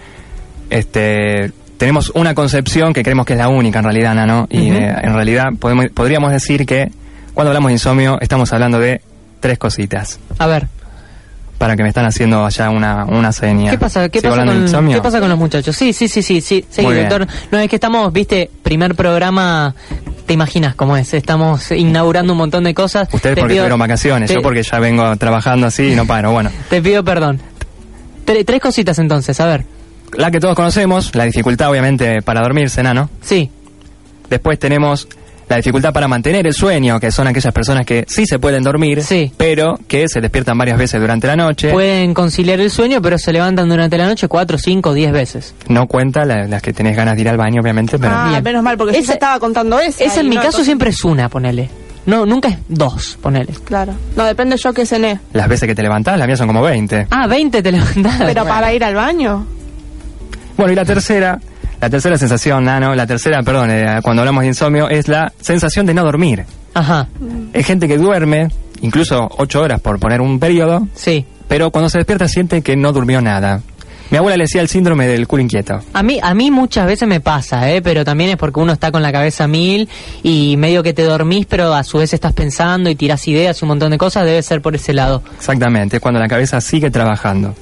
este 0.72 1.52
tenemos 1.82 2.12
una 2.14 2.36
concepción 2.36 2.94
que 2.94 3.02
creemos 3.02 3.26
que 3.26 3.34
es 3.34 3.40
la 3.40 3.50
única 3.50 3.80
en 3.80 3.86
realidad, 3.86 4.14
¿no? 4.28 4.46
Y 4.52 4.70
eh, 4.70 4.94
en 5.02 5.16
realidad 5.16 5.48
podemos, 5.60 5.88
podríamos 5.90 6.32
decir 6.32 6.68
que 6.68 6.92
cuando 7.34 7.50
hablamos 7.50 7.70
de 7.70 7.74
insomnio 7.74 8.20
estamos 8.22 8.54
hablando 8.54 8.78
de 8.78 9.02
tres 9.40 9.58
cositas. 9.58 10.20
A 10.38 10.46
ver, 10.46 10.68
Para 11.58 11.76
que 11.76 11.82
me 11.82 11.90
están 11.90 12.06
haciendo 12.06 12.46
allá 12.46 12.70
una, 12.70 13.06
una 13.06 13.32
seña. 13.32 13.72
¿qué 13.72 13.80
pasa, 13.80 14.10
qué 14.10 14.20
¿Sigo 14.22 14.36
pasa, 14.36 14.46
con? 14.46 14.90
¿qué 14.92 15.02
pasa 15.02 15.20
con 15.20 15.30
los 15.30 15.40
muchachos? 15.40 15.76
Sí, 15.76 15.92
sí, 15.92 16.08
sí, 16.08 16.22
sí, 16.22 16.40
sí. 16.40 16.64
sí 16.70 16.82
Muy 16.84 16.94
bien. 16.94 17.10
doctor. 17.10 17.28
No, 17.52 17.58
es 17.58 17.68
que 17.68 17.78
estamos, 17.78 18.14
viste, 18.14 18.52
primer 18.62 18.94
programa, 18.94 19.74
te 20.28 20.34
imaginas 20.34 20.76
cómo 20.76 20.96
es. 20.98 21.12
Estamos 21.16 21.72
inaugurando 21.72 22.34
un 22.34 22.38
montón 22.38 22.64
de 22.64 22.76
cosas. 22.76 23.10
Ustedes 23.12 23.34
Te 23.36 23.42
porque 23.42 23.56
pido- 23.56 23.64
tuvieron 23.64 23.80
vacaciones, 23.80 24.28
te- 24.30 24.36
yo 24.36 24.44
porque 24.44 24.62
ya 24.62 24.78
vengo 24.78 25.16
trabajando 25.18 25.66
así 25.66 25.94
y 25.94 25.96
no 25.96 26.06
paro. 26.06 26.32
Bueno, 26.32 26.52
Te 26.70 26.80
pido 26.80 27.04
perdón. 27.04 27.40
Tre- 28.24 28.46
tres 28.46 28.62
cositas 28.62 29.00
entonces, 29.00 29.40
a 29.40 29.48
ver. 29.48 29.66
La 30.14 30.32
que 30.32 30.40
todos 30.40 30.56
conocemos, 30.56 31.14
la 31.16 31.26
dificultad 31.26 31.70
obviamente 31.70 32.22
para 32.22 32.42
dormirse, 32.42 32.82
¿no? 32.84 33.10
Sí. 33.22 33.50
Después 34.30 34.58
tenemos 34.60 35.08
la 35.50 35.58
dificultad 35.58 35.92
para 35.92 36.08
mantener 36.08 36.48
el 36.48 36.54
sueño, 36.54 36.98
que 36.98 37.12
son 37.12 37.28
aquellas 37.28 37.54
personas 37.54 37.86
que 37.86 38.06
sí 38.08 38.26
se 38.26 38.40
pueden 38.40 38.64
dormir, 38.64 39.02
pero 39.36 39.78
que 39.88 40.08
se 40.08 40.22
despiertan 40.22 40.58
varias 40.58 40.78
veces 40.78 41.02
durante 41.02 41.28
la 41.28 41.36
noche. 41.36 41.72
Pueden 41.74 42.14
conciliar 42.14 42.62
el 42.62 42.72
sueño, 42.72 43.02
pero 43.02 43.18
se 43.18 43.34
levantan 43.34 43.68
durante 43.68 43.98
la 43.98 44.06
noche 44.08 44.30
cuatro, 44.30 44.58
cinco, 44.58 44.94
diez 44.94 45.12
veces. 45.12 45.54
No 45.68 45.88
cuenta 45.88 46.24
la- 46.24 46.48
las 46.48 46.62
que 46.62 46.72
tenés 46.72 46.96
ganas 46.96 47.16
de 47.18 47.22
ir 47.24 47.30
al 47.30 47.36
baño, 47.36 47.62
obviamente, 47.62 48.00
pero... 48.00 48.14
ah, 48.16 48.40
menos 48.42 48.64
mal, 48.64 48.78
porque 48.78 48.96
yo 49.02 49.06
ya 49.06 49.14
estaba 49.14 49.40
contando 49.40 49.78
eso. 49.80 50.02
Esa 50.02 50.22
en 50.22 50.30
mi 50.30 50.38
caso 50.38 50.64
siempre 50.64 50.92
es 50.92 51.04
una, 51.04 51.28
ponele. 51.28 51.70
No, 52.06 52.26
nunca 52.26 52.48
es 52.48 52.58
dos, 52.70 53.18
ponele. 53.22 53.52
Claro. 53.66 53.94
No, 54.16 54.24
depende 54.24 54.56
yo 54.56 54.74
que 54.74 54.86
cené. 54.86 55.20
Las 55.34 55.50
veces 55.50 55.68
que 55.68 55.76
te 55.76 55.84
levantás, 55.84 56.18
las 56.18 56.28
mías 56.28 56.40
son 56.40 56.48
como 56.48 56.62
20. 56.62 57.08
Ah, 57.12 57.28
20 57.28 57.62
te 57.62 57.72
levantás. 57.74 58.22
Pero 58.26 58.46
para 58.46 58.74
ir 58.74 58.84
al 58.86 58.96
baño. 58.96 59.46
Bueno, 60.62 60.74
y 60.74 60.76
la 60.76 60.86
tercera, 60.86 61.40
la 61.82 61.90
tercera 61.90 62.20
sensación, 62.20 62.64
Nano, 62.66 62.94
la 62.94 63.08
tercera, 63.08 63.42
perdón, 63.42 63.72
eh, 63.72 64.00
cuando 64.04 64.22
hablamos 64.22 64.42
de 64.44 64.50
insomnio, 64.50 64.88
es 64.90 65.08
la 65.08 65.34
sensación 65.42 65.88
de 65.88 65.96
no 65.96 66.04
dormir. 66.04 66.46
Ajá. 66.76 67.08
Hay 67.52 67.64
gente 67.64 67.88
que 67.88 67.98
duerme, 67.98 68.48
incluso 68.82 69.28
ocho 69.40 69.60
horas 69.64 69.82
por 69.82 70.00
poner 70.00 70.22
un 70.22 70.40
periodo, 70.40 70.88
Sí. 70.94 71.26
pero 71.48 71.72
cuando 71.72 71.90
se 71.90 71.98
despierta 71.98 72.28
siente 72.28 72.62
que 72.62 72.76
no 72.76 72.94
durmió 72.94 73.22
nada. 73.22 73.60
Mi 74.12 74.20
abuela 74.20 74.38
le 74.38 74.44
decía 74.44 74.62
el 74.62 74.68
síndrome 74.68 75.08
del 75.08 75.26
culo 75.28 75.42
inquieto. 75.42 75.80
A 75.94 76.04
mí, 76.04 76.20
a 76.22 76.34
mí 76.36 76.52
muchas 76.52 76.86
veces 76.86 77.08
me 77.08 77.22
pasa, 77.22 77.72
¿eh? 77.72 77.82
pero 77.82 78.06
también 78.06 78.30
es 78.30 78.38
porque 78.38 78.60
uno 78.60 78.72
está 78.72 78.92
con 78.92 79.02
la 79.02 79.12
cabeza 79.12 79.48
mil 79.48 79.90
y 80.22 80.58
medio 80.58 80.84
que 80.84 80.94
te 80.94 81.02
dormís, 81.02 81.48
pero 81.48 81.74
a 81.74 81.84
su 81.84 81.98
vez 81.98 82.14
estás 82.14 82.34
pensando 82.34 82.88
y 82.92 82.96
tirás 82.96 83.28
ideas 83.28 83.60
y 83.60 83.66
un 83.66 83.70
montón 83.70 83.90
de 83.90 83.98
cosas, 83.98 84.26
debe 84.26 84.44
ser 84.44 84.62
por 84.62 84.76
ese 84.76 84.94
lado. 84.94 85.24
Exactamente, 85.38 85.96
es 85.96 86.02
cuando 86.04 86.20
la 86.20 86.28
cabeza 86.28 86.62
sigue 86.62 86.92
trabajando. 86.92 87.56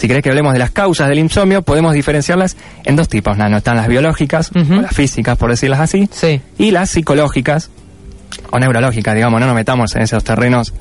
Si 0.00 0.08
querés 0.08 0.22
que 0.22 0.30
hablemos 0.30 0.54
de 0.54 0.58
las 0.58 0.70
causas 0.70 1.08
del 1.10 1.18
insomnio, 1.18 1.60
podemos 1.60 1.92
diferenciarlas 1.92 2.56
en 2.84 2.96
dos 2.96 3.06
tipos, 3.10 3.36
Nano. 3.36 3.58
Están 3.58 3.76
las 3.76 3.86
biológicas, 3.86 4.50
o 4.54 4.80
las 4.80 4.94
físicas, 4.94 5.36
por 5.36 5.50
decirlas 5.50 5.78
así, 5.78 6.08
y 6.56 6.70
las 6.70 6.88
psicológicas, 6.88 7.68
o 8.50 8.58
neurológicas, 8.58 9.14
digamos, 9.14 9.38
no 9.40 9.46
nos 9.46 9.54
metamos 9.54 9.94
en 9.96 10.00
esos 10.02 10.24
terrenos. 10.24 10.72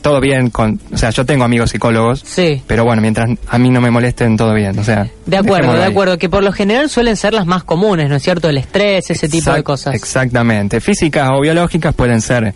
Todo 0.00 0.20
bien 0.22 0.48
con... 0.48 0.80
O 0.90 0.96
sea, 0.96 1.10
yo 1.10 1.26
tengo 1.26 1.44
amigos 1.44 1.70
psicólogos, 1.70 2.20
Sí. 2.24 2.62
pero 2.66 2.84
bueno, 2.84 3.02
mientras 3.02 3.28
a 3.46 3.58
mí 3.58 3.68
no 3.68 3.82
me 3.82 3.90
molesten, 3.90 4.38
todo 4.38 4.54
bien, 4.54 4.78
o 4.78 4.84
sea... 4.84 5.06
De 5.26 5.36
acuerdo, 5.36 5.74
de 5.74 5.82
ahí. 5.84 5.90
acuerdo, 5.90 6.16
que 6.16 6.30
por 6.30 6.42
lo 6.42 6.50
general 6.52 6.88
suelen 6.88 7.16
ser 7.16 7.34
las 7.34 7.44
más 7.44 7.62
comunes, 7.62 8.08
¿no 8.08 8.16
es 8.16 8.22
cierto? 8.22 8.48
El 8.48 8.56
estrés, 8.56 9.10
ese 9.10 9.28
tipo 9.28 9.52
de 9.52 9.62
cosas. 9.64 9.94
Exactamente. 9.94 10.80
Físicas 10.80 11.28
o 11.30 11.42
biológicas 11.42 11.94
pueden 11.94 12.22
ser 12.22 12.54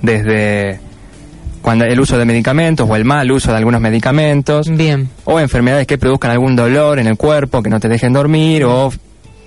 desde 0.00 0.80
cuando 1.62 1.84
el 1.84 1.98
uso 1.98 2.18
de 2.18 2.24
medicamentos 2.24 2.88
o 2.88 2.96
el 2.96 3.04
mal 3.04 3.30
uso 3.30 3.50
de 3.50 3.58
algunos 3.58 3.80
medicamentos. 3.80 4.68
Bien. 4.68 5.08
O 5.24 5.40
enfermedades 5.40 5.86
que 5.86 5.96
produzcan 5.96 6.32
algún 6.32 6.56
dolor 6.56 6.98
en 6.98 7.06
el 7.06 7.16
cuerpo, 7.16 7.62
que 7.62 7.70
no 7.70 7.80
te 7.80 7.88
dejen 7.88 8.12
dormir, 8.12 8.64
o 8.64 8.92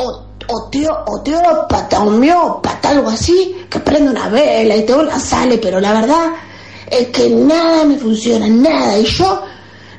o, 0.00 0.22
oteo- 0.48 1.04
oteópata, 1.06 2.02
homeópata, 2.02 2.90
algo 2.90 3.08
así, 3.10 3.64
que 3.70 3.78
prende 3.80 4.10
una 4.10 4.28
vela 4.28 4.76
y 4.76 4.84
todo 4.86 5.02
la 5.04 5.18
sale, 5.20 5.58
pero 5.58 5.80
la 5.80 5.92
verdad 5.92 6.32
es 6.90 7.08
que 7.08 7.30
nada 7.30 7.84
me 7.84 7.96
funciona, 7.98 8.48
nada, 8.48 8.98
y 8.98 9.04
yo 9.04 9.42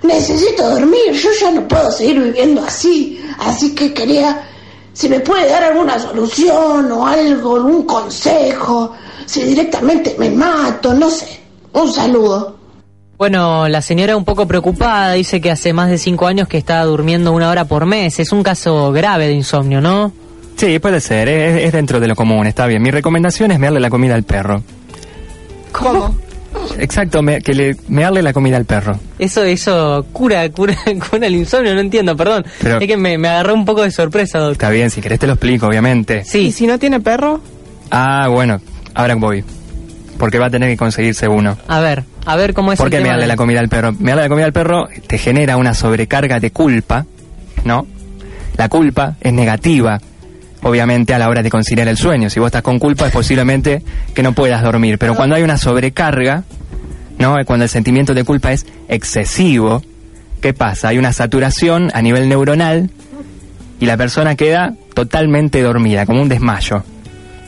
necesito 0.03 0.69
dormir, 0.69 1.11
yo 1.13 1.29
ya 1.39 1.51
no 1.51 1.67
puedo 1.67 1.91
seguir 1.91 2.19
viviendo 2.19 2.61
así, 2.63 3.23
así 3.39 3.73
que 3.75 3.93
quería 3.93 4.47
si 4.93 5.07
me 5.07 5.21
puede 5.21 5.47
dar 5.49 5.63
alguna 5.63 5.97
solución 5.97 6.91
o 6.91 7.07
algo, 7.07 7.55
algún 7.55 7.83
consejo, 7.83 8.91
si 9.25 9.41
directamente 9.43 10.15
me 10.19 10.29
mato, 10.29 10.93
no 10.93 11.09
sé. 11.09 11.39
Un 11.73 11.93
saludo. 11.93 12.57
Bueno, 13.25 13.67
la 13.67 13.83
señora 13.83 14.17
un 14.17 14.25
poco 14.25 14.47
preocupada 14.47 15.13
dice 15.13 15.39
que 15.41 15.51
hace 15.51 15.73
más 15.73 15.91
de 15.91 15.99
cinco 15.99 16.25
años 16.25 16.47
que 16.47 16.57
está 16.57 16.81
durmiendo 16.83 17.31
una 17.33 17.51
hora 17.51 17.65
por 17.65 17.85
mes. 17.85 18.19
Es 18.19 18.31
un 18.31 18.41
caso 18.41 18.91
grave 18.91 19.27
de 19.27 19.33
insomnio, 19.33 19.79
¿no? 19.79 20.11
Sí, 20.57 20.79
puede 20.79 20.99
ser, 20.99 21.29
es, 21.29 21.65
es 21.65 21.71
dentro 21.71 21.99
de 21.99 22.07
lo 22.07 22.15
común, 22.15 22.47
está 22.47 22.65
bien. 22.65 22.81
Mi 22.81 22.89
recomendación 22.89 23.51
es 23.51 23.59
mearle 23.59 23.79
la 23.79 23.91
comida 23.91 24.15
al 24.15 24.23
perro. 24.23 24.63
¿Cómo? 25.71 26.15
Exacto, 26.79 27.21
me- 27.21 27.41
que 27.43 27.53
le 27.53 27.75
mearle 27.89 28.23
la 28.23 28.33
comida 28.33 28.57
al 28.57 28.65
perro. 28.65 28.97
Eso, 29.19 29.43
eso 29.43 30.03
cura, 30.11 30.49
cura, 30.49 30.75
cura 31.11 31.27
el 31.27 31.35
insomnio, 31.35 31.75
no 31.75 31.79
entiendo, 31.79 32.17
perdón. 32.17 32.43
Pero- 32.59 32.79
es 32.79 32.87
que 32.87 32.97
me, 32.97 33.19
me 33.19 33.27
agarró 33.27 33.53
un 33.53 33.65
poco 33.65 33.83
de 33.83 33.91
sorpresa, 33.91 34.39
doctor. 34.39 34.53
Está 34.53 34.69
bien, 34.71 34.89
si 34.89 34.99
querés 34.99 35.19
te 35.19 35.27
lo 35.27 35.33
explico, 35.33 35.67
obviamente. 35.67 36.25
Sí. 36.25 36.47
¿Y 36.47 36.51
si 36.51 36.65
no 36.65 36.79
tiene 36.79 36.99
perro? 36.99 37.39
Ah, 37.91 38.29
bueno, 38.29 38.59
ahora 38.95 39.13
voy. 39.13 39.43
Porque 40.21 40.37
va 40.37 40.45
a 40.45 40.49
tener 40.51 40.69
que 40.69 40.77
conseguirse 40.77 41.27
uno. 41.27 41.57
A 41.67 41.79
ver, 41.79 42.03
a 42.27 42.35
ver 42.35 42.53
cómo 42.53 42.71
es 42.71 42.77
¿Por 42.77 42.85
el 42.87 42.91
qué 42.91 42.97
tema 42.97 43.07
mearle 43.07 43.23
de- 43.23 43.27
la 43.27 43.35
comida 43.35 43.59
al 43.59 43.69
perro? 43.69 43.91
Mearle 43.97 44.21
la 44.21 44.29
comida 44.29 44.45
al 44.45 44.53
perro 44.53 44.87
te 45.07 45.17
genera 45.17 45.57
una 45.57 45.73
sobrecarga 45.73 46.39
de 46.39 46.51
culpa, 46.51 47.07
¿no? 47.65 47.87
La 48.55 48.69
culpa 48.69 49.15
es 49.19 49.33
negativa, 49.33 49.99
obviamente, 50.61 51.15
a 51.15 51.17
la 51.17 51.27
hora 51.27 51.41
de 51.41 51.49
conciliar 51.49 51.87
el 51.87 51.97
sueño. 51.97 52.29
Si 52.29 52.39
vos 52.39 52.47
estás 52.49 52.61
con 52.61 52.77
culpa 52.77 53.07
es 53.07 53.11
posiblemente 53.13 53.81
que 54.13 54.21
no 54.21 54.33
puedas 54.33 54.61
dormir. 54.61 54.99
Pero 54.99 55.15
cuando 55.15 55.35
hay 55.35 55.41
una 55.41 55.57
sobrecarga, 55.57 56.43
¿no? 57.17 57.35
Cuando 57.43 57.63
el 57.63 57.69
sentimiento 57.69 58.13
de 58.13 58.23
culpa 58.23 58.51
es 58.51 58.67
excesivo, 58.89 59.81
¿qué 60.39 60.53
pasa? 60.53 60.89
Hay 60.89 60.99
una 60.99 61.13
saturación 61.13 61.89
a 61.95 62.01
nivel 62.03 62.29
neuronal 62.29 62.91
y 63.79 63.87
la 63.87 63.97
persona 63.97 64.35
queda 64.35 64.75
totalmente 64.93 65.63
dormida, 65.63 66.05
como 66.05 66.21
un 66.21 66.29
desmayo. 66.29 66.83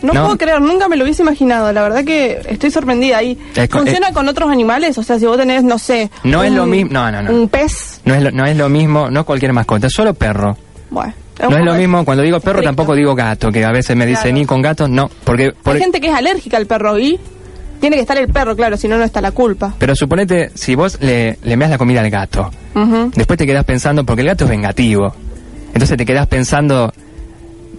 No, 0.04 0.14
¿No? 0.14 0.24
puedo 0.26 0.38
creer, 0.38 0.62
nunca 0.62 0.88
me 0.88 0.98
lo 0.98 1.04
hubiese 1.06 1.24
imaginado. 1.24 1.72
La 1.74 1.82
verdad 1.82 2.04
que 2.04 2.40
estoy 2.48 2.70
sorprendida. 2.70 3.24
¿Y 3.24 3.38
Es 3.56 3.70
co- 3.70 3.80
funciona 3.80 4.12
con 4.14 4.28
otros 4.28 4.52
animales? 4.52 4.98
O 4.98 5.04
sea, 5.04 5.18
si 5.18 5.26
vos 5.26 5.38
tenés, 5.38 5.64
no 5.64 5.80
sé. 5.80 6.12
No 6.24 6.44
es 6.44 6.52
lo 6.52 6.66
mismo, 6.66 6.92
no, 6.94 7.12
no, 7.12 7.24
no. 7.24 7.32
Un 7.32 7.50
pez. 7.50 8.02
No 8.06 8.14
es 8.14 8.22
lo, 8.22 8.30
no 8.32 8.46
es 8.46 8.56
lo 8.58 8.70
mismo, 8.70 9.10
no 9.10 9.26
cualquier 9.26 9.54
mascota, 9.54 9.90
solo 9.90 10.14
perro. 10.14 10.56
Bueno. 10.92 11.14
No 11.50 11.58
es 11.58 11.66
lo 11.66 11.74
mismo, 11.74 12.06
cuando 12.06 12.22
digo 12.24 12.40
perro 12.40 12.62
tampoco 12.62 12.94
digo 12.96 13.16
gato, 13.16 13.52
que 13.52 13.66
a 13.66 13.72
veces 13.72 13.96
me 13.96 14.06
dicen 14.06 14.24
Claro. 14.24 14.38
ni 14.38 14.46
con 14.46 14.62
gatos, 14.62 14.88
no, 14.90 15.10
porque... 15.24 15.46
Hay 15.46 15.52
porque- 15.64 15.80
gente 15.80 16.00
que 16.00 16.08
es 16.10 16.14
alérgica 16.14 16.58
al 16.58 16.68
perro 16.68 17.00
y 17.00 17.20
tiene 17.82 17.96
que 17.96 18.02
estar 18.04 18.18
el 18.18 18.28
perro, 18.28 18.56
claro, 18.56 18.78
si 18.78 18.88
no, 18.88 18.98
no 18.98 19.04
está 19.04 19.20
la 19.20 19.32
culpa. 19.32 19.74
Pero 19.80 19.96
suponete, 19.96 20.52
si 20.54 20.76
vos 20.76 21.00
le, 21.02 21.40
le 21.44 21.58
meas 21.58 21.72
la 21.72 21.78
comida 21.80 22.02
al 22.02 22.10
gato, 22.12 22.52
después 23.16 23.38
te 23.40 23.46
quedás 23.48 23.66
pensando, 23.66 24.06
porque 24.06 24.22
el 24.22 24.28
gato 24.28 24.44
es 24.44 24.50
vengativo, 24.52 25.14
entonces 25.74 25.98
te 25.98 26.06
quedás 26.06 26.28
pensando 26.28 26.94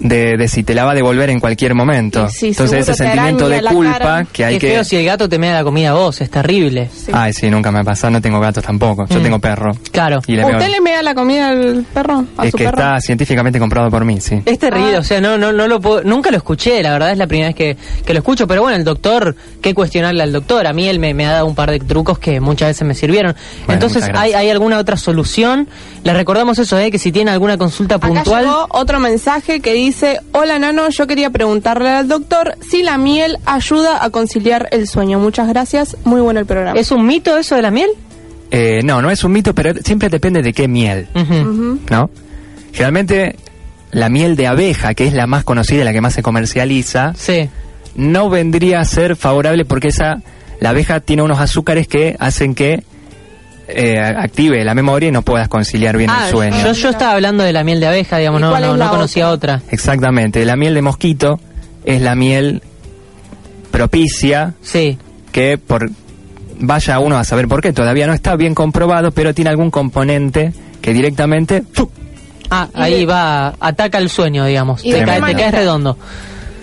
de, 0.00 0.36
de 0.36 0.48
si 0.48 0.62
te 0.64 0.74
la 0.74 0.84
va 0.84 0.92
a 0.92 0.94
devolver 0.94 1.30
en 1.30 1.40
cualquier 1.40 1.74
momento. 1.74 2.28
sí, 2.28 2.48
entonces 2.48 2.80
ese 2.80 2.94
sentimiento 2.94 3.48
de 3.48 3.62
culpa 3.62 3.98
cara. 3.98 4.26
que 4.32 4.44
hay 4.44 4.54
Qué 4.54 4.60
que... 4.66 4.72
feo 4.74 4.84
si 4.84 4.96
el 4.96 5.04
gato 5.04 5.28
te 5.28 5.38
mea 5.38 5.54
la 5.54 5.64
comida 5.64 5.90
a 5.90 5.94
vos, 5.94 6.20
es 6.20 6.30
terrible. 6.30 6.90
Ay, 7.12 7.32
sí, 7.32 7.48
nunca 7.50 7.70
me 7.70 7.80
ha 7.80 7.84
pasado, 7.84 8.10
no 8.10 8.20
tengo 8.20 8.40
gatos 8.40 8.64
tampoco, 8.64 9.06
yo 9.08 9.20
Mm. 9.20 9.22
tengo 9.22 9.38
perro. 9.38 9.72
Claro. 9.92 10.20
Y 10.26 10.32
le 10.36 10.44
meo- 10.44 10.56
¿Usted 10.58 10.70
le 10.70 10.80
me 10.80 10.90
da 10.92 11.02
la 11.02 11.14
comida 11.14 11.48
al 11.50 11.84
perro? 11.94 12.24
¿A 12.36 12.44
Es 12.44 12.50
su 12.50 12.58
que 12.58 12.64
perro? 12.64 12.78
está 12.78 13.00
científicamente 13.00 13.58
comprobado 13.58 13.90
por 13.90 14.04
mí, 14.04 14.20
sí. 14.20 14.42
Es 14.44 14.58
terrible, 14.58 14.98
o 14.98 15.02
sea, 15.04 15.20
no, 15.20 15.38
no, 15.38 15.52
no 15.52 15.66
lo 15.68 15.80
puedo, 15.80 16.02
nunca 16.02 16.30
lo 16.30 16.36
escuché, 16.36 16.82
la 16.82 16.92
verdad 16.92 17.12
es 17.12 17.18
la 17.18 17.26
primera 17.26 17.48
vez 17.48 17.56
que, 17.56 17.76
que 18.04 18.12
lo 18.12 18.18
escucho, 18.18 18.46
pero 18.46 18.62
bueno, 18.62 18.76
el 18.76 18.84
doctor, 18.84 19.34
qué 19.62 19.74
cuestionarle 19.74 20.22
al 20.22 20.32
doctor, 20.32 20.66
a 20.66 20.72
mí 20.72 20.88
él 20.88 20.98
me, 20.98 21.14
me 21.14 21.26
ha 21.26 21.32
dado 21.32 21.46
un 21.46 21.54
par 21.54 21.70
de 21.70 21.78
trucos 21.78 22.18
que 22.18 22.40
muchas 22.40 22.68
veces 22.70 22.86
me 22.86 22.94
sirvieron. 22.94 23.34
Entonces, 23.68 24.02
¿hay, 24.04 24.08
gracias. 24.10 24.34
¿hay 24.40 24.50
alguna 24.50 24.78
otra 24.78 24.96
solución? 24.96 25.68
Le 26.02 26.12
recordamos 26.12 26.58
eso, 26.58 26.78
¿eh? 26.78 26.90
que 26.90 26.98
si 26.98 27.12
tiene 27.12 27.30
alguna 27.30 27.56
consulta 27.56 27.94
Acá 27.94 28.08
puntual... 28.08 28.44
llegó 28.44 28.66
otro 28.70 29.00
mensaje 29.00 29.60
que 29.60 29.72
dice, 29.72 29.83
hola 30.32 30.58
Nano, 30.58 30.88
yo 30.90 31.06
quería 31.06 31.30
preguntarle 31.30 31.90
al 31.90 32.08
doctor 32.08 32.56
si 32.68 32.82
la 32.82 32.98
miel 32.98 33.38
ayuda 33.44 34.04
a 34.04 34.10
conciliar 34.10 34.68
el 34.70 34.86
sueño. 34.86 35.18
Muchas 35.18 35.48
gracias, 35.48 35.96
muy 36.04 36.20
bueno 36.20 36.40
el 36.40 36.46
programa. 36.46 36.78
¿Es 36.78 36.90
un 36.90 37.06
mito 37.06 37.36
eso 37.36 37.56
de 37.56 37.62
la 37.62 37.70
miel? 37.70 37.90
Eh, 38.50 38.80
no, 38.84 39.02
no 39.02 39.10
es 39.10 39.24
un 39.24 39.32
mito, 39.32 39.54
pero 39.54 39.74
siempre 39.82 40.08
depende 40.08 40.42
de 40.42 40.52
qué 40.52 40.68
miel. 40.68 41.08
¿no? 41.90 42.10
Generalmente 42.72 43.36
la 43.90 44.08
miel 44.08 44.36
de 44.36 44.46
abeja, 44.46 44.94
que 44.94 45.06
es 45.06 45.12
la 45.12 45.26
más 45.26 45.44
conocida 45.44 45.82
y 45.82 45.84
la 45.84 45.92
que 45.92 46.00
más 46.00 46.14
se 46.14 46.22
comercializa, 46.22 47.14
no 47.96 48.30
vendría 48.30 48.80
a 48.80 48.84
ser 48.84 49.16
favorable 49.16 49.64
porque 49.64 49.88
esa 49.88 50.22
la 50.60 50.70
abeja 50.70 51.00
tiene 51.00 51.22
unos 51.22 51.40
azúcares 51.40 51.88
que 51.88 52.16
hacen 52.18 52.54
que 52.54 52.84
eh, 53.68 53.98
active 53.98 54.62
la 54.64 54.74
memoria 54.74 55.08
y 55.08 55.12
no 55.12 55.22
puedas 55.22 55.48
conciliar 55.48 55.96
bien 55.96 56.10
Ah, 56.10 56.24
el 56.26 56.30
sueño. 56.32 56.56
yo, 56.64 56.72
yo 56.72 56.90
estaba 56.90 57.12
hablando 57.12 57.42
de 57.44 57.52
la 57.52 57.64
miel 57.64 57.80
de 57.80 57.86
abeja, 57.86 58.18
digamos, 58.18 58.40
no, 58.40 58.50
conocía 58.90 59.30
otra. 59.30 59.62
Exactamente, 59.70 60.44
la 60.44 60.56
miel 60.56 60.74
de 60.74 60.82
mosquito 60.82 61.40
es 61.84 62.00
la 62.02 62.14
miel 62.14 62.62
propicia 63.70 64.54
sí. 64.62 64.98
que 65.32 65.58
por 65.58 65.90
vaya 66.58 66.98
uno 67.00 67.16
a 67.18 67.24
saber 67.24 67.48
por 67.48 67.60
qué, 67.60 67.72
todavía 67.72 68.06
no 68.06 68.12
está 68.12 68.36
bien 68.36 68.54
comprobado, 68.54 69.10
pero 69.10 69.34
tiene 69.34 69.50
algún 69.50 69.70
componente 69.70 70.52
que 70.80 70.92
directamente. 70.92 71.62
Ah, 72.50 72.68
ahí 72.74 73.04
va, 73.04 73.54
ataca 73.58 73.98
el 73.98 74.08
sueño, 74.10 74.44
digamos, 74.44 74.84
¿Y 74.84 74.92
te, 74.92 75.04
cae- 75.04 75.20
te 75.20 75.34
caes 75.34 75.52
redondo. 75.54 75.98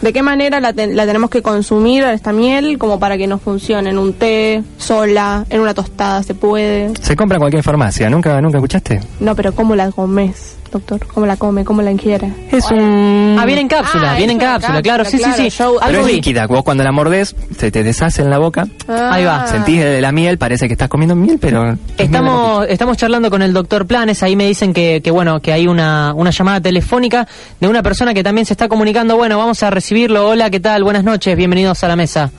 ¿De 0.01 0.11
qué 0.13 0.23
manera 0.23 0.59
la, 0.59 0.73
ten- 0.73 0.95
la 0.95 1.05
tenemos 1.05 1.29
que 1.29 1.41
consumir 1.43 2.03
esta 2.05 2.33
miel 2.33 2.77
como 2.79 2.99
para 2.99 3.17
que 3.17 3.27
nos 3.27 3.41
funcione? 3.41 3.91
¿En 3.91 3.97
un 3.99 4.13
té, 4.13 4.63
sola, 4.77 5.45
en 5.49 5.61
una 5.61 5.73
tostada 5.75 6.23
se 6.23 6.33
puede? 6.33 6.91
se 7.01 7.15
compra 7.15 7.35
en 7.37 7.41
cualquier 7.41 7.61
farmacia, 7.63 8.09
¿nunca, 8.09 8.41
nunca 8.41 8.57
escuchaste? 8.57 8.99
No, 9.19 9.35
pero 9.35 9.53
¿cómo 9.53 9.75
la 9.75 9.91
comes, 9.91 10.57
doctor? 10.71 11.05
¿Cómo 11.13 11.25
la 11.25 11.35
come? 11.37 11.63
¿Cómo 11.65 11.81
la 11.81 11.91
ingiere? 11.91 12.31
Es 12.51 12.71
un... 12.71 13.37
Ah, 13.39 13.45
viene 13.45 13.61
en 13.61 13.67
cápsula, 13.67 14.13
Ah, 14.13 14.17
viene 14.17 14.33
en 14.33 14.39
cápsula, 14.39 14.81
claro, 14.81 15.05
sí, 15.05 15.17
sí, 15.17 15.31
sí. 15.35 15.49
yo- 15.49 15.77
Pero 15.85 15.99
es 16.01 16.05
vi. 16.07 16.13
líquida, 16.13 16.47
vos 16.47 16.63
cuando 16.63 16.83
la 16.83 16.91
mordés 16.91 17.35
se 17.57 17.71
te 17.71 17.83
deshace 17.83 18.21
en 18.21 18.29
la 18.29 18.37
boca. 18.37 18.67
Ah. 18.87 19.09
Ahí 19.13 19.25
va. 19.25 19.45
Sentís 19.47 19.79
de 19.81 20.01
la 20.01 20.11
miel, 20.11 20.37
parece 20.37 20.67
que 20.67 20.73
estás 20.73 20.89
comiendo 20.89 21.15
miel, 21.15 21.37
pero... 21.39 21.71
es 21.73 21.77
Estamos, 21.97 22.65
estamos 22.69 22.97
charlando 22.97 23.29
con 23.29 23.41
el 23.41 23.53
doctor 23.53 23.85
Planes, 23.85 24.23
ahí 24.23 24.35
me 24.35 24.45
dicen 24.45 24.73
que, 24.73 25.01
que 25.03 25.11
bueno, 25.11 25.39
que 25.41 25.53
hay 25.53 25.67
una, 25.67 26.13
una 26.15 26.29
llamada 26.31 26.61
telefónica 26.61 27.27
de 27.59 27.67
una 27.67 27.83
persona 27.83 28.13
que 28.13 28.23
también 28.23 28.45
se 28.45 28.53
está 28.53 28.67
comunicando. 28.67 29.17
Bueno, 29.17 29.37
vamos 29.37 29.61
a 29.63 29.69
recibirlo. 29.69 30.27
Hola, 30.29 30.49
¿qué 30.49 30.59
tal? 30.59 30.83
Buenas 30.83 31.03
noches, 31.03 31.35
bienvenidos 31.35 31.83
a 31.83 31.87
la 31.87 31.95
mesa. 31.95 32.31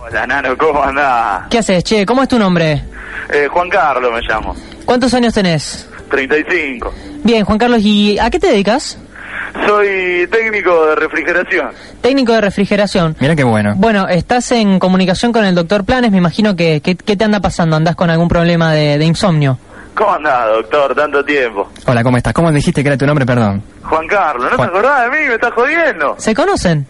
Hola, 0.00 0.26
Nano, 0.26 0.56
¿cómo 0.58 0.82
andás? 0.82 1.44
¿Qué 1.50 1.58
haces, 1.58 1.82
che? 1.82 2.04
¿Cómo 2.04 2.22
es 2.22 2.28
tu 2.28 2.38
nombre? 2.38 2.84
Eh, 3.32 3.48
Juan 3.50 3.70
Carlos 3.70 4.12
me 4.12 4.20
llamo, 4.20 4.54
¿Cuántos 4.84 5.14
años 5.14 5.32
tenés? 5.32 5.88
35. 6.18 6.92
Bien, 7.24 7.44
Juan 7.44 7.58
Carlos, 7.58 7.80
¿y 7.82 8.18
a 8.20 8.30
qué 8.30 8.38
te 8.38 8.46
dedicas? 8.48 8.98
Soy 9.66 10.26
técnico 10.30 10.86
de 10.86 10.94
refrigeración. 10.96 11.70
Técnico 12.00 12.32
de 12.32 12.40
refrigeración. 12.40 13.16
Mira 13.20 13.34
qué 13.34 13.42
bueno. 13.44 13.74
Bueno, 13.76 14.06
estás 14.08 14.52
en 14.52 14.78
comunicación 14.78 15.32
con 15.32 15.44
el 15.44 15.54
doctor 15.54 15.84
Planes, 15.84 16.10
me 16.12 16.18
imagino 16.18 16.54
que, 16.54 16.80
que- 16.80 16.96
¿qué 16.96 17.16
te 17.16 17.24
anda 17.24 17.40
pasando? 17.40 17.74
¿Andás 17.76 17.96
con 17.96 18.10
algún 18.10 18.28
problema 18.28 18.72
de, 18.72 18.98
de 18.98 19.04
insomnio? 19.04 19.58
¿Cómo 19.94 20.12
andás, 20.14 20.46
doctor? 20.48 20.94
Tanto 20.94 21.24
tiempo. 21.24 21.68
Hola, 21.86 22.02
¿cómo 22.02 22.16
estás? 22.16 22.32
¿Cómo 22.32 22.50
dijiste 22.52 22.82
que 22.82 22.88
era 22.88 22.96
tu 22.98 23.06
nombre, 23.06 23.24
perdón? 23.26 23.62
Juan 23.82 24.06
Carlos, 24.06 24.50
¿no 24.50 24.56
Juan- 24.56 24.70
te 24.70 24.76
acordás 24.78 25.02
de 25.04 25.10
mí? 25.18 25.28
¿Me 25.28 25.34
estás 25.34 25.52
jodiendo? 25.52 26.14
¿Se 26.18 26.34
conocen? 26.34 26.86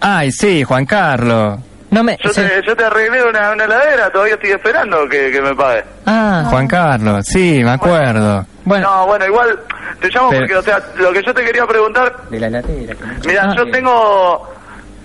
Ay, 0.00 0.30
sí, 0.32 0.62
Juan 0.64 0.84
Carlos. 0.86 1.58
No 1.90 2.04
me... 2.04 2.18
Yo, 2.22 2.30
se- 2.32 2.44
te, 2.46 2.66
yo 2.66 2.76
te 2.76 2.84
arreglé 2.84 3.22
una, 3.24 3.52
una 3.52 3.64
heladera, 3.64 4.10
todavía 4.10 4.34
estoy 4.34 4.50
esperando 4.50 5.08
que, 5.08 5.30
que 5.30 5.40
me 5.40 5.54
pague. 5.54 5.84
Ah, 6.06 6.44
Juan 6.50 6.66
Carlos, 6.68 7.24
sí, 7.26 7.62
me 7.64 7.70
acuerdo. 7.70 8.44
Bueno. 8.64 8.90
No, 8.90 9.06
bueno, 9.06 9.24
igual 9.26 9.58
te 10.00 10.08
llamo 10.08 10.28
Pero- 10.30 10.40
porque, 10.42 10.56
o 10.56 10.62
sea, 10.62 10.82
lo 10.96 11.12
que 11.12 11.22
yo 11.22 11.32
te 11.32 11.44
quería 11.44 11.66
preguntar, 11.66 12.14
De 12.28 12.38
la 12.40 12.48
heladera. 12.48 12.94
mira, 13.26 13.42
Ah. 13.50 13.54
yo 13.56 13.70
tengo... 13.70 14.54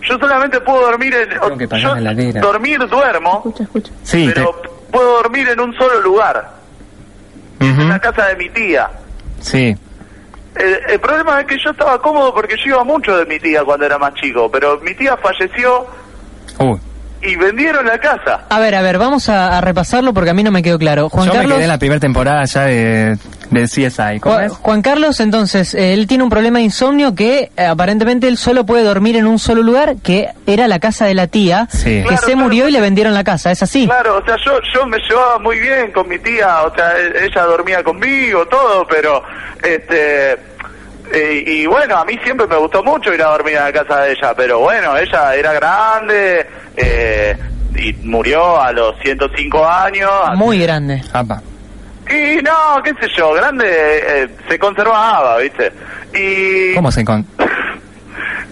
Yo 0.02 0.18
solamente 0.20 0.60
puedo 0.60 0.82
dormir 0.82 1.16
en... 1.16 1.30
Tengo 1.30 1.58
que 1.58 1.66
pagar 1.68 1.84
yo 1.84 1.96
la 1.96 2.12
heladera. 2.12 2.42
dormir 2.42 2.80
duermo, 2.90 3.38
Escucha, 3.38 3.64
escucha. 3.64 3.92
Sí, 4.04 4.28
te- 4.28 4.34
pero 4.34 4.62
puedo 4.92 5.14
dormir 5.22 5.48
en 5.48 5.60
un 5.62 5.74
solo 5.78 6.02
lugar, 6.02 6.50
en 7.62 7.88
la 7.90 8.00
casa 8.00 8.28
de 8.28 8.36
mi 8.36 8.50
tía. 8.50 8.90
Sí. 9.40 9.74
El, 10.56 10.80
el 10.90 11.00
problema 11.00 11.40
es 11.40 11.48
que 11.48 11.58
yo 11.64 11.72
estaba 11.72 12.00
cómodo 12.02 12.34
porque 12.34 12.56
yo 12.58 12.74
iba 12.76 12.84
mucho 12.84 13.16
de 13.18 13.26
mi 13.26 13.40
tía 13.40 13.64
cuando 13.64 13.86
era 13.86 13.98
más 13.98 14.14
chico, 14.16 14.52
pero 14.52 14.80
mi 14.82 14.94
tía 14.94 15.16
falleció 15.18 15.88
Y 17.26 17.38
vendieron 17.38 17.86
la 17.86 17.98
casa. 18.00 18.42
A 18.50 18.60
ver, 18.60 18.76
a 18.76 18.82
ver, 18.82 18.98
vamos 18.98 19.30
a, 19.30 19.58
a 19.58 19.62
repasarlo 19.62 20.14
porque 20.14 20.32
a 20.32 20.34
mí 20.34 20.44
no 20.44 20.52
me 20.52 20.62
quedó 20.62 20.78
claro. 20.78 21.08
Juan 21.08 21.28
yo 21.28 21.32
me 21.32 21.38
Carlos... 21.40 21.54
quedé 21.56 21.64
en 21.64 21.70
la 21.70 21.78
primera 21.78 22.00
temporada 22.02 22.44
ya 22.44 22.64
de, 22.66 23.18
del 23.50 23.70
CSI. 23.70 24.20
¿Cómo 24.20 24.36
Juan, 24.36 24.44
es? 24.48 24.52
Juan 24.52 24.82
Carlos, 24.82 25.20
entonces, 25.22 25.74
eh, 25.74 25.94
él 25.94 26.06
tiene 26.06 26.26
un 26.26 26.30
problema 26.30 26.58
de 26.60 26.66
insomnio 26.66 27.16
que 27.16 27.50
eh, 27.56 27.66
aparentemente 27.66 28.28
él 28.28 28.38
solo 28.38 28.66
puede 28.66 28.84
dormir 28.84 29.16
en 29.16 29.26
un 29.26 29.40
solo 29.40 29.64
lugar, 29.64 29.96
que 30.04 30.28
era 30.46 30.68
la 30.68 30.80
casa 30.80 31.06
de 31.06 31.14
la 31.14 31.28
tía, 31.28 31.70
Sí. 31.72 32.02
que 32.02 32.04
Claro, 32.04 32.18
se 32.18 32.26
claro. 32.34 32.40
murió 32.42 32.68
y 32.68 32.72
le 32.74 32.82
vendieron 32.82 33.14
la 33.14 33.24
casa, 33.24 33.52
¿es 33.52 33.64
así? 33.64 33.86
Claro, 33.86 34.18
o 34.18 34.26
sea, 34.26 34.36
yo, 34.46 34.60
yo 34.74 34.86
me 34.86 34.98
llevaba 35.00 35.40
muy 35.40 35.58
bien 35.62 35.94
con 35.94 36.10
mi 36.10 36.20
tía, 36.20 36.64
o 36.64 36.76
sea, 36.76 36.92
e- 37.00 37.26
ella 37.26 37.44
dormía 37.44 37.82
conmigo, 37.86 38.46
todo, 38.48 38.86
pero, 38.90 39.24
este, 39.64 40.36
eh, 41.12 41.44
y 41.46 41.66
bueno, 41.66 41.98
a 41.98 42.06
mí 42.06 42.18
siempre 42.24 42.48
me 42.48 42.58
gustó 42.58 42.84
mucho 42.84 43.14
ir 43.14 43.22
a 43.22 43.28
dormir 43.28 43.58
a 43.58 43.66
la 43.66 43.74
casa 43.74 44.02
de 44.02 44.14
ella, 44.14 44.34
pero 44.36 44.60
bueno, 44.60 44.98
ella 44.98 45.36
era 45.36 45.54
grande, 45.54 46.48
eh, 46.76 47.38
y 47.76 47.94
murió 48.06 48.62
a 48.62 48.72
los 48.72 48.98
105 49.02 49.68
años. 49.68 50.10
Muy 50.36 50.60
grande. 50.60 51.02
Apa. 51.12 51.42
Y 52.10 52.42
no, 52.42 52.82
qué 52.84 52.94
sé 53.00 53.12
yo, 53.16 53.34
grande 53.34 53.66
eh, 53.68 54.30
se 54.48 54.60
conservaba, 54.60 55.38
¿viste? 55.38 55.72
Y, 56.14 56.76
¿Cómo 56.76 56.92
se 56.92 57.04
con... 57.04 57.26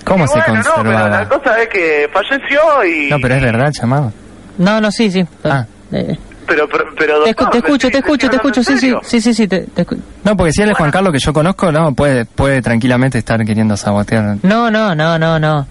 ¿Cómo 0.05 0.25
y 0.25 0.27
se 0.27 0.33
bueno, 0.39 0.55
no, 0.55 0.63
pero 0.63 0.75
conservaba? 0.75 1.09
la 1.09 1.29
cosa 1.29 1.61
es 1.61 1.69
que 1.69 2.09
falleció 2.11 2.83
y... 2.85 3.09
No, 3.09 3.17
pero 3.21 3.35
es 3.35 3.41
verdad 3.41 3.67
el 3.67 3.73
llamado. 3.73 4.13
No, 4.57 4.81
no, 4.81 4.91
sí, 4.91 5.11
sí. 5.11 5.25
Ah. 5.43 5.65
Eh, 5.91 6.17
Pero, 6.53 6.67
pero, 6.67 6.85
pero, 6.97 7.23
te, 7.23 7.29
escu- 7.31 7.43
doctor, 7.43 7.49
te 7.51 7.57
escucho, 7.59 7.87
¿me 7.87 7.91
te 7.91 7.97
escucho, 7.99 8.29
te 8.29 8.35
escucho, 8.35 8.63
sí, 8.63 8.77
sí, 8.77 8.93
sí, 9.03 9.21
sí, 9.21 9.33
sí, 9.33 9.47
te, 9.47 9.61
te 9.61 9.85
No, 10.25 10.35
porque 10.35 10.51
si 10.51 10.61
él 10.61 10.69
es 10.71 10.77
Juan 10.77 10.91
Carlos 10.91 11.13
que 11.13 11.19
yo 11.19 11.31
conozco, 11.31 11.71
no, 11.71 11.93
puede, 11.93 12.25
puede 12.25 12.61
tranquilamente 12.61 13.17
estar 13.17 13.43
queriendo 13.45 13.77
sabotear. 13.77 14.35
No, 14.43 14.69
no, 14.69 14.93
no, 14.93 15.17
no, 15.17 15.39
no. 15.39 15.65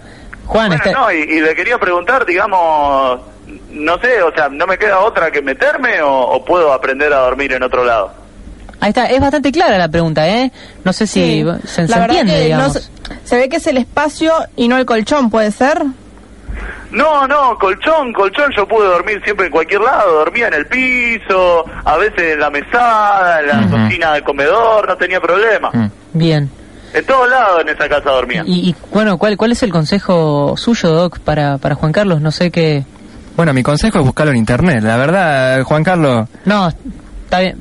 Juan, 0.47 0.69
Bueno, 0.69 0.83
está... 0.83 0.91
no, 0.99 1.11
y, 1.11 1.17
y 1.17 1.39
le 1.39 1.53
quería 1.55 1.77
preguntar, 1.77 2.25
digamos, 2.25 3.19
no 3.71 3.97
sé, 3.99 4.23
o 4.23 4.33
sea, 4.33 4.49
¿no 4.49 4.65
me 4.65 4.77
queda 4.79 4.99
otra 5.01 5.29
que 5.29 5.43
meterme 5.43 6.01
o, 6.01 6.11
o 6.11 6.43
puedo 6.43 6.73
aprender 6.73 7.13
a 7.13 7.17
dormir 7.19 7.53
en 7.53 7.61
otro 7.61 7.85
lado? 7.85 8.11
Ahí 8.79 8.89
está, 8.89 9.05
es 9.05 9.21
bastante 9.21 9.51
clara 9.51 9.77
la 9.77 9.87
pregunta, 9.89 10.27
¿eh? 10.27 10.51
No 10.83 10.91
sé 10.93 11.05
si 11.05 11.43
Sí. 11.43 11.45
se, 11.67 11.81
entiende, 11.83 12.33
no 12.33 12.43
digamos. 12.43 12.73
se, 12.73 12.89
se 13.23 13.35
ve 13.37 13.47
que 13.49 13.57
es 13.57 13.67
el 13.67 13.77
espacio 13.77 14.33
y 14.55 14.67
no 14.67 14.77
el 14.77 14.87
colchón, 14.87 15.29
¿puede 15.29 15.51
ser? 15.51 15.83
No, 16.91 17.27
no, 17.27 17.57
colchón, 17.57 18.11
colchón, 18.13 18.51
yo 18.55 18.67
pude 18.67 18.85
dormir 18.85 19.21
siempre 19.23 19.45
en 19.45 19.51
cualquier 19.51 19.81
lado, 19.81 20.19
dormía 20.19 20.47
en 20.47 20.55
el 20.55 20.65
piso, 20.65 21.65
a 21.85 21.97
veces 21.97 22.33
en 22.33 22.39
la 22.39 22.49
mesada, 22.49 23.39
en 23.39 23.47
la 23.47 23.69
cocina 23.69 24.13
del 24.13 24.23
comedor, 24.23 24.87
no 24.87 24.97
tenía 24.97 25.19
problema. 25.21 25.71
Bien. 26.13 26.49
En 26.93 27.05
todos 27.05 27.29
lados 27.29 27.61
en 27.61 27.69
esa 27.69 27.87
casa 27.87 28.09
dormía. 28.11 28.43
Y, 28.45 28.69
y, 28.69 28.75
bueno, 28.91 29.17
¿cuál, 29.17 29.37
¿cuál 29.37 29.53
es 29.53 29.63
el 29.63 29.71
consejo 29.71 30.55
suyo, 30.57 30.89
Doc, 30.89 31.19
para, 31.19 31.57
para 31.57 31.75
Juan 31.75 31.93
Carlos? 31.93 32.21
No 32.21 32.31
sé 32.31 32.51
qué... 32.51 32.83
Bueno, 33.37 33.53
mi 33.53 33.63
consejo 33.63 33.99
es 33.99 34.05
buscarlo 34.05 34.33
en 34.33 34.37
internet. 34.37 34.83
La 34.83 34.97
verdad, 34.97 35.63
Juan 35.63 35.85
Carlos, 35.85 36.27
No, 36.43 36.67
está 36.67 37.39
bien. 37.39 37.57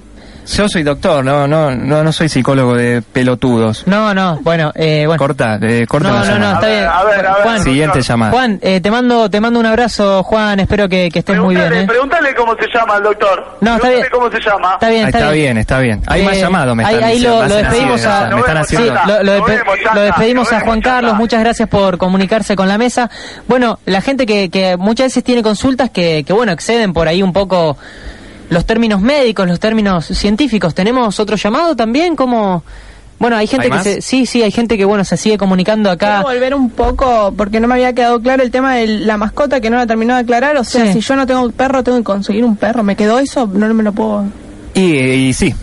Yo 0.57 0.69
soy 0.69 0.83
doctor, 0.83 1.25
no, 1.25 1.47
no, 1.47 1.71
no, 1.75 2.03
no 2.05 2.13
soy 2.13 2.29
psicólogo 2.29 2.75
de 2.75 3.03
pelotudos. 3.03 3.87
No, 3.87 4.13
no, 4.15 4.39
bueno, 4.43 4.73
eh, 4.75 5.05
bueno. 5.07 5.19
Corta, 5.19 5.59
eh, 5.63 5.87
corta 5.89 6.09
No, 6.11 6.21
la 6.21 6.27
no, 6.33 6.39
no, 6.39 6.53
está 6.55 6.67
bien. 6.67 6.85
A 6.85 7.05
ver, 7.05 7.27
a 7.27 7.33
ver, 7.35 7.43
Juan, 7.43 7.63
Siguiente 7.63 8.03
llamada. 8.03 8.33
Juan, 8.33 8.59
eh, 8.63 8.81
te 8.81 8.91
mando 8.91 9.31
te 9.31 9.41
mando 9.41 9.61
un 9.61 9.67
abrazo, 9.67 10.23
Juan. 10.23 10.61
Espero 10.61 10.89
que, 10.89 11.11
que 11.11 11.21
estés 11.21 11.39
muy 11.39 11.55
bien, 11.55 11.69
Preguntale, 11.69 11.85
¿eh? 11.85 11.87
preguntale 11.89 12.35
cómo 12.35 12.55
se 12.57 12.67
llama 12.73 12.97
el 12.97 13.03
doctor. 13.03 13.59
No, 13.61 13.77
está 13.77 13.89
bien. 13.91 14.07
cómo 14.13 14.31
se 14.31 14.41
llama. 14.41 14.73
Está 14.75 14.89
bien, 14.89 15.07
está, 15.07 15.19
está 15.19 15.31
bien. 15.31 15.43
bien, 15.45 15.59
está 15.59 15.79
bien. 15.79 16.03
Hay 16.07 16.23
Eh, 16.23 16.25
más 16.25 16.39
llamados, 16.41 16.77
me 16.77 16.85
ahí, 16.85 16.95
están 16.95 17.09
ahí 17.09 17.15
diciendo, 17.17 17.47
lo, 17.49 17.55
despedimos 17.57 18.01
a, 18.07 18.19
sea, 18.21 18.31
me 18.35 18.41
están 18.41 18.65
sí, 18.65 18.77
haciendo... 18.77 19.01
lo, 19.07 19.23
lo 19.23 19.39
Nos 19.39 19.49
despe- 19.49 19.57
vemos, 19.59 19.79
chata, 19.83 19.95
lo 19.95 20.01
despedimos 20.03 20.53
a 20.53 20.61
Juan 20.61 20.81
chata. 20.83 20.95
Carlos. 20.95 21.15
Muchas 21.15 21.41
gracias 21.41 21.69
por 21.69 21.99
comunicarse 21.99 22.57
con 22.57 22.69
la 22.69 22.79
mesa. 22.79 23.11
Bueno, 23.47 23.79
la 23.87 24.01
gente 24.01 24.27
que, 24.27 24.51
que 24.51 24.77
muchas 24.77 25.07
veces 25.07 25.23
tiene 25.25 25.43
consultas 25.43 25.91
que, 25.91 26.25
que 26.27 26.33
bueno 26.33 26.53
exceden 26.53 26.93
por 26.93 27.07
ahí 27.09 27.23
un 27.23 27.33
poco 27.33 27.77
los 28.51 28.67
términos 28.67 29.01
médicos, 29.01 29.49
los 29.49 29.59
términos 29.59 30.07
científicos. 30.07 30.75
Tenemos 30.75 31.19
otro 31.19 31.37
llamado 31.37 31.75
también, 31.75 32.15
como 32.17 32.63
bueno, 33.19 33.37
hay 33.37 33.47
gente 33.47 33.65
¿Hay 33.67 33.71
que 33.71 33.77
más? 33.77 33.85
se, 33.85 34.01
sí, 34.03 34.25
sí, 34.27 34.43
hay 34.43 34.51
gente 34.51 34.79
que 34.79 34.85
bueno 34.87 35.05
se 35.05 35.17
sigue 35.17 35.37
comunicando 35.39 35.91
acá. 35.91 36.17
Quiero 36.23 36.29
volver 36.29 36.55
un 36.55 36.71
poco, 36.71 37.33
porque 37.37 37.61
no 37.61 37.69
me 37.69 37.75
había 37.75 37.93
quedado 37.93 38.21
claro 38.21 38.43
el 38.43 38.51
tema 38.51 38.77
de 38.77 38.87
la 38.87 39.17
mascota 39.19 39.61
que 39.61 39.69
no 39.71 39.77
la 39.77 39.87
terminó 39.87 40.15
de 40.15 40.21
aclarar. 40.21 40.57
O 40.57 40.65
sea, 40.65 40.87
Sí. 40.87 40.95
si 40.95 41.01
yo 41.01 41.17
no 41.17 41.27
tengo 41.27 41.43
un 41.43 41.53
perro, 41.53 41.83
tengo 41.85 41.99
que 41.99 42.05
conseguir 42.05 42.45
un 42.45 42.57
perro. 42.57 42.83
¿Me 42.83 42.97
quedó 42.97 43.19
eso? 43.19 43.47
No 43.47 43.73
me 43.75 43.83
lo 43.83 43.93
puedo... 43.93 44.25
Y, 44.75 44.81
y 44.81 45.33
sí, 45.35 45.55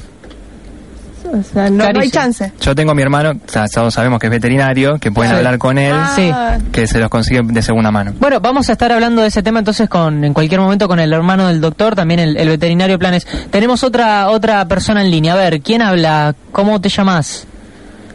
O 1.33 1.43
sea, 1.43 1.69
no, 1.69 1.91
no 1.91 1.99
hay 1.99 2.09
chance. 2.09 2.51
yo 2.61 2.73
tengo 2.73 2.91
a 2.91 2.95
mi 2.95 3.01
hermano, 3.01 3.31
o 3.45 3.51
sea, 3.51 3.65
todos 3.67 3.93
sabemos 3.93 4.19
que 4.19 4.27
es 4.27 4.31
veterinario, 4.31 4.97
que 4.97 5.11
pueden 5.11 5.31
Sí. 5.31 5.37
hablar 5.37 5.57
con 5.57 5.77
él, 5.77 5.95
Sí. 6.15 6.31
Ah, 6.33 6.57
que 6.71 6.87
se 6.87 6.99
los 6.99 7.09
consigue 7.09 7.41
de 7.43 7.61
segunda 7.61 7.91
mano. 7.91 8.13
Bueno, 8.19 8.39
vamos 8.39 8.69
a 8.69 8.71
estar 8.71 8.91
hablando 8.91 9.21
de 9.21 9.27
ese 9.27 9.43
tema 9.43 9.59
entonces 9.59 9.89
con 9.89 10.23
en 10.23 10.33
cualquier 10.33 10.61
momento 10.61 10.87
con 10.87 10.99
el 10.99 11.11
hermano 11.11 11.47
del 11.47 11.59
doctor, 11.61 11.95
también 11.95 12.19
el, 12.19 12.37
el 12.37 12.47
veterinario 12.49 12.97
Planes. 12.97 13.25
Tenemos 13.51 13.83
otra 13.83 14.29
otra 14.29 14.65
persona 14.67 15.01
en 15.01 15.11
línea. 15.11 15.33
A 15.33 15.37
ver, 15.37 15.61
¿quién 15.61 15.81
habla? 15.81 16.33
¿Cómo 16.51 16.79
te 16.81 16.89
llamas? 16.89 17.45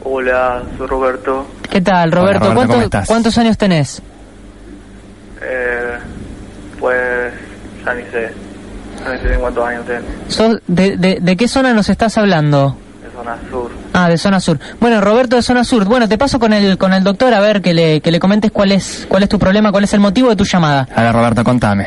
Hola, 0.05 0.63
soy 0.79 0.87
Roberto. 0.87 1.47
¿Qué 1.71 1.81
tal, 1.81 2.11
Roberto? 2.11 2.41
Roberto, 2.41 2.47
¿cómo 2.49 2.55
¿Cuántos- 2.67 2.85
estás? 2.85 3.07
¿Cuántos 3.09 3.39
años 3.39 3.57
tenés? 3.59 4.03
Eh, 5.43 5.99
pues, 6.79 7.33
ya 7.85 7.95
ni 7.95 8.03
sé. 8.11 8.31
Ya 9.05 9.13
ni 9.13 9.19
sé 9.21 9.35
cuántos 9.39 9.67
años 9.67 9.85
tengo. 9.87 10.03
¿Sos 10.29 10.59
de, 10.67 10.97
de, 10.97 11.19
de 11.21 11.37
qué 11.37 11.49
zona 11.49 11.73
nos 11.73 11.89
estás 11.89 12.17
hablando? 12.19 12.77
De 13.23 13.29
zona 13.29 13.39
sur. 13.51 13.71
Ah, 13.93 14.09
de 14.09 14.19
zona 14.19 14.41
sur. 14.41 14.59
Bueno, 14.81 15.01
Roberto 15.01 15.37
de 15.37 15.43
zona 15.43 15.63
sur. 15.65 15.85
Bueno, 15.85 16.09
te 16.09 16.19
paso 16.19 16.39
con 16.41 16.53
el 16.53 16.77
con 16.77 16.93
el 16.93 17.05
doctor 17.05 17.33
a 17.35 17.41
ver 17.41 17.63
que 17.63 17.73
le 17.73 18.01
que 18.01 18.11
le 18.11 18.19
comentes 18.19 18.51
cuál 18.51 18.73
es 18.73 19.07
cuál 19.09 19.23
es 19.23 19.29
tu 19.29 19.39
problema, 19.39 19.71
cuál 19.71 19.85
es 19.85 19.95
el 19.95 20.01
motivo 20.01 20.29
de 20.31 20.37
tu 20.37 20.45
llamada. 20.45 20.89
A 20.95 21.03
ver, 21.03 21.13
Roberto, 21.13 21.45
contame. 21.45 21.87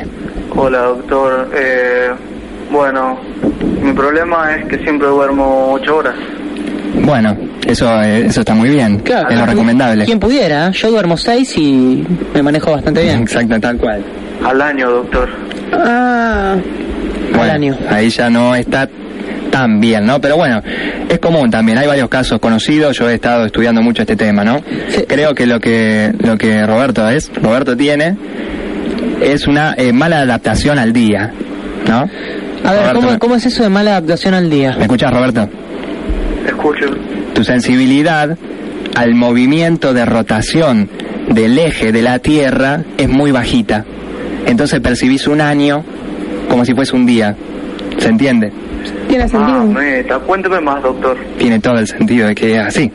Hola, 0.55 0.79
doctor. 0.83 1.51
Eh, 1.53 2.09
bueno, 2.71 3.19
mi 3.81 3.91
problema 3.93 4.55
es 4.55 4.65
que 4.67 4.77
siempre 4.79 5.07
duermo 5.09 5.73
ocho 5.73 5.97
horas. 5.97 6.15
Bueno, 7.03 7.35
eso, 7.67 8.01
eh, 8.01 8.27
eso 8.27 8.39
está 8.39 8.55
muy 8.55 8.69
bien, 8.69 9.03
es 9.05 9.37
lo 9.37 9.45
recomendable. 9.45 10.05
Quien 10.05 10.19
pudiera, 10.19 10.71
yo 10.71 10.89
duermo 10.89 11.17
seis 11.17 11.53
y 11.57 12.05
me 12.33 12.41
manejo 12.41 12.71
bastante 12.71 13.03
bien. 13.03 13.21
Exacto, 13.23 13.59
tal 13.59 13.77
cual. 13.77 14.03
Al 14.45 14.61
año, 14.61 14.89
doctor. 14.89 15.29
Ah, 15.73 16.55
Bueno, 17.35 17.51
año. 17.53 17.77
ahí 17.89 18.09
ya 18.09 18.29
no 18.29 18.55
está 18.55 18.87
tan 19.55 19.79
bien, 19.79 20.05
¿no? 20.05 20.19
Pero 20.19 20.35
bueno, 20.35 20.61
es 21.07 21.17
común 21.19 21.49
también, 21.49 21.77
hay 21.77 21.87
varios 21.87 22.09
casos 22.09 22.39
conocidos, 22.41 22.97
yo 22.97 23.09
he 23.09 23.13
estado 23.13 23.45
estudiando 23.45 23.81
mucho 23.81 24.01
este 24.01 24.17
tema, 24.17 24.43
¿no? 24.43 24.61
Creo 25.07 25.33
que 25.33 25.45
lo 25.45 25.61
que 25.61 26.11
lo 26.19 26.37
que 26.37 26.65
Roberto 26.67 27.07
es, 27.09 27.31
Roberto 27.41 27.77
tiene, 27.77 28.17
es 29.21 29.47
una 29.47 29.73
eh, 29.77 29.93
mala 29.93 30.19
adaptación 30.19 30.77
al 30.77 30.91
día, 30.91 31.31
¿no? 31.87 31.99
A 32.65 32.71
ver, 32.73 32.81
Roberto, 32.81 32.93
¿cómo, 32.95 33.11
¿me- 33.11 33.17
¿cómo 33.19 33.35
es 33.35 33.45
eso 33.45 33.63
de 33.63 33.69
mala 33.69 33.91
adaptación 33.91 34.33
al 34.33 34.49
día? 34.49 34.75
¿Me 34.77 34.83
escuchas, 34.83 35.13
Roberto? 35.13 35.47
Escucho. 36.45 36.87
Tu 37.33 37.43
sensibilidad 37.45 38.37
al 38.95 39.15
movimiento 39.15 39.93
de 39.93 40.03
rotación 40.03 40.89
del 41.29 41.57
eje 41.57 41.93
de 41.93 42.01
la 42.01 42.19
Tierra 42.19 42.81
es 42.97 43.07
muy 43.07 43.31
bajita. 43.31 43.85
Entonces 44.47 44.81
percibís 44.81 45.27
un 45.27 45.39
año 45.39 45.81
como 46.49 46.65
si 46.65 46.73
fuese 46.73 46.93
un 46.93 47.05
día. 47.05 47.35
¿Se 47.97 48.09
entiende? 48.09 48.51
Tiene 49.07 49.27
sentido. 49.27 49.59
Ah, 49.59 49.63
meta. 49.63 50.19
Cuénteme 50.19 50.59
más, 50.61 50.81
doctor. 50.83 51.17
Tiene 51.37 51.59
todo 51.59 51.79
el 51.79 51.87
sentido 51.87 52.27
de 52.27 52.35
que 52.35 52.55
es 52.55 52.59
así. 52.59 52.91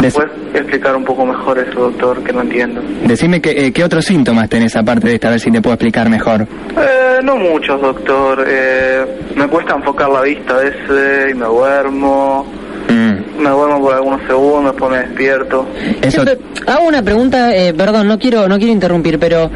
¿Me 0.00 0.10
puedes 0.12 0.30
explicar 0.54 0.94
un 0.94 1.04
poco 1.04 1.26
mejor 1.26 1.58
eso, 1.58 1.90
doctor, 1.90 2.22
que 2.22 2.32
no 2.32 2.42
entiendo? 2.42 2.80
Decime 3.04 3.40
que, 3.40 3.66
eh, 3.66 3.72
qué 3.72 3.82
otros 3.82 4.04
síntomas 4.04 4.48
tenés 4.48 4.76
aparte 4.76 5.08
de 5.08 5.14
esta, 5.14 5.28
a 5.28 5.30
ver 5.32 5.40
si 5.40 5.50
te 5.50 5.60
puedo 5.60 5.74
explicar 5.74 6.08
mejor. 6.08 6.42
Eh, 6.42 7.18
no 7.24 7.36
muchos, 7.36 7.80
doctor. 7.80 8.44
Eh, 8.46 9.04
me 9.34 9.48
cuesta 9.48 9.74
enfocar 9.74 10.08
la 10.08 10.22
vista 10.22 10.54
a 10.54 10.58
veces 10.58 11.32
y 11.32 11.34
me 11.34 11.46
duermo. 11.46 12.46
Mm. 12.88 13.42
Me 13.42 13.50
duermo 13.50 13.80
por 13.80 13.94
algunos 13.94 14.20
segundos, 14.26 14.72
después 14.72 14.90
me 14.90 14.98
despierto. 14.98 15.66
Eso, 16.02 16.22
Siempre- 16.24 16.38
hago 16.66 16.88
una 16.88 17.02
pregunta, 17.02 17.54
eh, 17.54 17.72
perdón, 17.74 18.08
no 18.08 18.18
quiero 18.18 18.48
no 18.48 18.56
quiero 18.58 18.72
interrumpir, 18.72 19.18
pero 19.18 19.50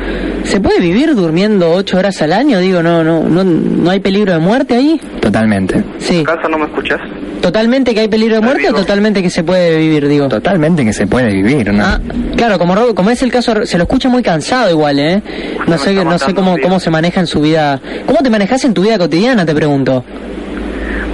¿se 0.45 0.61
puede 0.61 0.81
vivir 0.81 1.15
durmiendo 1.15 1.71
ocho 1.73 1.99
horas 1.99 2.21
al 2.23 2.33
año? 2.33 2.59
Digo, 2.61 2.83
no 2.83 3.03
no 3.03 3.23
no 3.23 3.43
no 3.43 3.91
hay 3.91 4.01
peligro 4.01 4.33
de 4.33 4.39
muerte 4.39 4.75
ahí. 4.77 5.01
totalmente. 5.21 5.83
Sí. 5.99 6.23
¿Casa 6.25 6.49
no 6.49 6.59
me 6.59 6.67
escuchas? 6.67 7.01
Totalmente 7.41 7.93
que 7.93 8.01
hay 8.01 8.09
peligro 8.09 8.37
de 8.37 8.41
muerte 8.43 8.71
o 8.71 8.73
totalmente 8.75 9.21
que 9.21 9.31
se 9.31 9.43
puede 9.43 9.77
vivir, 9.77 10.07
digo. 10.07 10.29
Totalmente 10.29 10.85
que 10.85 10.93
se 10.93 11.09
puede 11.09 11.33
vivir, 11.33 11.73
¿no? 11.73 11.85
Ah, 11.85 11.99
claro, 12.37 12.59
como 12.59 12.95
como 12.95 13.11
es 13.11 13.21
el 13.23 13.33
caso, 13.33 13.67
se 13.67 13.79
lo 13.79 13.85
escucha 13.85 14.09
muy 14.09 14.23
cansado 14.23 14.71
igual, 14.71 14.99
¿eh? 15.01 15.23
No 15.67 15.77
sé 15.79 15.93
no 16.05 16.19
sé 16.19 16.35
cómo 16.35 16.57
cómo 16.63 16.79
se 16.79 16.91
maneja 16.91 17.19
en 17.21 17.27
su 17.27 17.41
vida. 17.41 17.81
¿Cómo 18.07 18.21
te 18.23 18.31
manejas 18.31 18.65
en 18.65 18.75
tu 18.75 18.83
vida 18.83 18.97
cotidiana? 18.99 19.45
Te 19.45 19.55
pregunto. 19.55 20.05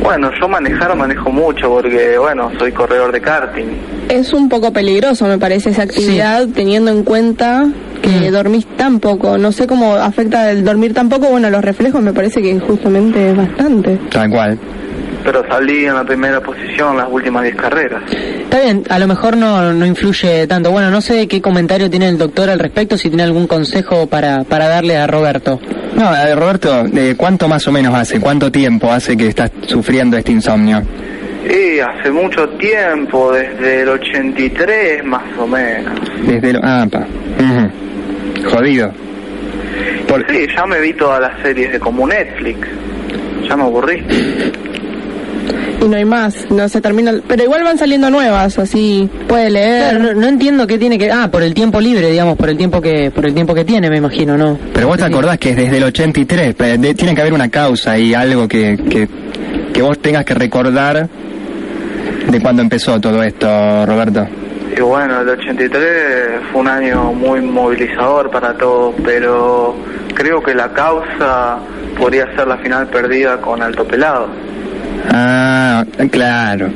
Bueno, 0.02 0.30
yo 0.40 0.48
manejar 0.48 0.96
manejo 0.96 1.30
mucho 1.30 1.68
porque, 1.68 2.16
bueno, 2.18 2.50
soy 2.58 2.72
corredor 2.72 3.12
de 3.12 3.20
karting. 3.20 3.66
Es 4.08 4.32
un 4.32 4.48
poco 4.48 4.72
peligroso, 4.72 5.26
me 5.26 5.38
parece, 5.38 5.70
esa 5.70 5.82
actividad, 5.82 6.46
teniendo 6.54 6.90
en 6.90 7.04
cuenta 7.04 7.68
que 8.00 8.30
dormís 8.30 8.66
tan 8.76 9.00
poco. 9.00 9.36
No 9.38 9.52
sé 9.52 9.66
cómo 9.66 9.94
afecta 9.94 10.50
el 10.50 10.64
dormir 10.64 10.94
tan 10.94 11.08
poco. 11.08 11.28
Bueno, 11.28 11.50
los 11.50 11.62
reflejos 11.62 12.00
me 12.00 12.12
parece 12.12 12.40
que 12.40 12.58
justamente 12.58 13.30
es 13.30 13.36
bastante. 13.36 13.98
Tal 14.10 14.30
cual. 14.30 14.58
Pero 15.24 15.46
salí 15.48 15.84
en 15.84 15.94
la 15.94 16.04
primera 16.04 16.40
posición 16.40 16.96
las 16.96 17.08
últimas 17.10 17.42
10 17.42 17.56
carreras. 17.56 18.02
Está 18.12 18.60
bien, 18.60 18.84
a 18.88 18.98
lo 18.98 19.06
mejor 19.06 19.36
no, 19.36 19.72
no 19.72 19.86
influye 19.86 20.46
tanto. 20.46 20.70
Bueno, 20.70 20.90
no 20.90 21.00
sé 21.00 21.26
qué 21.28 21.42
comentario 21.42 21.90
tiene 21.90 22.08
el 22.08 22.18
doctor 22.18 22.48
al 22.50 22.58
respecto, 22.58 22.96
si 22.96 23.08
tiene 23.08 23.24
algún 23.24 23.46
consejo 23.46 24.06
para, 24.06 24.44
para 24.44 24.68
darle 24.68 24.96
a 24.96 25.06
Roberto. 25.06 25.60
No, 25.94 26.14
eh, 26.14 26.34
Roberto, 26.34 26.86
eh, 26.94 27.14
¿cuánto 27.16 27.48
más 27.48 27.66
o 27.66 27.72
menos 27.72 27.94
hace? 27.94 28.20
¿Cuánto 28.20 28.50
tiempo 28.52 28.90
hace 28.92 29.16
que 29.16 29.28
estás 29.28 29.50
sufriendo 29.66 30.16
este 30.16 30.32
insomnio? 30.32 30.82
Y 31.44 31.80
hace 31.80 32.10
mucho 32.10 32.48
tiempo, 32.50 33.32
desde 33.32 33.82
el 33.82 33.88
83 33.88 35.04
más 35.04 35.24
o 35.38 35.46
menos. 35.46 35.98
Desde 36.26 36.52
lo... 36.52 36.60
Ah, 36.62 36.86
pa. 36.90 37.00
Ujú. 37.00 38.48
Jodido. 38.50 38.92
Sí, 40.28 40.46
ya 40.54 40.66
me 40.66 40.80
vi 40.80 40.92
todas 40.92 41.20
las 41.20 41.40
series 41.42 41.72
de 41.72 41.80
como 41.80 42.06
Netflix. 42.06 42.58
Ya 43.48 43.56
me 43.56 43.62
aburrí. 43.62 44.04
Y 45.80 45.84
no 45.88 45.96
hay 45.96 46.04
más, 46.04 46.50
no 46.50 46.68
se 46.68 46.80
termina. 46.80 47.12
Pero 47.28 47.44
igual 47.44 47.62
van 47.62 47.78
saliendo 47.78 48.10
nuevas, 48.10 48.58
así 48.58 49.08
puede 49.28 49.48
leer. 49.50 49.90
Claro, 49.96 50.12
no, 50.14 50.20
no 50.20 50.26
entiendo 50.26 50.66
qué 50.66 50.76
tiene 50.78 50.98
que... 50.98 51.10
Ah, 51.10 51.30
por 51.30 51.42
el 51.42 51.54
tiempo 51.54 51.80
libre, 51.80 52.10
digamos, 52.10 52.36
por 52.36 52.48
el 52.48 52.56
tiempo 52.56 52.80
que 52.80 53.10
por 53.14 53.24
el 53.26 53.34
tiempo 53.34 53.54
que 53.54 53.64
tiene, 53.64 53.88
me 53.88 53.96
imagino, 53.98 54.36
¿no? 54.36 54.58
Pero 54.74 54.88
vos 54.88 54.98
te 54.98 55.04
acordás 55.04 55.38
que 55.38 55.50
es 55.50 55.56
desde 55.56 55.76
el 55.76 55.84
83, 55.84 56.54
pe- 56.54 56.78
de- 56.78 56.94
tiene 56.94 57.14
que 57.14 57.20
haber 57.20 57.32
una 57.32 57.48
causa 57.48 57.96
y 57.96 58.12
algo 58.12 58.48
que, 58.48 58.76
que, 58.90 59.08
que 59.72 59.82
vos 59.82 59.98
tengas 60.00 60.24
que 60.24 60.34
recordar 60.34 61.08
de 62.28 62.40
cuándo 62.40 62.60
empezó 62.62 63.00
todo 63.00 63.22
esto, 63.22 63.46
Roberto. 63.86 64.26
Y 64.76 64.80
bueno, 64.80 65.20
el 65.22 65.28
83 65.28 66.40
fue 66.52 66.60
un 66.60 66.68
año 66.68 67.12
muy 67.12 67.40
movilizador 67.40 68.30
para 68.30 68.54
todos, 68.54 68.94
pero 69.04 69.74
creo 70.14 70.42
que 70.42 70.54
la 70.54 70.68
causa 70.72 71.58
podría 71.98 72.26
ser 72.36 72.46
la 72.48 72.58
final 72.58 72.86
perdida 72.88 73.40
con 73.40 73.62
Alto 73.62 73.84
Pelado. 73.84 74.28
Ah, 75.10 75.84
claro. 76.10 76.70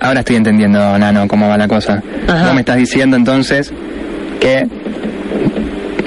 Ahora 0.00 0.20
estoy 0.20 0.36
entendiendo, 0.36 0.98
Nano, 0.98 1.26
cómo 1.26 1.48
va 1.48 1.56
la 1.56 1.68
cosa. 1.68 2.02
Vos 2.26 2.54
me 2.54 2.60
estás 2.60 2.76
diciendo 2.76 3.16
entonces 3.16 3.72
que 4.40 4.66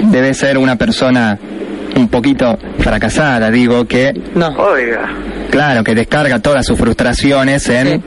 debe 0.03 0.34
ser 0.34 0.57
una 0.57 0.75
persona 0.75 1.38
un 1.95 2.07
poquito 2.07 2.57
fracasada, 2.79 3.51
digo, 3.51 3.86
que... 3.86 4.13
No. 4.36 4.49
Oiga. 4.57 5.09
Claro, 5.49 5.84
que 5.84 5.93
descarga 5.93 6.39
todas 6.39 6.65
sus 6.65 6.77
frustraciones 6.77 7.67
en 7.69 8.01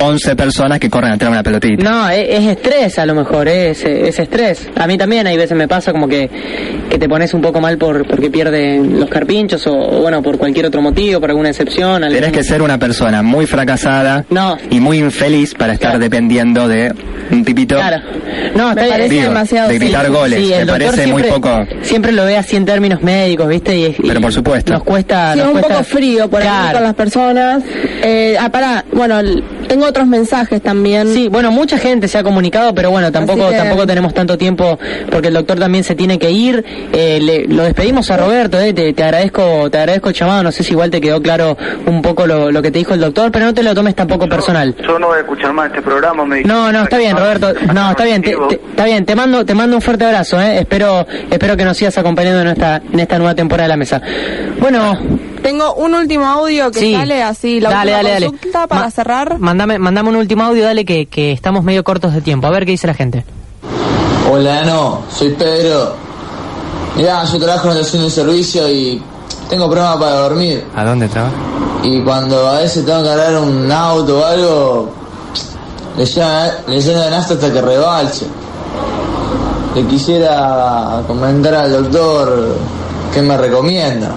11 0.00 0.36
personas 0.36 0.78
que 0.78 0.90
corren 0.90 1.12
atrás 1.12 1.30
de 1.30 1.32
una 1.32 1.42
pelotita. 1.42 1.82
No, 1.82 2.08
es, 2.10 2.26
es 2.28 2.44
estrés 2.46 2.98
a 2.98 3.06
lo 3.06 3.14
mejor, 3.14 3.48
es, 3.48 3.84
es 3.84 4.18
estrés. 4.18 4.68
A 4.76 4.86
mí 4.86 4.96
también 4.98 5.26
hay 5.26 5.36
veces 5.36 5.56
me 5.56 5.68
pasa 5.68 5.92
como 5.92 6.08
que, 6.08 6.28
que 6.90 6.98
te 6.98 7.08
pones 7.08 7.32
un 7.34 7.40
poco 7.42 7.60
mal 7.60 7.78
por 7.78 8.06
porque 8.06 8.30
pierden 8.30 8.98
los 9.00 9.08
carpinchos 9.08 9.66
o, 9.66 9.72
o, 9.74 10.00
bueno, 10.02 10.22
por 10.22 10.38
cualquier 10.38 10.66
otro 10.66 10.82
motivo, 10.82 11.20
por 11.20 11.30
alguna 11.30 11.50
excepción. 11.50 12.02
algún- 12.04 12.14
Tenés 12.20 12.32
que 12.32 12.44
ser 12.44 12.62
una 12.62 12.78
persona 12.78 13.22
muy 13.22 13.46
fracasada 13.46 14.24
y 14.70 14.80
muy 14.80 14.98
infeliz 14.98 15.54
para 15.54 15.72
estar 15.72 15.98
dependiendo 15.98 16.68
de 16.68 16.92
un 17.30 17.44
tipito 17.44 17.76
Claro. 17.76 18.02
No, 18.54 18.68
Me 18.74 18.88
parece 18.88 19.08
Digo, 19.08 19.24
demasiado 19.28 19.68
de 19.68 19.78
gritar 19.78 20.10
goles, 20.10 20.40
Sí, 20.46 20.52
me 20.56 20.66
parece 20.66 21.06
muy 21.08 21.22
siempre- 21.22 21.30
poco. 21.32 21.66
Siempre 21.82 22.12
lo 22.12 22.24
ve 22.24 22.36
así 22.36 22.56
en 22.56 22.64
términos 22.64 23.02
médicos, 23.02 23.48
¿viste? 23.48 23.76
Y, 23.76 23.84
y 23.86 23.96
Pero 24.08 24.20
por 24.20 24.32
supuesto. 24.32 24.72
Nos 24.72 24.82
cuesta. 24.84 25.32
Sí, 25.32 25.38
nos 25.38 25.46
un 25.48 25.52
cuesta- 25.54 25.68
poco 25.72 25.84
frío 25.84 26.28
por 26.30 26.40
ahí 26.42 26.48
Claro. 26.48 26.72
con 26.74 26.82
las 26.84 26.94
personas. 26.94 27.62
Eh, 28.02 28.36
ah, 28.38 28.48
pará, 28.50 28.84
bueno, 28.92 29.20
tengo 29.68 29.86
otros 29.86 30.06
mensajes 30.06 30.60
también. 30.62 31.08
Sí, 31.12 31.28
bueno, 31.28 31.50
mucha 31.50 31.78
gente 31.78 32.08
se 32.08 32.18
ha 32.18 32.22
comunicado, 32.22 32.74
pero 32.74 32.90
bueno, 32.90 33.10
tampoco 33.12 33.48
que- 33.48 33.56
tampoco 33.56 33.86
tenemos 33.86 34.14
tanto 34.14 34.36
tiempo 34.38 34.78
porque 35.10 35.28
el 35.28 35.34
doctor 35.34 35.58
también 35.58 35.84
se 35.84 35.94
tiene 35.94 36.18
que 36.18 36.30
ir. 36.30 36.64
Eh, 36.92 37.18
le- 37.22 37.46
lo 37.46 37.64
despedimos 37.64 38.10
a 38.10 38.16
Roberto, 38.16 38.58
eh, 38.60 38.72
te, 38.72 38.92
te 38.92 39.02
agradezco 39.04 39.68
te 39.70 39.78
agradezco 39.78 40.08
el 40.10 40.14
llamado, 40.14 40.42
no 40.42 40.52
sé 40.52 40.62
si 40.62 40.72
igual 40.72 40.90
te 40.90 41.00
quedó 41.00 41.20
claro 41.20 41.56
un 41.86 42.02
poco 42.02 42.26
lo, 42.26 42.50
lo 42.50 42.62
que 42.62 42.70
te 42.70 42.78
dijo 42.78 42.94
el 42.94 43.00
doctor, 43.00 43.30
pero 43.32 43.46
no 43.46 43.54
te 43.54 43.62
lo 43.62 43.74
tomes 43.74 43.94
tampoco 43.94 44.28
personal. 44.28 44.74
Yo 44.86 44.98
no 44.98 45.08
voy 45.08 45.18
a 45.18 45.20
escuchar 45.20 45.52
más 45.52 45.66
este 45.68 45.82
programa, 45.82 46.24
me 46.24 46.42
No, 46.42 46.70
no, 46.72 46.82
está 46.84 46.98
bien, 46.98 47.16
Roberto. 47.16 47.52
No, 47.74 47.90
está 47.90 48.04
bien, 48.04 48.22
te- 48.22 48.36
te- 48.48 48.60
está 48.70 48.84
bien. 48.84 49.04
Te 49.04 49.14
mando, 49.16 49.44
te 49.44 49.54
mando 49.54 49.76
un 49.76 49.82
fuerte 49.82 50.04
abrazo. 50.04 50.40
¿eh? 50.40 50.58
Espero, 50.60 51.06
espero 51.30 51.56
que 51.56 51.64
nos 51.64 51.76
sigas 51.76 51.96
acompañando 51.98 52.40
en 52.42 52.48
esta, 52.48 52.80
en 52.92 53.00
esta 53.00 53.18
nueva 53.18 53.34
temporada 53.34 53.64
de 53.64 53.68
la 53.68 53.76
mesa. 53.76 54.00
Bueno, 54.60 54.98
Tengo 55.46 55.74
un 55.74 55.94
último 55.94 56.26
audio 56.26 56.72
que 56.72 56.80
Sí. 56.80 56.92
sale 56.92 57.22
así, 57.22 57.60
la 57.60 57.70
Dale, 57.70 57.92
última 57.92 57.96
dale, 57.98 58.10
dale. 58.14 58.26
consulta 58.26 58.66
para 58.66 58.80
Ma- 58.80 58.90
cerrar. 58.90 59.38
mandame, 59.38 59.78
mandame 59.78 60.08
un 60.08 60.16
último 60.16 60.42
audio, 60.42 60.64
dale 60.64 60.84
que, 60.84 61.06
que 61.06 61.30
estamos 61.30 61.62
medio 61.62 61.84
cortos 61.84 62.12
de 62.12 62.20
tiempo. 62.20 62.48
A 62.48 62.50
ver 62.50 62.64
qué 62.66 62.72
dice 62.72 62.88
la 62.88 62.94
gente. 62.94 63.24
Hola, 64.28 64.64
no, 64.64 65.02
soy 65.08 65.30
Pedro. 65.34 65.94
Mirá, 66.96 67.22
yo 67.26 67.38
trabajo 67.38 67.68
en 67.68 67.74
la 67.76 67.80
estación 67.82 68.02
de 68.02 68.10
servicio 68.10 68.68
y 68.68 69.00
tengo 69.48 69.66
problemas 69.70 69.98
para 69.98 70.12
dormir. 70.16 70.64
¿A 70.74 70.84
dónde 70.84 71.06
trabaja? 71.08 71.36
Y 71.84 72.00
cuando 72.02 72.48
a 72.48 72.58
veces 72.58 72.84
tengo 72.84 73.04
que 73.04 73.08
agarrar 73.10 73.40
un 73.40 73.70
auto 73.70 74.18
o 74.18 74.24
algo, 74.24 74.90
le 75.96 76.04
lleno, 76.06 77.04
le 77.04 77.10
nafta 77.10 77.34
hasta 77.34 77.52
que 77.52 77.60
rebalse. 77.62 78.26
Le 79.76 79.84
quisiera 79.86 81.02
comentar 81.06 81.54
al 81.54 81.70
doctor 81.70 82.56
qué 83.14 83.22
me 83.22 83.36
recomienda. 83.36 84.16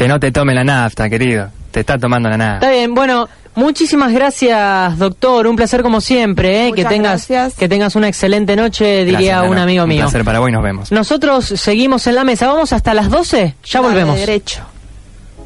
Que 0.00 0.08
no 0.08 0.18
te 0.18 0.32
tome 0.32 0.54
la 0.54 0.64
nafta, 0.64 1.10
querido. 1.10 1.48
Te 1.70 1.80
está 1.80 1.98
tomando 1.98 2.30
la 2.30 2.38
nafta. 2.38 2.54
Está 2.64 2.70
bien, 2.70 2.94
bueno, 2.94 3.28
muchísimas 3.54 4.10
gracias, 4.14 4.96
doctor. 4.98 5.46
Un 5.46 5.56
placer 5.56 5.82
como 5.82 6.00
siempre, 6.00 6.68
¿eh? 6.68 6.72
que 6.72 6.86
tengas 6.86 7.28
que 7.54 7.68
tengas 7.68 7.94
una 7.96 8.08
excelente 8.08 8.56
noche, 8.56 9.04
diría 9.04 9.40
Gracias, 9.40 9.50
un 9.50 9.58
amigo 9.58 9.82
Un 9.82 9.90
mío. 9.90 10.00
placer 10.04 10.24
para 10.24 10.38
vos 10.38 10.48
y 10.48 10.52
nos 10.52 10.62
vemos. 10.62 10.90
Nosotros 10.90 11.44
seguimos 11.44 12.06
en 12.06 12.14
la 12.14 12.24
mesa, 12.24 12.46
vamos 12.46 12.72
hasta 12.72 12.94
las 12.94 13.10
12, 13.10 13.56
ya 13.62 13.80
volvemos. 13.82 14.16
derecho. 14.16 14.62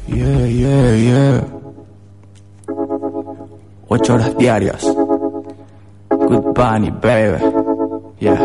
Yeah, 0.07 0.47
yeah, 0.47 0.95
yeah. 0.95 1.43
Ocho 3.89 4.13
horas 4.13 4.37
diarias. 4.37 4.85
Good 6.09 6.53
bunny, 6.55 6.91
baby. 6.91 7.43
Yeah. 8.21 8.39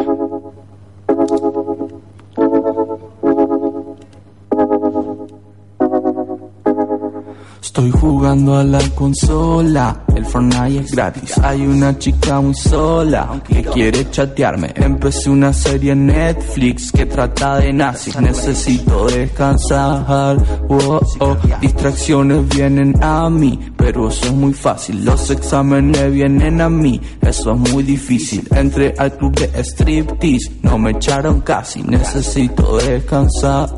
Estoy 7.62 7.90
jugando 7.90 8.56
a 8.56 8.64
la 8.64 8.80
consola, 8.94 10.04
el 10.16 10.24
Fortnite 10.24 10.80
es 10.80 10.92
gratis. 10.92 11.38
Hay 11.38 11.60
una 11.66 11.96
chica 11.98 12.40
muy 12.40 12.54
sola 12.54 13.40
que 13.46 13.62
quiere 13.62 14.10
chatearme. 14.10 14.72
Empecé 14.74 15.30
una 15.30 15.52
serie 15.52 15.92
en 15.92 16.06
Netflix 16.06 16.90
que 16.90 17.06
trata 17.06 17.58
de 17.58 17.72
nazis. 17.72 18.18
Necesito 18.20 19.06
descansar. 19.06 20.36
Oh, 20.68 21.00
oh. 21.20 21.36
Distracciones 21.60 22.48
vienen 22.48 22.94
a 23.02 23.28
mí, 23.28 23.58
pero 23.76 24.08
eso 24.08 24.26
es 24.26 24.32
muy 24.32 24.54
fácil. 24.54 25.04
Los 25.04 25.30
exámenes 25.30 26.10
vienen 26.12 26.60
a 26.60 26.68
mí, 26.68 27.00
eso 27.20 27.52
es 27.52 27.72
muy 27.72 27.82
difícil. 27.82 28.48
Entré 28.52 28.94
al 28.96 29.16
club 29.16 29.34
de 29.38 29.62
striptease, 29.62 30.50
no 30.62 30.78
me 30.78 30.92
echaron 30.92 31.40
casi. 31.42 31.82
Necesito 31.82 32.78
descansar. 32.78 33.76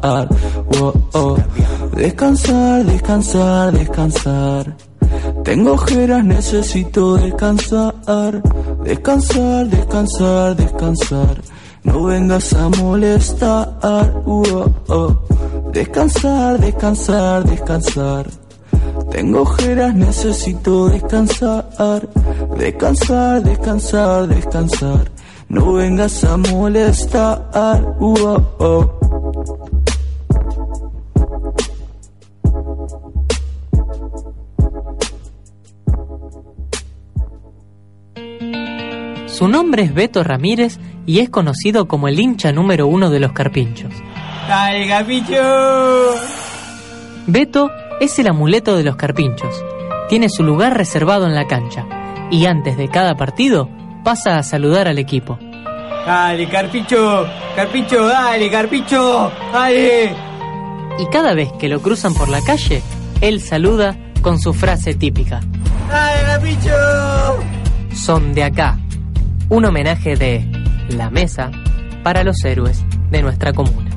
Oh, 0.80 0.92
oh. 1.12 1.36
Descansar, 1.96 2.84
descansar, 2.86 3.71
descansar. 3.72 4.76
Tengo 5.44 5.72
ojeras, 5.72 6.24
necesito 6.24 7.16
descansar. 7.16 7.94
Descansar, 8.84 9.66
descansar, 9.66 10.56
descansar. 10.56 11.42
No 11.84 12.04
vengas 12.04 12.52
a 12.52 12.68
molestar. 12.68 13.68
Uh, 13.82 14.70
oh. 14.88 15.72
Descansar, 15.72 16.60
descansar, 16.60 17.44
descansar. 17.44 18.26
Tengo 19.10 19.42
ojeras, 19.42 19.94
necesito 19.94 20.88
descansar. 20.88 22.08
Descansar, 22.56 23.42
descansar, 23.42 24.28
descansar. 24.28 25.10
No 25.48 25.72
vengas 25.74 26.24
a 26.24 26.36
molestar. 26.36 27.42
Uh, 28.00 29.01
Su 39.42 39.48
nombre 39.48 39.82
es 39.82 39.92
Beto 39.92 40.22
Ramírez 40.22 40.78
y 41.04 41.18
es 41.18 41.28
conocido 41.28 41.88
como 41.88 42.06
el 42.06 42.20
hincha 42.20 42.52
número 42.52 42.86
uno 42.86 43.10
de 43.10 43.18
los 43.18 43.32
carpinchos. 43.32 43.92
¡Dale, 44.46 44.86
capicho! 44.86 46.14
Beto 47.26 47.68
es 48.00 48.16
el 48.20 48.28
amuleto 48.28 48.76
de 48.76 48.84
los 48.84 48.94
carpinchos. 48.94 49.52
Tiene 50.08 50.28
su 50.28 50.44
lugar 50.44 50.76
reservado 50.76 51.26
en 51.26 51.34
la 51.34 51.48
cancha 51.48 51.84
y 52.30 52.46
antes 52.46 52.76
de 52.76 52.88
cada 52.88 53.16
partido 53.16 53.68
pasa 54.04 54.38
a 54.38 54.44
saludar 54.44 54.86
al 54.86 55.00
equipo. 55.00 55.40
¡Dale, 56.06 56.48
carpicho! 56.48 57.26
¡Carpicho, 57.56 58.06
dale, 58.06 58.48
carpicho! 58.48 59.32
¡Dale! 59.52 60.14
Y 61.00 61.06
cada 61.06 61.34
vez 61.34 61.50
que 61.58 61.68
lo 61.68 61.82
cruzan 61.82 62.14
por 62.14 62.28
la 62.28 62.42
calle, 62.42 62.80
él 63.20 63.40
saluda 63.40 63.96
con 64.20 64.38
su 64.38 64.54
frase 64.54 64.94
típica. 64.94 65.40
¡Dale, 65.88 66.22
carpicho! 66.28 66.70
Son 67.92 68.34
de 68.34 68.44
acá. 68.44 68.78
Un 69.48 69.64
homenaje 69.64 70.16
de 70.16 70.46
La 70.90 71.10
Mesa 71.10 71.50
para 72.02 72.24
los 72.24 72.42
héroes 72.44 72.84
de 73.10 73.22
nuestra 73.22 73.52
comuna. 73.52 73.90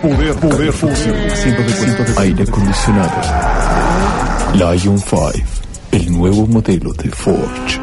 Poder, 0.00 0.34
poder, 0.36 0.72
función. 0.72 1.14
Aire 2.18 2.42
acondicionado. 2.42 3.20
Lion 4.54 4.98
5. 4.98 5.32
El 5.92 6.12
nuevo 6.12 6.46
modelo 6.46 6.92
de 6.94 7.10
Forge. 7.10 7.78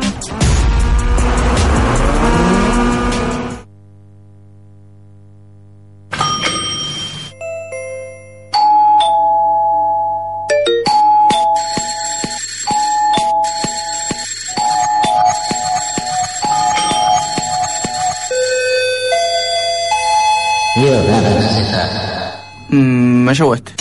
me 23.28 23.34
llevo 23.34 23.56
este. 23.56 23.74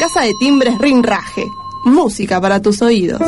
Casa 0.00 0.22
de 0.22 0.34
Timbres 0.34 0.76
Rinraje. 0.78 1.46
Música 1.84 2.40
para 2.40 2.60
tus 2.60 2.82
oídos. 2.82 3.20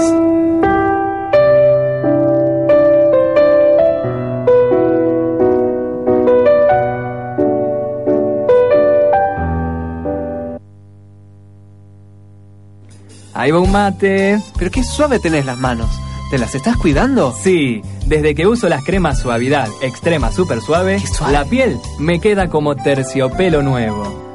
Ahí 13.34 13.50
va 13.52 13.60
un 13.60 13.70
mate. 13.70 14.42
Pero 14.58 14.70
qué 14.72 14.82
suave 14.82 15.20
tenés 15.20 15.46
las 15.46 15.58
manos. 15.58 15.90
¿Te 16.32 16.38
las 16.38 16.56
estás 16.56 16.76
cuidando? 16.76 17.32
Sí, 17.40 17.82
desde 18.06 18.34
que 18.34 18.48
uso 18.48 18.68
las 18.68 18.82
cremas 18.82 19.20
Suavidad 19.20 19.68
Extrema 19.80 20.32
Super 20.32 20.60
Suave, 20.60 20.98
suave. 20.98 21.32
la 21.32 21.44
piel 21.44 21.78
me 21.98 22.20
queda 22.20 22.48
como 22.48 22.74
terciopelo 22.74 23.62
nuevo. 23.62 24.31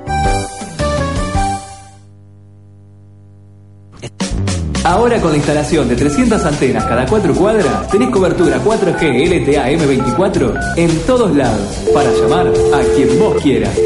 Ahora 4.88 5.20
con 5.20 5.32
la 5.32 5.36
instalación 5.36 5.90
de 5.90 5.98
300 5.98 6.46
antenas 6.46 6.86
cada 6.86 7.06
4 7.06 7.36
cuadras, 7.36 7.90
tenés 7.90 8.10
cobertura 8.10 8.58
4G 8.64 9.28
LTE 9.28 9.78
M24 9.78 10.78
en 10.78 11.00
todos 11.06 11.36
lados 11.36 11.84
para 11.94 12.10
llamar 12.10 12.48
a 12.48 12.96
quien 12.96 13.20
vos 13.20 13.36
quieras. 13.44 13.78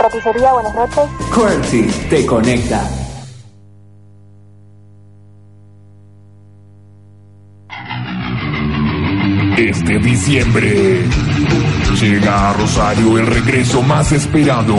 Roticería, 0.00 0.52
buenas 0.52 0.74
noches. 0.76 1.04
QWERTY 1.34 1.82
te 2.08 2.24
conecta. 2.24 2.88
Este 9.58 9.98
diciembre 9.98 11.02
llega 12.00 12.50
a 12.50 12.52
Rosario 12.52 13.18
el 13.18 13.26
regreso 13.26 13.82
más 13.82 14.12
esperado. 14.12 14.76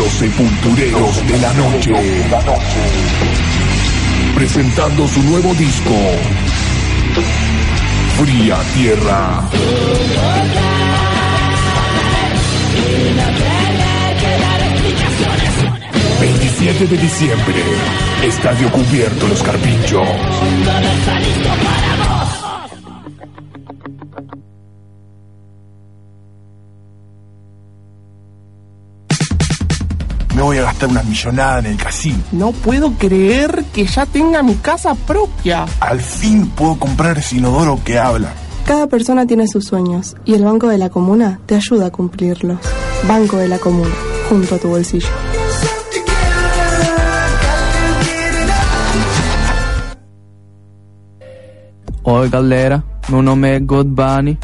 Los 0.00 0.12
sepultureros 0.12 1.26
de 1.28 1.38
la 1.40 1.52
noche. 1.52 1.92
Presentando 4.34 5.06
su 5.06 5.22
nuevo 5.24 5.52
disco. 5.52 5.94
Fría 8.16 8.56
Tierra. 8.74 9.42
27 16.18 16.86
de 16.86 16.96
diciembre, 16.96 17.62
Estadio 18.22 18.72
Cubierto 18.72 19.28
Los 19.28 19.42
Carpinchos. 19.42 20.08
Me 30.40 30.46
voy 30.46 30.56
a 30.56 30.62
gastar 30.62 30.88
una 30.88 31.02
millonada 31.02 31.58
en 31.58 31.66
el 31.66 31.76
casino. 31.76 32.16
No 32.32 32.52
puedo 32.52 32.94
creer 32.94 33.62
que 33.74 33.84
ya 33.84 34.06
tenga 34.06 34.42
mi 34.42 34.54
casa 34.54 34.94
propia. 34.94 35.66
Al 35.80 36.00
fin 36.00 36.48
puedo 36.48 36.78
comprar 36.78 37.18
ese 37.18 37.36
inodoro 37.36 37.78
que 37.84 37.98
habla. 37.98 38.32
Cada 38.64 38.86
persona 38.86 39.26
tiene 39.26 39.46
sus 39.48 39.66
sueños 39.66 40.16
y 40.24 40.32
el 40.32 40.42
Banco 40.42 40.68
de 40.68 40.78
la 40.78 40.88
Comuna 40.88 41.40
te 41.44 41.56
ayuda 41.56 41.88
a 41.88 41.90
cumplirlos. 41.90 42.58
Banco 43.06 43.36
de 43.36 43.48
la 43.48 43.58
Comuna, 43.58 43.94
junto 44.30 44.54
a 44.54 44.58
tu 44.58 44.68
bolsillo. 44.68 45.10
Oi 52.02 52.30
galera, 52.30 52.82
meu 53.10 53.20
nome 53.20 53.56
é 53.56 53.60
God 53.60 53.88
Bunny. 53.88 54.38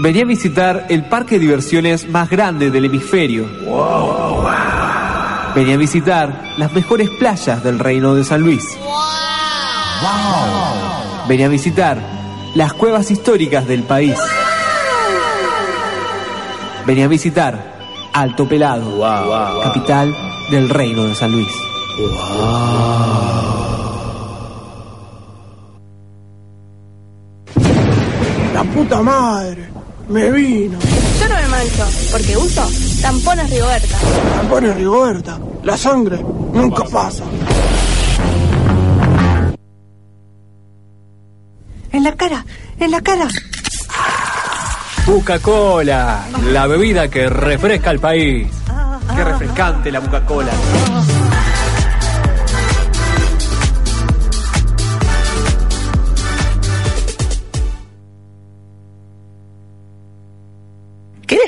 Vení 0.03 0.23
a 0.23 0.25
visitar 0.25 0.87
el 0.89 1.05
parque 1.05 1.35
de 1.35 1.41
diversiones 1.41 2.09
más 2.09 2.31
grande 2.31 2.71
del 2.71 2.87
hemisferio. 2.87 3.47
Vení 5.55 5.73
a 5.73 5.77
visitar 5.77 6.55
las 6.57 6.73
mejores 6.73 7.11
playas 7.11 7.63
del 7.63 7.79
reino 7.79 8.15
de 8.15 8.25
San 8.25 8.41
Luis. 8.41 8.65
Vení 11.29 11.43
a 11.43 11.49
visitar 11.49 11.99
las 12.55 12.73
cuevas 12.73 13.11
históricas 13.11 13.67
del 13.67 13.83
país. 13.83 14.17
Vení 16.87 17.03
a 17.03 17.09
visitar 17.09 17.80
Alto 18.13 18.49
Pelado, 18.49 19.01
capital 19.63 20.15
del 20.51 20.69
reino 20.69 21.05
de 21.05 21.15
San 21.15 21.33
Luis. 21.33 21.49
La 28.55 28.65
puta 28.65 29.03
madre. 29.03 29.69
Me 30.09 30.31
vino. 30.33 30.77
Yo 31.21 31.29
no 31.29 31.35
me 31.37 31.49
mancho, 31.49 31.87
porque 32.11 32.37
uso 32.37 32.69
tampones 33.01 33.49
Rigoberta. 33.49 33.97
Tampones 34.37 34.77
Rigoberta. 34.77 35.39
La 35.63 35.77
sangre 35.77 36.25
nunca 36.53 36.85
pasa. 36.85 37.23
En 41.93 42.05
la 42.05 42.17
cara, 42.17 42.45
en 42.81 42.91
la 42.91 43.01
cara. 43.01 43.29
Coca-Cola, 45.11 46.21
la 46.53 46.69
bebida 46.69 47.09
que 47.09 47.29
refresca 47.29 47.91
al 47.91 47.99
país. 47.99 48.47
Qué 49.17 49.25
refrescante 49.25 49.91
la 49.91 50.01
Coca-Cola. 50.01 50.53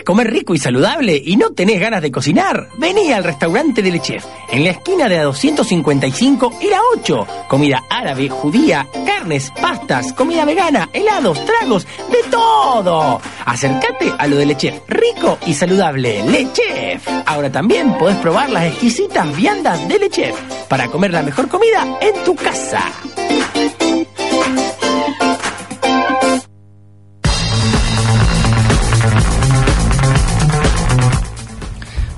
¿Querés 0.02 0.16
comer 0.16 0.32
rico 0.32 0.52
y 0.52 0.58
saludable 0.58 1.22
y 1.24 1.36
no 1.36 1.50
tenés 1.50 1.78
ganas 1.78 2.02
de 2.02 2.10
cocinar? 2.10 2.68
Vení 2.76 3.12
al 3.12 3.22
restaurante 3.22 3.82
del 3.82 4.00
Chef, 4.00 4.24
en 4.50 4.64
la 4.64 4.70
esquina 4.70 5.08
de 5.08 5.16
la 5.18 5.22
255 5.22 6.58
y 6.60 6.66
la 6.70 6.80
8. 6.96 7.26
Comida 7.46 7.84
árabe, 7.88 8.28
judía, 8.28 8.84
carnes, 9.06 9.52
pastas, 9.60 10.12
comida 10.12 10.44
vegana, 10.44 10.88
helados, 10.92 11.44
tragos, 11.44 11.86
de 12.10 12.30
todo. 12.32 13.20
Acércate 13.46 14.12
a 14.18 14.26
lo 14.26 14.38
del 14.38 14.56
Chef, 14.56 14.74
rico 14.88 15.38
y 15.46 15.54
saludable, 15.54 16.24
Le 16.24 16.52
Chef. 16.52 17.06
Ahora 17.24 17.52
también 17.52 17.96
podés 17.96 18.16
probar 18.16 18.50
las 18.50 18.64
exquisitas 18.64 19.36
viandas 19.36 19.86
del 19.86 20.10
Chef 20.10 20.34
para 20.68 20.88
comer 20.88 21.12
la 21.12 21.22
mejor 21.22 21.48
comida 21.48 21.98
en 22.00 22.24
tu 22.24 22.34
casa. 22.34 22.90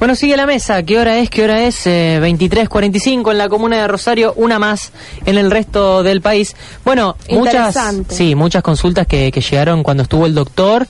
Bueno, 0.05 0.17
sigue 0.17 0.37
la 0.37 0.45
mesa. 0.45 0.83
¿Qué 0.83 0.99
hora 0.99 1.17
es? 1.17 1.31
¿Qué 1.31 1.43
hora 1.43 1.63
es? 1.63 1.87
Eh, 1.87 2.21
23.45 2.21 3.31
en 3.31 3.39
la 3.39 3.49
comuna 3.49 3.79
de 3.79 3.89
Rosario, 3.89 4.35
una 4.37 4.59
más 4.59 4.93
en 5.25 5.39
el 5.39 5.51
resto 5.51 6.03
del 6.03 6.21
país. 6.21 6.55
Bueno, 6.85 7.17
muchas, 7.31 7.75
sí, 8.11 8.35
muchas 8.35 8.63
consultas 8.63 9.07
que, 9.07 9.33
que 9.33 9.41
llegaron 9.41 9.83
cuando 9.83 10.03
estuvo 10.03 10.27
el 10.27 10.35
doctor. 10.35 10.87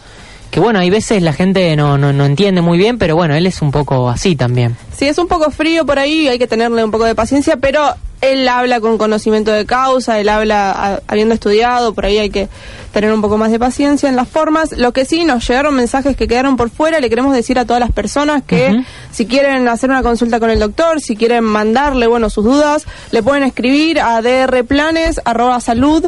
Que 0.55 0.61
bueno, 0.61 0.79
hay 0.79 0.89
veces 0.89 1.21
la 1.21 1.33
gente 1.33 1.75
no, 1.75 1.99
no, 1.99 2.13
no 2.13 2.25
entiende 2.25 2.61
muy 2.61 2.79
bien, 2.79 2.97
pero 2.97 3.17
bueno, 3.17 3.35
él 3.35 3.45
es 3.45 3.61
un 3.61 3.73
poco 3.73 4.09
así 4.09 4.37
también. 4.37 4.77
Sí, 4.97 5.07
es 5.09 5.19
un 5.19 5.27
poco 5.27 5.51
frío 5.51 5.85
por 5.85 5.99
ahí, 5.99 6.29
hay 6.29 6.39
que 6.39 6.47
tenerle 6.47 6.85
un 6.85 6.93
poco 6.93 7.07
de 7.07 7.17
paciencia, 7.17 7.57
pero 7.57 7.83
él 8.21 8.47
habla 8.47 8.79
con 8.79 8.97
conocimiento 8.97 9.51
de 9.51 9.67
causa, 9.67 10.21
él 10.21 10.29
habla 10.29 10.71
a- 10.71 11.01
habiendo 11.09 11.35
estudiado, 11.35 11.93
por 11.93 12.07
ahí 12.07 12.19
hay 12.19 12.31
que 12.31 12.49
tener 12.93 13.13
un 13.13 13.21
poco 13.21 13.37
más 13.37 13.51
de 13.51 13.59
paciencia 13.59 14.09
en 14.09 14.15
las 14.15 14.29
formas. 14.29 14.71
Lo 14.71 14.93
que 14.93 15.05
sí, 15.05 15.25
nos 15.25 15.45
llegaron 15.49 15.75
mensajes 15.75 16.17
que 16.17 16.29
quedaron 16.29 16.57
por 16.57 16.71
fuera, 16.71 17.01
le 17.01 17.11
queremos 17.11 17.35
decir 17.35 17.59
a 17.59 17.65
todas 17.65 17.81
las 17.81 17.91
personas 17.91 18.45
que 18.45 18.85
si 19.11 19.27
quieren 19.27 19.67
hacer 19.67 19.91
una 19.91 20.05
consulta 20.05 20.39
con 20.39 20.51
el 20.51 20.61
doctor, 20.61 21.01
si 21.01 21.17
quieren 21.17 21.43
mandarle, 21.43 22.07
bueno, 22.07 22.31
sus 22.31 22.45
dudas, 22.45 22.87
le 23.11 23.25
pueden 23.25 23.43
escribir 23.43 23.99
a 24.01 24.23
drplanes.salud. 24.23 26.07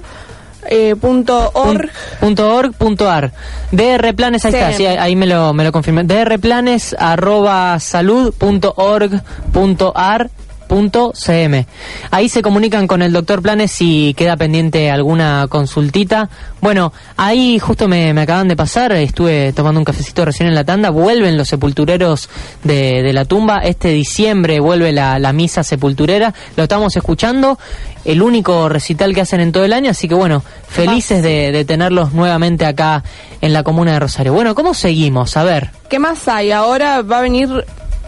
Eh, 0.69 0.95
punto 1.01 1.51
org. 1.55 1.89
Punto 2.21 2.55
org, 2.55 2.73
punto 2.75 3.11
ar. 3.11 3.33
DR 3.73 4.15
Planes, 4.15 4.45
ahí 4.45 4.53
Sí. 4.53 4.59
está, 4.59 4.73
sí, 4.73 4.87
ahí 4.87 5.17
me 5.17 5.27
lo, 5.27 5.53
me 5.53 5.65
lo 5.65 5.73
confirmé. 5.73 6.05
DR 6.05 6.39
Planes 6.39 6.95
arroba 6.99 7.79
salud 7.81 8.33
punto 8.35 8.73
org 8.77 9.21
punto 9.53 9.93
ar 9.97 10.31
cm. 10.69 11.67
Ahí 12.11 12.29
se 12.29 12.43
comunican 12.43 12.87
con 12.87 13.03
el 13.03 13.13
doctor 13.13 13.43
Planes 13.43 13.73
si 13.73 14.15
queda 14.15 14.37
pendiente 14.37 14.91
alguna 14.91 15.47
consultita. 15.49 16.29
Bueno, 16.61 16.93
ahí 17.17 17.59
justo 17.59 17.89
me, 17.89 18.11
acaban 18.11 18.49
de 18.49 18.57
pasar, 18.57 18.93
estuve 18.93 19.53
tomando 19.53 19.81
un 19.81 19.85
cafecito 19.85 20.25
recién 20.25 20.49
en 20.49 20.55
la 20.55 20.65
tanda, 20.65 20.91
vuelven 20.91 21.37
los 21.37 21.49
sepultureros 21.49 22.29
de, 22.65 23.13
la 23.13 23.25
tumba, 23.25 23.59
este 23.59 23.89
diciembre 23.89 24.61
vuelve 24.61 24.93
la, 24.93 25.19
la 25.19 25.33
misa 25.33 25.63
sepulturera, 25.63 26.35
lo 26.57 26.65
estamos 26.65 26.97
escuchando, 26.97 27.59
el 28.05 28.23
único 28.23 28.69
recital 28.69 29.15
que 29.15 29.21
hacen 29.21 29.41
en 29.41 29.53
todo 29.53 29.65
el 29.65 29.73
año, 29.73 29.91
así 29.91 30.09
que 30.09 30.15
bueno, 30.15 30.43
felices 30.69 31.23
de, 31.23 31.53
de 31.53 31.65
tenerlos 31.65 32.13
nuevamente 32.13 32.67
acá 32.67 33.03
en 33.41 33.53
la 33.53 33.63
comuna 33.63 33.93
de 33.93 34.01
Rosario. 34.01 34.33
Bueno, 34.33 34.55
¿cómo 34.55 34.75
seguimos? 34.75 35.37
A 35.37 35.45
ver. 35.45 35.71
¿Qué 35.89 35.99
más 35.99 36.27
hay? 36.29 36.51
Ahora 36.51 37.03
va 37.03 37.19
a 37.19 37.23
venir 37.23 37.65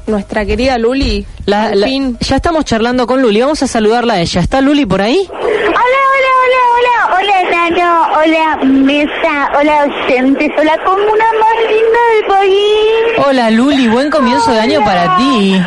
nuestra 0.09 0.45
querida 0.45 0.79
Luli. 0.79 1.27
La- 1.47 1.75
la- 1.75 1.87
fin. 1.87 2.17
ya 2.21 2.37
estamos 2.37 2.65
charlando 2.65 3.07
con 3.07 3.23
Luli, 3.23 3.41
vamos 3.41 3.63
a 3.63 3.67
saludarla 3.67 4.15
a 4.15 4.21
ella. 4.21 4.41
¿Está 4.41 4.61
Luli 4.61 4.87
por 4.87 5.01
ahí? 5.03 5.29
Hola, 5.31 5.43
hola, 5.75 6.33
hola, 6.43 6.63
hola, 6.75 7.19
hola, 7.19 7.51
Nano, 7.51 8.07
hola, 8.19 8.57
mesa, 8.65 9.51
hola, 9.59 9.85
oyentes, 9.85 10.51
hola, 10.59 10.79
comuna 10.85 11.25
más 11.41 11.71
linda 11.71 12.01
del 12.15 12.27
país. 12.27 13.27
Hola 13.27 13.51
Luli, 13.51 13.89
buen 13.89 14.11
comienzo 14.11 14.51
de 14.53 14.61
año 14.61 14.81
para 14.85 15.17
ti. 15.19 15.61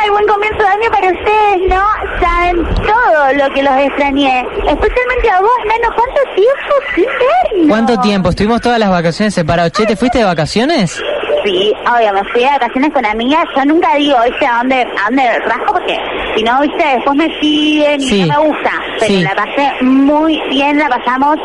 Ay, 0.00 0.10
buen 0.10 0.26
comienzo 0.26 0.58
de 0.58 0.68
año 0.68 0.90
para 0.90 1.06
ustedes, 1.08 1.68
¿no? 1.68 1.84
Saben 2.20 2.64
todo 2.76 3.32
lo 3.46 3.54
que 3.54 3.62
los 3.62 3.76
extrañé. 3.78 4.40
Especialmente 4.66 5.30
a 5.30 5.40
vos, 5.40 5.50
Nano. 5.66 5.94
¿Cuánto 5.94 6.20
tiempo 6.34 6.74
sin 6.94 7.04
vernos? 7.04 7.68
¿Cuánto 7.68 8.00
tiempo? 8.00 8.30
Estuvimos 8.30 8.60
todas 8.60 8.78
las 8.78 8.90
vacaciones 8.90 9.34
separados. 9.34 9.72
Che, 9.72 9.86
¿te 9.86 9.96
fuiste 9.96 10.18
de 10.18 10.24
vacaciones? 10.24 11.00
Sí, 11.48 11.72
obvio, 11.90 12.12
me 12.12 12.24
fui 12.30 12.42
de 12.42 12.46
vacaciones 12.50 12.92
con 12.92 13.06
amigas. 13.06 13.44
Yo 13.56 13.64
nunca 13.64 13.94
digo, 13.96 14.16
¿viste? 14.28 14.46
¿A 14.46 14.58
dónde, 14.58 14.82
a 14.82 15.04
dónde 15.06 15.38
rasco? 15.46 15.72
Porque 15.72 15.98
si 16.36 16.42
no, 16.42 16.60
¿viste? 16.60 16.84
Después 16.96 17.16
me 17.16 17.40
siguen 17.40 18.00
y 18.02 18.08
Sí. 18.08 18.20
no 18.24 18.26
me 18.42 18.48
gusta. 18.48 18.70
Pero 19.00 19.06
Sí. 19.14 19.22
la 19.22 19.34
pasé 19.34 19.72
muy 19.82 20.38
bien, 20.50 20.78
la 20.78 20.88
pasamos 20.88 21.36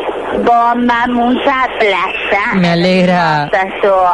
bomba, 0.44 1.06
mucha 1.08 1.66
playa. 1.78 2.52
Me 2.56 2.68
alegra. 2.70 3.50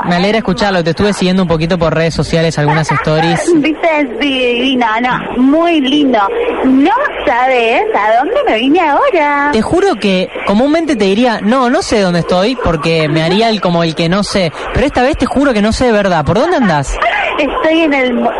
Me 0.06 0.16
alegra 0.16 0.38
escucharlo. 0.38 0.84
Te 0.84 0.90
estuve 0.90 1.12
siguiendo 1.12 1.42
un 1.42 1.48
poquito 1.48 1.76
por 1.78 1.94
redes 1.94 2.14
sociales, 2.14 2.56
algunas 2.58 2.90
stories. 2.90 3.40
Viste, 3.56 3.88
sí, 4.20 4.28
divino, 4.28 4.86
no, 5.00 5.42
muy 5.42 5.80
lindo. 5.80 6.20
No 6.64 6.92
sabes 7.26 7.82
a 7.94 8.18
dónde 8.18 8.36
me 8.46 8.58
vine 8.58 8.80
ahora. 8.80 9.48
Te 9.52 9.62
juro 9.62 9.96
que 9.96 10.28
comúnmente 10.46 10.94
te 10.94 11.04
diría, 11.06 11.40
no, 11.42 11.68
no 11.70 11.82
sé 11.82 12.00
dónde 12.00 12.20
estoy, 12.20 12.56
porque 12.62 13.08
me 13.08 13.22
haría 13.22 13.48
el 13.48 13.60
como 13.60 13.82
el 13.82 13.94
que 13.94 14.08
no 14.08 14.22
sé. 14.22 14.52
Pero 14.74 14.86
esta 14.86 15.02
vez 15.02 15.16
te 15.16 15.26
juro 15.26 15.52
que 15.52 15.62
no 15.62 15.72
sé 15.72 15.79
de 15.84 15.92
verdad. 15.92 16.24
¿Por 16.24 16.38
dónde 16.38 16.56
andás? 16.56 16.96
Estoy 17.38 17.80
en 17.80 17.94
el 17.94 18.14
mo- 18.14 18.32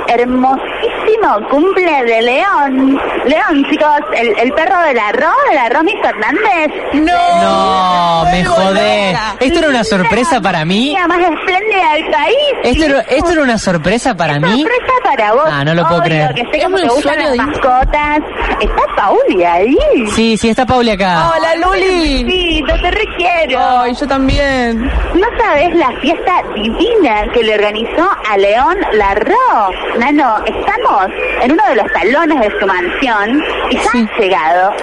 hermosísimo 1.15 1.49
cumple 1.49 2.05
de 2.05 2.23
León. 2.23 3.01
León, 3.27 3.65
chicos, 3.71 3.89
el, 4.17 4.29
el 4.39 4.53
perro 4.53 4.81
de 4.83 4.95
la 4.95 5.13
Ro, 5.13 5.29
de 5.49 5.55
la 5.55 5.69
Romy 5.69 5.95
Fernández. 6.03 6.73
No, 6.95 8.25
me 8.31 8.45
jodé. 8.45 9.17
¿Esto 9.41 9.59
era 9.61 9.69
una 9.69 9.85
sorpresa 9.85 10.41
para 10.41 10.65
mí? 10.65 10.93
La 10.99 11.07
más 11.07 11.19
espléndida 11.19 11.93
del 11.95 12.11
país. 12.11 12.37
¿Esto 12.65 12.85
era, 12.85 13.01
esto 13.03 13.33
era 13.33 13.43
una 13.43 13.59
sorpresa 13.59 14.15
para 14.15 14.39
mí? 14.39 14.63
Sorpresa 14.63 14.93
para 15.05 15.33
vos. 15.33 15.45
Ah, 15.51 15.65
no 15.65 15.75
lo 15.75 15.83
puedo 15.87 16.01
Obvio, 16.01 16.05
creer. 16.11 16.35
que 16.35 16.43
sé 16.53 16.65
cómo 16.65 16.77
te 16.79 16.89
gustan 16.89 17.19
las 17.19 17.37
mascotas. 17.37 18.19
Está 18.61 18.83
Pauli 18.97 19.45
ahí. 19.45 19.77
Sí, 20.15 20.37
sí, 20.37 20.51
está 20.51 20.67
Pauli 20.67 20.91
acá. 20.91 21.31
Hola, 21.37 21.55
Luli. 21.57 22.25
Sí, 22.31 22.63
no 22.63 22.75
te 22.81 22.91
requiero. 22.91 23.81
Ay, 23.81 23.95
yo 23.95 24.07
también. 24.07 24.83
No 25.15 25.27
sabes 25.39 25.75
la 25.75 25.91
fiesta 26.01 26.43
divina 26.55 27.25
que 27.33 27.43
le 27.43 27.55
organizó 27.55 28.09
a 28.29 28.37
León 28.37 28.77
Larro. 28.93 29.35
Nano, 29.99 30.37
estamos 30.45 31.00
en 31.43 31.53
uno 31.53 31.65
de 31.69 31.77
los 31.77 31.87
salones 31.93 32.41
de 32.41 32.61
su 32.61 32.67
mansión 32.67 33.43
y 33.71 33.77
ya 33.77 33.91
han 33.95 34.11
llegado 34.19 34.75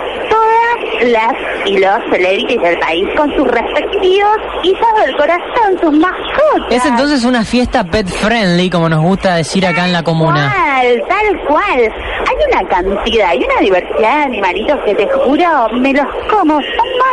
las 1.07 1.33
y 1.65 1.77
los 1.77 1.99
celebrities 2.11 2.61
del 2.61 2.79
país 2.79 3.07
con 3.15 3.33
sus 3.35 3.47
respectivos 3.47 4.37
hijos 4.63 4.87
del 5.05 5.15
corazón, 5.17 5.79
sus 5.81 5.93
mascotas. 5.93 6.71
Es 6.71 6.85
entonces 6.85 7.23
una 7.25 7.43
fiesta 7.43 7.83
pet 7.83 8.07
friendly, 8.07 8.69
como 8.69 8.89
nos 8.89 9.01
gusta 9.01 9.35
decir 9.35 9.65
acá 9.65 9.85
en 9.85 9.93
la 9.93 10.03
comuna. 10.03 10.51
Tal, 10.53 11.03
tal 11.07 11.39
cual. 11.47 11.93
Hay 12.29 12.35
una 12.51 12.69
cantidad 12.69 13.33
y 13.33 13.43
una 13.43 13.59
diversidad 13.61 14.17
de 14.17 14.23
animalitos 14.23 14.79
que 14.85 14.95
te 14.95 15.07
juro, 15.07 15.45
me 15.73 15.93
los 15.93 16.05
como, 16.29 16.53
son 16.55 16.61
más. 16.99 17.07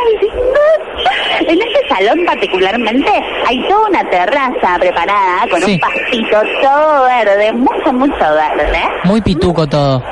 En 1.41 1.61
este 1.61 1.89
salón 1.89 2.25
particularmente 2.27 3.11
hay 3.47 3.67
toda 3.69 3.89
una 3.89 4.09
terraza 4.11 4.79
preparada 4.79 5.47
con 5.51 5.61
Sí. 5.63 5.73
un 5.75 5.81
pastito 5.81 6.43
todo 6.63 7.05
verde, 7.05 7.53
mucho, 7.53 7.93
mucho 7.93 8.15
verde. 8.19 8.79
Muy 9.05 9.21
pituco 9.21 9.67
todo. 9.67 10.03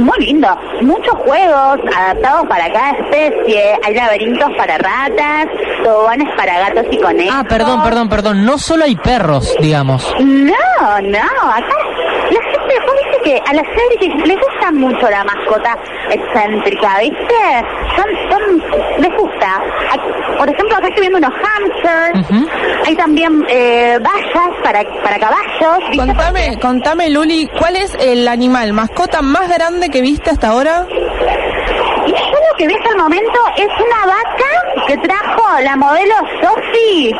Muy 0.00 0.18
lindo. 0.18 0.48
Muchos 0.80 1.14
juegos 1.14 1.80
adaptados 1.96 2.48
para 2.48 2.72
cada 2.72 2.90
especie. 2.92 3.78
Hay 3.84 3.94
laberintos 3.94 4.50
para 4.56 4.78
ratas, 4.78 5.46
toboganes 5.84 6.28
para 6.36 6.58
gatos 6.58 6.86
y 6.90 6.98
conejos. 6.98 7.34
Ah, 7.36 7.44
perdón, 7.48 7.82
perdón, 7.82 8.08
perdón. 8.08 8.44
No 8.44 8.58
solo 8.58 8.84
hay 8.84 8.96
perros, 8.96 9.54
digamos. 9.60 10.14
No, 10.18 11.00
no, 11.02 11.18
acá 11.18 11.74
la 12.30 12.42
gente, 12.42 12.74
vos 12.86 12.94
viste 13.02 13.09
que 13.24 13.40
a 13.46 13.52
las 13.52 13.66
celebrities 13.66 14.26
les 14.26 14.38
gusta 14.38 14.72
mucho 14.72 15.10
la 15.10 15.24
mascota 15.24 15.76
excéntrica, 16.10 16.98
¿viste? 17.00 17.34
Son, 17.96 18.06
son, 18.30 18.62
les 18.98 19.16
gusta. 19.16 19.62
Por 20.38 20.48
ejemplo, 20.48 20.76
acá 20.76 20.88
estoy 20.88 21.08
viendo 21.08 21.18
unos 21.18 21.32
hamsters, 21.34 22.48
hay 22.86 22.96
también 22.96 23.44
eh, 23.48 23.98
vallas 24.00 24.56
para, 24.62 24.82
para 25.02 25.18
caballos, 25.18 25.90
¿viste? 25.90 26.06
Contame, 26.06 26.58
contame, 26.60 27.10
Luli, 27.10 27.48
¿cuál 27.58 27.76
es 27.76 27.96
el 28.00 28.26
animal, 28.28 28.72
mascota 28.72 29.22
más 29.22 29.48
grande 29.48 29.90
que 29.90 30.00
viste 30.00 30.30
hasta 30.30 30.48
ahora? 30.48 30.86
Lo 32.48 32.56
que 32.56 32.66
vi 32.66 32.74
hasta 32.74 32.90
el 32.90 32.96
momento 32.96 33.40
es 33.56 33.66
una 33.66 34.06
vaca 34.06 34.86
que 34.86 34.96
trajo 34.98 35.60
la 35.62 35.76
modelo 35.76 36.14
Sophie, 36.40 37.14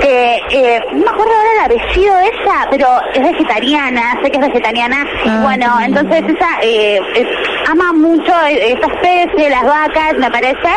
que 0.00 0.40
eh, 0.50 0.80
no 0.92 1.04
me 1.04 1.10
acuerdo 1.10 1.32
ahora 1.32 1.52
el 1.52 1.64
apellido 1.64 2.16
de 2.16 2.26
ella, 2.26 2.68
pero 2.70 2.86
es 3.12 3.22
vegetariana, 3.22 4.18
sé 4.22 4.30
que 4.30 4.38
es 4.38 4.46
vegetariana. 4.46 5.04
bueno, 5.42 5.76
entonces 5.84 6.22
ella 6.28 6.58
eh, 6.62 7.00
eh, 7.14 7.36
ama 7.70 7.92
mucho 7.92 8.32
eh, 8.48 8.72
esta 8.72 8.86
especie, 8.94 9.50
las 9.50 9.64
vacas, 9.64 10.14
me 10.18 10.30
parece, 10.30 10.68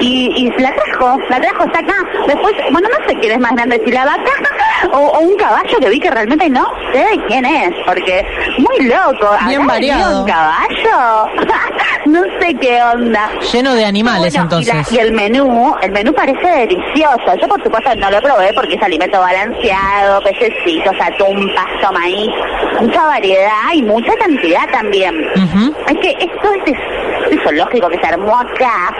y, 0.00 0.32
y 0.36 0.62
la 0.62 0.72
trajo, 0.74 1.18
la 1.28 1.40
trajo, 1.40 1.64
está 1.64 1.78
acá. 1.80 1.94
Después, 2.26 2.54
bueno, 2.72 2.88
no 2.88 3.08
sé 3.08 3.14
quién 3.20 3.32
es 3.32 3.40
más 3.40 3.52
grande, 3.52 3.80
si 3.84 3.90
la 3.92 4.04
vaca 4.04 4.30
o, 4.92 4.98
o 4.98 5.20
un 5.20 5.36
caballo 5.36 5.78
que 5.80 5.88
vi 5.88 6.00
que 6.00 6.10
realmente 6.10 6.48
no 6.50 6.66
sé 6.92 6.98
de 6.98 7.24
quién 7.26 7.44
es, 7.44 7.70
porque 7.86 8.26
muy 8.58 8.86
loco. 8.88 9.36
Bien 9.46 9.62
¿Habrá 9.62 9.74
venido 9.74 9.96
variado. 9.96 10.20
un 10.20 10.26
caballo? 10.26 11.30
no 12.06 12.22
sé 12.40 12.54
qué 12.60 12.82
onda. 12.82 13.30
Lleno 13.52 13.74
de 13.74 13.84
animales, 13.84 14.34
Bueno, 14.34 14.48
y, 14.50 14.62
entonces. 14.62 14.90
la- 14.92 14.96
y 14.96 15.00
el 15.00 15.12
menú, 15.12 15.74
el 15.82 15.92
menú 15.92 16.12
parece 16.12 16.46
delicioso. 16.46 17.34
Yo 17.40 17.48
por 17.48 17.62
supuesto 17.62 17.94
no 17.96 18.10
lo 18.10 18.20
probé 18.20 18.52
porque 18.54 18.74
es 18.74 18.82
alimento 18.82 19.18
balanceado, 19.20 20.20
pececitos, 20.22 20.94
atún, 21.00 21.50
pasto, 21.54 21.92
maíz, 21.92 22.30
mucha 22.80 23.06
variedad 23.06 23.72
y 23.72 23.82
mucha 23.82 24.12
cantidad 24.16 24.68
también. 24.70 25.14
Es 25.88 25.98
que 25.98 26.10
es 26.10 26.30
de, 26.42 27.30
de 27.36 27.42
zoológico 27.42 27.88
que 27.88 27.98
se 27.98 28.06
armó 28.06 28.36
acá 28.38 28.94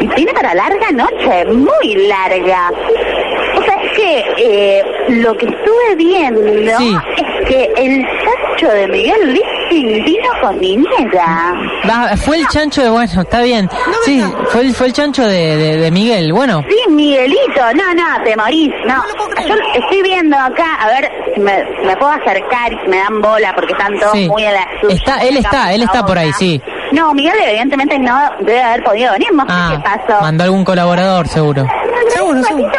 y 0.00 0.08
tiene 0.08 0.32
para 0.32 0.54
larga 0.54 0.90
noche, 0.92 1.44
muy 1.46 1.94
larga. 2.08 2.70
O 3.56 3.62
sea, 3.62 3.82
es 3.82 3.92
que 3.92 4.24
eh, 4.38 4.82
lo 5.08 5.36
que 5.36 5.46
estuve 5.46 5.96
viendo 5.96 6.78
Sí. 6.78 6.96
es 7.16 7.48
que 7.48 7.72
el 7.76 8.04
chancho 8.24 8.68
de 8.74 8.88
Miguel 8.88 9.32
Listing 9.70 10.04
vino 10.04 10.28
con 10.40 10.58
Minera. 10.58 11.52
Va, 11.88 12.16
fue 12.16 12.38
el 12.38 12.46
chancho 12.48 12.82
de, 12.82 12.90
bueno, 12.90 13.22
está 13.22 13.42
bien. 13.42 13.68
Sí, 14.04 14.22
fue 14.50 14.62
el, 14.62 14.74
fue 14.74 14.86
el 14.88 14.92
chancho 14.92 15.22
de, 15.26 15.56
de- 15.56 15.76
de 15.78 15.90
Miguel, 15.90 16.32
bueno. 16.32 16.62
Sí, 16.68 16.76
Miguelito, 16.90 17.60
no, 17.74 17.94
no, 17.94 18.24
te 18.24 18.36
morís, 18.36 18.72
no. 18.86 19.02
Yo 19.46 19.54
estoy 19.74 20.02
viendo 20.02 20.36
acá, 20.36 20.74
a 20.80 20.88
ver 20.88 21.10
si 21.34 21.40
me, 21.40 21.64
me 21.84 21.96
puedo 21.96 22.12
acercar 22.12 22.72
y 22.72 22.78
si 22.82 22.88
me 22.88 22.98
dan 22.98 23.20
bola 23.20 23.52
porque 23.54 23.72
están 23.72 23.98
todos 23.98 24.12
Sí. 24.12 24.28
muy 24.28 24.44
en 24.44 24.54
la 24.54 24.66
suya. 24.80 24.94
Está, 24.94 25.18
él 25.18 25.36
está, 25.36 25.72
él 25.72 25.82
está 25.82 26.04
por 26.04 26.18
ahí, 26.18 26.32
sí. 26.32 26.60
No, 26.92 27.12
Miguel 27.12 27.34
evidentemente 27.46 27.98
no 27.98 28.18
debe 28.40 28.62
haber 28.62 28.82
podido 28.82 29.12
venir, 29.12 29.28
no 29.32 29.42
sé 29.42 29.48
Ah, 29.50 29.70
qué 29.72 29.78
pasó. 30.06 30.20
mandó 30.22 30.44
algún 30.44 30.64
colaborador, 30.64 31.28
seguro. 31.28 31.66
Seguro, 32.08 32.42
seguro. 32.42 32.70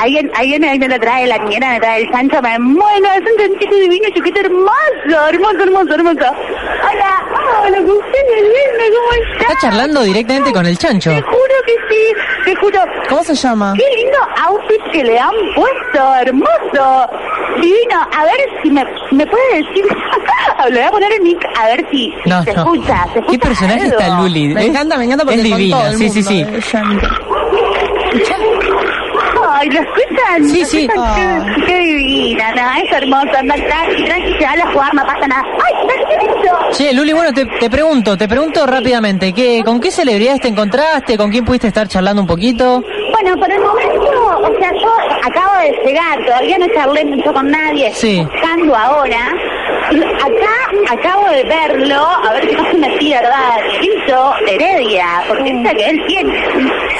Alguien, 0.00 0.30
alguien, 0.34 0.64
alguien 0.64 0.90
le 0.90 0.98
trae 0.98 1.26
la 1.26 1.38
niñera, 1.38 1.70
me 1.70 1.80
trae 1.80 2.02
el 2.02 2.10
chancho, 2.10 2.40
me 2.42 2.56
bueno, 2.58 3.08
es 3.14 3.20
un 3.20 3.38
chanchito 3.38 3.76
divino, 3.76 4.08
chiquito, 4.14 4.40
hermoso, 4.40 5.28
hermoso, 5.28 5.62
hermoso, 5.62 5.94
hermoso. 5.94 6.26
Hola, 6.26 7.24
hola, 7.64 7.76
¿cómo 7.78 7.86
¿cómo 7.94 8.00
estás? 8.02 9.50
Está 9.50 9.58
charlando 9.60 10.02
directamente 10.02 10.52
con 10.52 10.66
el 10.66 10.76
chancho. 10.78 11.10
Te 11.10 11.20
juro 11.22 11.54
que 11.66 11.72
sí, 11.88 12.14
te 12.44 12.54
juro. 12.56 12.80
¿Cómo 13.08 13.24
se 13.24 13.34
llama? 13.34 13.74
Qué 13.76 13.84
lindo 13.96 14.18
outfit 14.46 14.82
que 14.92 15.04
le 15.04 15.18
han 15.18 15.30
puesto, 15.54 16.14
hermoso, 16.20 17.10
divino. 17.60 18.00
A 18.16 18.24
ver 18.24 18.36
si 18.62 18.70
me, 18.70 18.84
me 19.12 19.26
puede 19.26 19.62
decir, 19.62 19.84
lo 20.68 20.70
voy 20.70 20.80
a 20.80 20.90
poner 20.90 21.12
en 21.12 21.22
mic, 21.22 21.44
a 21.58 21.66
ver 21.68 21.86
si, 21.90 22.12
si 22.22 22.28
No, 22.30 22.42
se 22.44 22.52
no. 22.52 22.62
escucha, 22.62 23.04
se 23.12 23.18
escucha 23.20 23.30
¿Qué 23.32 23.38
personaje 23.38 23.80
algo. 23.82 23.98
está 23.98 24.20
Luli? 24.20 24.48
Me 24.48 24.66
encanta, 24.66 24.96
me 24.98 25.04
encanta 25.04 25.24
porque 25.24 25.40
es 25.40 25.46
el 25.46 25.96
sí, 25.98 26.08
sí, 26.10 26.22
sí. 26.22 26.46
Ay, 29.66 29.70
¿lo 29.72 29.80
escuchan? 29.80 30.44
Sí, 30.48 30.60
¿Lo 30.60 30.66
sí. 30.66 30.84
escuchan? 30.86 31.46
Qué, 31.56 31.64
qué 31.66 31.78
divina, 31.80 32.52
no, 32.54 32.82
es 32.84 32.92
hermoso, 32.92 33.36
anda 33.36 33.54
tranqui, 33.56 34.38
se 34.38 34.44
a 34.46 34.72
jugar, 34.72 34.94
no 34.94 35.02
pasa 35.04 35.26
nada. 35.26 35.42
Ay, 35.44 35.88
¿qué 36.08 36.14
es 36.14 36.22
eso? 36.30 36.56
Che, 36.70 36.92
Luli, 36.94 37.12
bueno, 37.12 37.32
te, 37.32 37.44
te 37.46 37.68
pregunto, 37.70 38.16
te 38.16 38.28
pregunto 38.28 38.64
rápidamente, 38.66 39.32
¿qué, 39.32 39.62
¿con 39.64 39.80
qué 39.80 39.90
celebridades 39.90 40.40
te 40.42 40.48
encontraste? 40.48 41.16
¿Con 41.16 41.30
quién 41.30 41.44
pudiste 41.44 41.66
estar 41.68 41.88
charlando 41.88 42.22
un 42.22 42.28
poquito? 42.28 42.82
Bueno, 43.12 43.36
por 43.38 43.50
el 43.50 43.60
momento, 43.60 44.38
o 44.38 44.58
sea, 44.58 44.70
yo 44.72 44.92
acabo 45.24 45.58
de 45.62 45.72
llegar, 45.84 46.24
todavía 46.24 46.58
no 46.58 46.66
charlé 46.74 47.04
mucho 47.04 47.32
con 47.32 47.50
nadie, 47.50 47.92
Sí. 47.94 48.20
buscando 48.20 48.76
ahora. 48.76 49.32
Acá 49.88 50.92
acabo 50.98 51.28
de 51.28 51.44
verlo, 51.44 51.96
a 52.08 52.32
ver 52.32 52.48
si 52.48 52.54
no 52.56 52.70
se 52.70 52.76
me 52.78 52.96
Quinto 52.98 54.32
Heredia, 54.48 55.04
porque 55.28 55.44
dice 55.52 55.76
que 55.76 55.88
él 55.90 56.00
tiene 56.06 56.44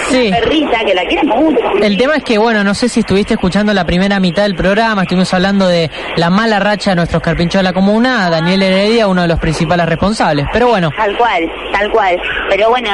Sí. 0.09 0.28
una 0.28 0.37
perrita 0.39 0.78
que 0.84 0.95
la 0.95 1.05
quiere 1.05 1.24
mucho. 1.24 1.59
El 1.82 1.97
tema 1.97 2.16
es 2.16 2.24
que, 2.24 2.39
bueno, 2.39 2.62
no 2.62 2.74
sé 2.74 2.89
si 2.89 3.01
estuviste 3.01 3.34
escuchando 3.34 3.72
la 3.72 3.84
primera 3.84 4.20
mitad 4.20 4.43
del 4.45 4.55
programa, 4.55 5.03
estuvimos 5.03 5.32
hablando 5.34 5.66
de 5.66 5.91
la 6.16 6.30
mala 6.30 6.61
racha 6.61 6.91
de 6.91 6.97
nuestros 6.97 7.22
carpinchos 7.22 7.59
de 7.61 7.64
la 7.64 7.72
comuna, 7.72 8.30
Daniel 8.30 8.62
Heredia, 8.62 9.09
uno 9.09 9.22
de 9.22 9.28
los 9.28 9.41
principales 9.41 9.87
responsables. 9.87 10.47
Pero 10.53 10.68
bueno, 10.68 10.91
Tal 10.97 11.16
cual, 11.16 11.51
tal 11.72 11.91
cual. 11.91 12.20
Pero 12.49 12.68
bueno, 12.68 12.91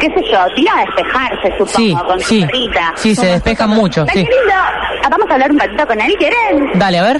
qué 0.00 0.08
sé 0.08 0.22
yo, 0.30 0.38
tira 0.54 0.72
a 0.78 0.84
despejarse, 0.84 1.48
supongo, 1.58 1.66
Sí, 1.76 1.94
con 2.06 2.20
sí. 2.20 2.40
su 2.40 2.46
perrita. 2.46 2.92
Sí, 2.96 3.14
se 3.14 3.26
despejan 3.26 3.70
mucho, 3.70 4.04
sí. 4.06 4.12
qué 4.12 4.18
lindo. 4.20 4.54
Ah, 5.04 5.08
Vamos 5.10 5.30
a 5.30 5.34
hablar 5.34 5.50
un 5.52 5.58
ratito 5.58 5.86
con 5.86 6.00
él, 6.00 6.14
¿quieren? 6.18 6.70
dale, 6.78 6.98
a 6.98 7.02
ver. 7.04 7.16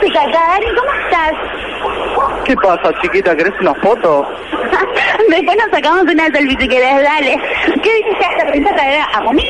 música 0.00 0.20
acá, 0.22 0.38
Dani, 0.48 0.66
¿cómo 0.76 0.90
estás? 1.04 2.44
¿Qué 2.44 2.56
pasa, 2.56 2.90
chiquita? 3.02 3.36
¿Querés 3.36 3.52
una 3.60 3.74
foto? 3.76 4.26
Después 5.28 5.56
nos 5.56 5.70
sacamos 5.70 6.02
una 6.02 6.26
selfie 6.26 6.56
si 6.58 6.68
querés, 6.68 7.02
dale. 7.02 7.38
¿Qué 7.82 7.90
dices? 7.94 8.62
¿Te 8.64 8.72
traer 8.74 9.02
a 9.14 9.20
Mumi? 9.20 9.44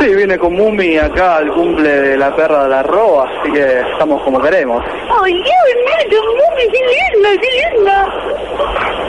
Sí, 0.00 0.14
vine 0.14 0.36
con 0.38 0.52
Mumi 0.54 0.98
acá 0.98 1.36
al 1.36 1.48
cumple 1.52 1.88
de 1.88 2.16
la 2.16 2.34
perra 2.34 2.64
de 2.64 2.70
la 2.70 2.82
roba, 2.82 3.26
así 3.40 3.52
que 3.52 3.80
estamos 3.92 4.22
como 4.22 4.40
queremos. 4.40 4.84
¡Ay, 5.22 5.42
qué 5.42 5.52
bonito, 5.64 6.22
Mumi! 6.26 6.62
¡Qué 6.72 6.80
lindo, 6.90 7.28
qué 7.40 7.48
lindo! 7.76 9.03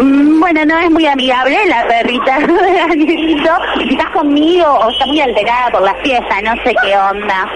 Mm, 0.00 0.40
Bueno, 0.40 0.64
no 0.66 0.78
es 0.78 0.90
muy 0.90 1.06
amigable 1.06 1.56
la 1.66 1.86
perrita. 1.86 2.38
Quizás 3.88 4.08
conmigo 4.12 4.66
o 4.66 4.90
está 4.90 5.06
muy 5.06 5.20
alterada 5.20 5.70
por 5.70 5.82
la 5.82 5.94
fiesta, 5.96 6.40
no 6.42 6.52
sé 6.62 6.74
qué 6.82 6.96
onda. 6.96 7.48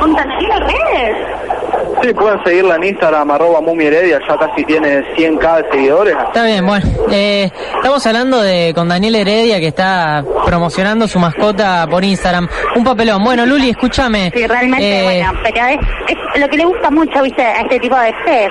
¿Con 0.00 0.14
redes? 0.60 1.35
Sí, 2.02 2.12
pueden 2.14 2.42
seguirla 2.44 2.76
en 2.76 2.84
Instagram, 2.84 3.30
arroba 3.30 3.60
Mumi 3.60 3.86
Heredia, 3.86 4.20
ya 4.28 4.36
casi 4.36 4.64
tiene 4.64 5.02
100k 5.16 5.62
de 5.62 5.70
seguidores. 5.72 6.14
Está 6.28 6.44
bien, 6.44 6.64
bueno. 6.66 6.86
eh, 7.10 7.50
estamos 7.76 8.06
hablando 8.06 8.42
de 8.42 8.72
con 8.74 8.88
Daniel 8.88 9.14
Heredia 9.16 9.58
que 9.58 9.68
está 9.68 10.22
promocionando 10.44 11.08
su 11.08 11.18
mascota 11.18 11.86
por 11.90 12.04
Instagram. 12.04 12.48
Un 12.76 12.84
papelón. 12.84 13.24
Bueno, 13.24 13.46
Luli, 13.46 13.70
escúchame. 13.70 14.30
Sí, 14.34 14.46
realmente, 14.46 15.00
Eh, 15.00 15.02
bueno, 15.04 15.32
pero 15.42 15.66
es, 15.66 15.78
es 16.34 16.40
lo 16.40 16.48
que 16.48 16.56
le 16.58 16.64
gusta 16.66 16.90
mucho, 16.90 17.22
viste, 17.22 17.42
a 17.42 17.60
este 17.62 17.78
tipo 17.80 17.96
de 17.96 18.12
fe. 18.24 18.48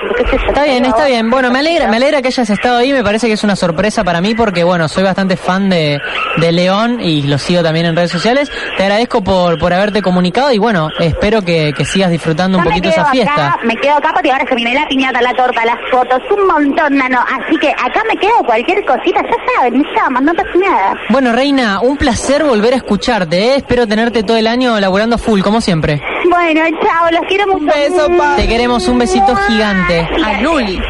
Está 0.48 0.64
bien, 0.64 0.84
está 0.84 1.06
bien. 1.06 1.30
Bueno, 1.30 1.50
me 1.50 1.60
alegra, 1.60 1.88
me 1.88 1.96
alegra 1.96 2.20
que 2.20 2.28
hayas 2.28 2.50
estado 2.50 2.78
ahí. 2.78 2.92
Me 2.92 3.04
parece 3.04 3.26
que 3.28 3.34
es 3.34 3.44
una 3.44 3.56
sorpresa 3.56 4.02
para 4.04 4.20
mí 4.20 4.34
porque, 4.34 4.64
bueno, 4.64 4.88
soy 4.88 5.04
bastante 5.04 5.36
fan 5.36 5.68
de, 5.70 6.00
de 6.38 6.52
León 6.52 6.98
y 7.00 7.22
lo 7.22 7.38
sigo 7.38 7.62
también 7.62 7.86
en 7.86 7.96
redes 7.96 8.10
sociales. 8.10 8.50
Te 8.76 8.82
agradezco 8.82 9.22
por, 9.22 9.58
por 9.58 9.72
haberte 9.72 10.02
comunicado 10.02 10.52
y, 10.52 10.58
bueno, 10.58 10.88
espero 10.98 11.42
que, 11.42 11.72
que 11.76 11.84
sigas 11.84 12.10
disfrutando 12.10 12.58
un 12.58 12.64
poquito 12.64 12.88
esa 12.88 13.06
fiesta. 13.06 13.35
Acá, 13.42 13.58
me 13.64 13.76
quedo 13.76 13.96
acá 13.96 14.12
porque 14.12 14.30
ahora 14.30 14.46
se 14.48 14.54
viene 14.54 14.74
la 14.74 14.86
piñata, 14.86 15.20
la 15.20 15.34
torta, 15.34 15.64
las 15.64 15.78
fotos, 15.90 16.20
un 16.30 16.46
montón, 16.46 16.96
nano. 16.96 17.20
Así 17.20 17.56
que 17.58 17.70
acá 17.70 18.02
me 18.08 18.16
quedo 18.18 18.38
cualquier 18.44 18.84
cosita, 18.84 19.22
ya 19.22 19.54
saben, 19.54 19.78
me 19.80 19.84
llaman, 19.94 20.24
no 20.24 20.34
pasa 20.34 20.50
nada. 20.58 20.94
Bueno, 21.10 21.32
Reina, 21.32 21.80
un 21.80 21.96
placer 21.96 22.44
volver 22.44 22.74
a 22.74 22.76
escucharte. 22.76 23.38
¿eh? 23.38 23.56
Espero 23.56 23.86
tenerte 23.86 24.22
todo 24.22 24.36
el 24.36 24.46
año 24.46 24.78
laburando 24.80 25.18
full, 25.18 25.40
como 25.40 25.60
siempre. 25.60 26.00
Bueno, 26.28 26.60
chao, 26.82 27.10
los 27.10 27.20
quiero 27.28 27.46
mucho. 27.46 27.58
Un 27.58 27.66
beso, 27.66 28.08
Te 28.36 28.48
queremos 28.48 28.88
un 28.88 28.98
besito 28.98 29.34
gigante. 29.36 30.08
A 30.24 30.40
Luli. 30.40 30.80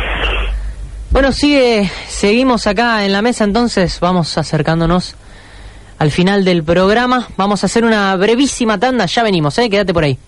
Bueno, 1.10 1.32
sigue, 1.32 1.90
seguimos 2.08 2.66
acá 2.66 3.04
en 3.04 3.12
la 3.12 3.22
mesa, 3.22 3.44
entonces 3.44 4.00
vamos 4.00 4.36
acercándonos 4.36 5.16
al 5.98 6.10
final 6.10 6.44
del 6.44 6.62
programa. 6.62 7.28
Vamos 7.36 7.62
a 7.62 7.66
hacer 7.66 7.84
una 7.84 8.14
brevísima 8.16 8.78
tanda, 8.78 9.06
ya 9.06 9.22
venimos, 9.22 9.56
¿eh? 9.58 9.70
Quédate 9.70 9.94
por 9.94 10.04
ahí. 10.04 10.18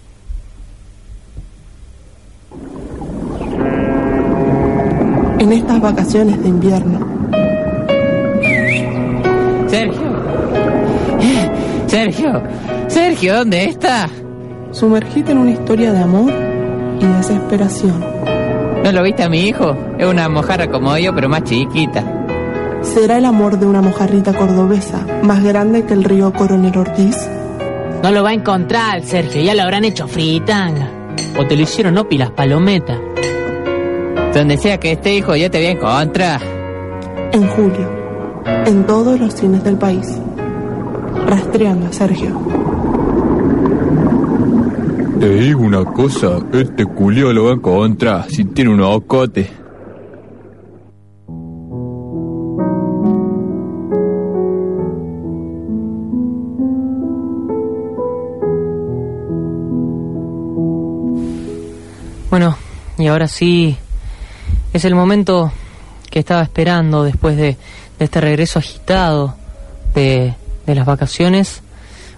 En 5.39 5.53
estas 5.53 5.80
vacaciones 5.80 6.43
de 6.43 6.49
invierno, 6.49 6.99
Sergio. 9.68 10.09
Sergio. 11.86 12.43
Sergio, 12.89 13.36
¿dónde 13.36 13.64
está? 13.64 14.09
sumergite 14.70 15.32
en 15.32 15.39
una 15.39 15.51
historia 15.51 15.93
de 15.93 16.01
amor 16.01 16.32
y 17.01 17.05
desesperación. 17.05 18.05
¿No 18.84 18.93
lo 18.93 19.03
viste 19.03 19.22
a 19.22 19.28
mi 19.28 19.41
hijo? 19.41 19.76
Es 19.99 20.07
una 20.07 20.28
mojarra 20.28 20.70
como 20.70 20.97
yo, 20.99 21.14
pero 21.14 21.28
más 21.28 21.45
chiquita. 21.45 22.05
¿Será 22.82 23.18
el 23.18 23.24
amor 23.24 23.59
de 23.59 23.66
una 23.66 23.82
mojarrita 23.82 24.32
cordobesa 24.32 25.05
más 25.22 25.43
grande 25.43 25.84
que 25.84 25.95
el 25.95 26.05
río 26.05 26.32
Coronel 26.32 26.76
Ortiz? 26.78 27.28
No 28.03 28.12
lo 28.12 28.22
va 28.22 28.30
a 28.30 28.34
encontrar, 28.34 29.03
Sergio, 29.03 29.43
ya 29.43 29.55
lo 29.55 29.62
habrán 29.62 29.84
hecho 29.84 30.07
fritanga. 30.07 30.91
O 31.39 31.47
te 31.47 31.57
lo 31.57 31.62
hicieron 31.62 31.99
opi 31.99 32.16
las 32.18 32.30
palometas. 32.30 32.99
Donde 34.35 34.57
sea 34.57 34.79
que 34.79 34.93
esté, 34.93 35.14
hijo, 35.16 35.35
yo 35.35 35.51
te 35.51 35.59
voy 35.59 35.66
a 35.66 35.70
encontrar. 35.72 36.41
En 37.33 37.47
julio, 37.49 37.91
en 38.66 38.85
todos 38.87 39.18
los 39.18 39.35
cines 39.35 39.64
del 39.64 39.76
país. 39.76 40.18
Rastreando 41.26 41.87
a 41.87 41.93
Sergio. 41.93 42.39
Te 45.18 45.29
digo 45.29 45.62
una 45.62 45.85
cosa, 45.85 46.39
este 46.53 46.87
culio 46.87 47.33
lo 47.33 47.47
va 47.47 47.51
a 47.51 47.55
encontrar 47.55 48.31
si 48.31 48.45
tiene 48.45 48.70
un 48.70 48.81
ocote. 48.81 49.51
Bueno, 62.31 62.57
y 62.99 63.07
ahora 63.09 63.26
sí 63.26 63.76
es 64.72 64.84
el 64.84 64.94
momento 64.94 65.52
que 66.10 66.18
estaba 66.18 66.42
esperando 66.42 67.04
después 67.04 67.36
de, 67.36 67.56
este 67.98 68.20
regreso 68.20 68.60
agitado 68.60 69.34
de, 69.94 70.34
de 70.66 70.74
las 70.74 70.86
vacaciones. 70.86 71.62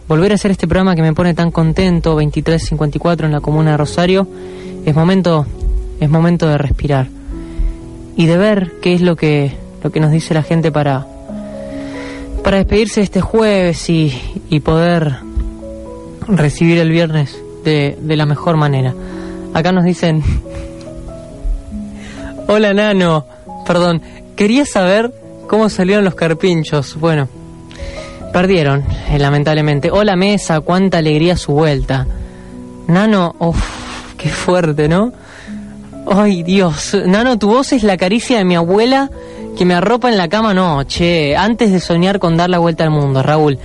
Volver 0.08 0.32
a 0.32 0.34
hacer 0.34 0.50
este 0.50 0.68
programa 0.68 0.94
que 0.94 1.02
me 1.02 1.14
pone 1.14 1.32
tan 1.34 1.50
contento, 1.50 2.10
2354 2.10 3.26
en 3.26 3.32
la 3.32 3.40
comuna 3.40 3.72
de 3.72 3.76
Rosario, 3.78 4.28
es 4.84 4.94
momento, 4.94 5.46
es 6.00 6.10
momento 6.10 6.48
de 6.48 6.58
respirar 6.58 7.08
y 8.16 8.26
de 8.26 8.36
ver 8.36 8.72
qué 8.82 8.94
es 8.94 9.00
lo 9.00 9.16
que, 9.16 9.52
lo 9.82 9.90
que 9.90 10.00
nos 10.00 10.10
dice 10.10 10.34
la 10.34 10.42
gente 10.42 10.72
para, 10.72 11.06
para 12.42 12.58
despedirse 12.58 13.00
este 13.00 13.20
jueves 13.20 13.88
y, 13.88 14.12
y 14.50 14.60
poder 14.60 15.16
recibir 16.28 16.78
el 16.78 16.90
viernes 16.90 17.38
de, 17.64 17.96
de 18.00 18.16
la 18.16 18.26
mejor 18.26 18.56
manera. 18.56 18.94
Acá 19.54 19.72
nos 19.72 19.84
dicen, 19.84 20.22
hola 22.50 22.74
Nano, 22.74 23.26
perdón, 23.64 24.02
quería 24.34 24.66
saber 24.66 25.12
cómo 25.46 25.68
salieron 25.68 26.04
los 26.04 26.16
carpinchos. 26.16 26.96
Bueno, 26.96 27.28
perdieron, 28.32 28.84
eh, 29.08 29.20
lamentablemente. 29.20 29.90
Hola 29.92 30.16
Mesa, 30.16 30.60
cuánta 30.60 30.98
alegría 30.98 31.36
su 31.36 31.52
vuelta. 31.52 32.08
Nano, 32.88 33.36
uff, 33.38 34.16
qué 34.16 34.28
fuerte, 34.28 34.88
¿no? 34.88 35.12
Ay, 36.10 36.42
Dios. 36.42 36.96
Nano, 37.06 37.38
tu 37.38 37.48
voz 37.48 37.72
es 37.72 37.84
la 37.84 37.96
caricia 37.96 38.38
de 38.38 38.44
mi 38.44 38.56
abuela 38.56 39.10
que 39.56 39.64
me 39.64 39.74
arropa 39.74 40.08
en 40.08 40.16
la 40.16 40.28
cama 40.28 40.52
noche, 40.52 41.36
antes 41.36 41.70
de 41.70 41.78
soñar 41.78 42.18
con 42.18 42.36
dar 42.36 42.50
la 42.50 42.58
vuelta 42.58 42.82
al 42.82 42.90
mundo, 42.90 43.22
Raúl. 43.22 43.60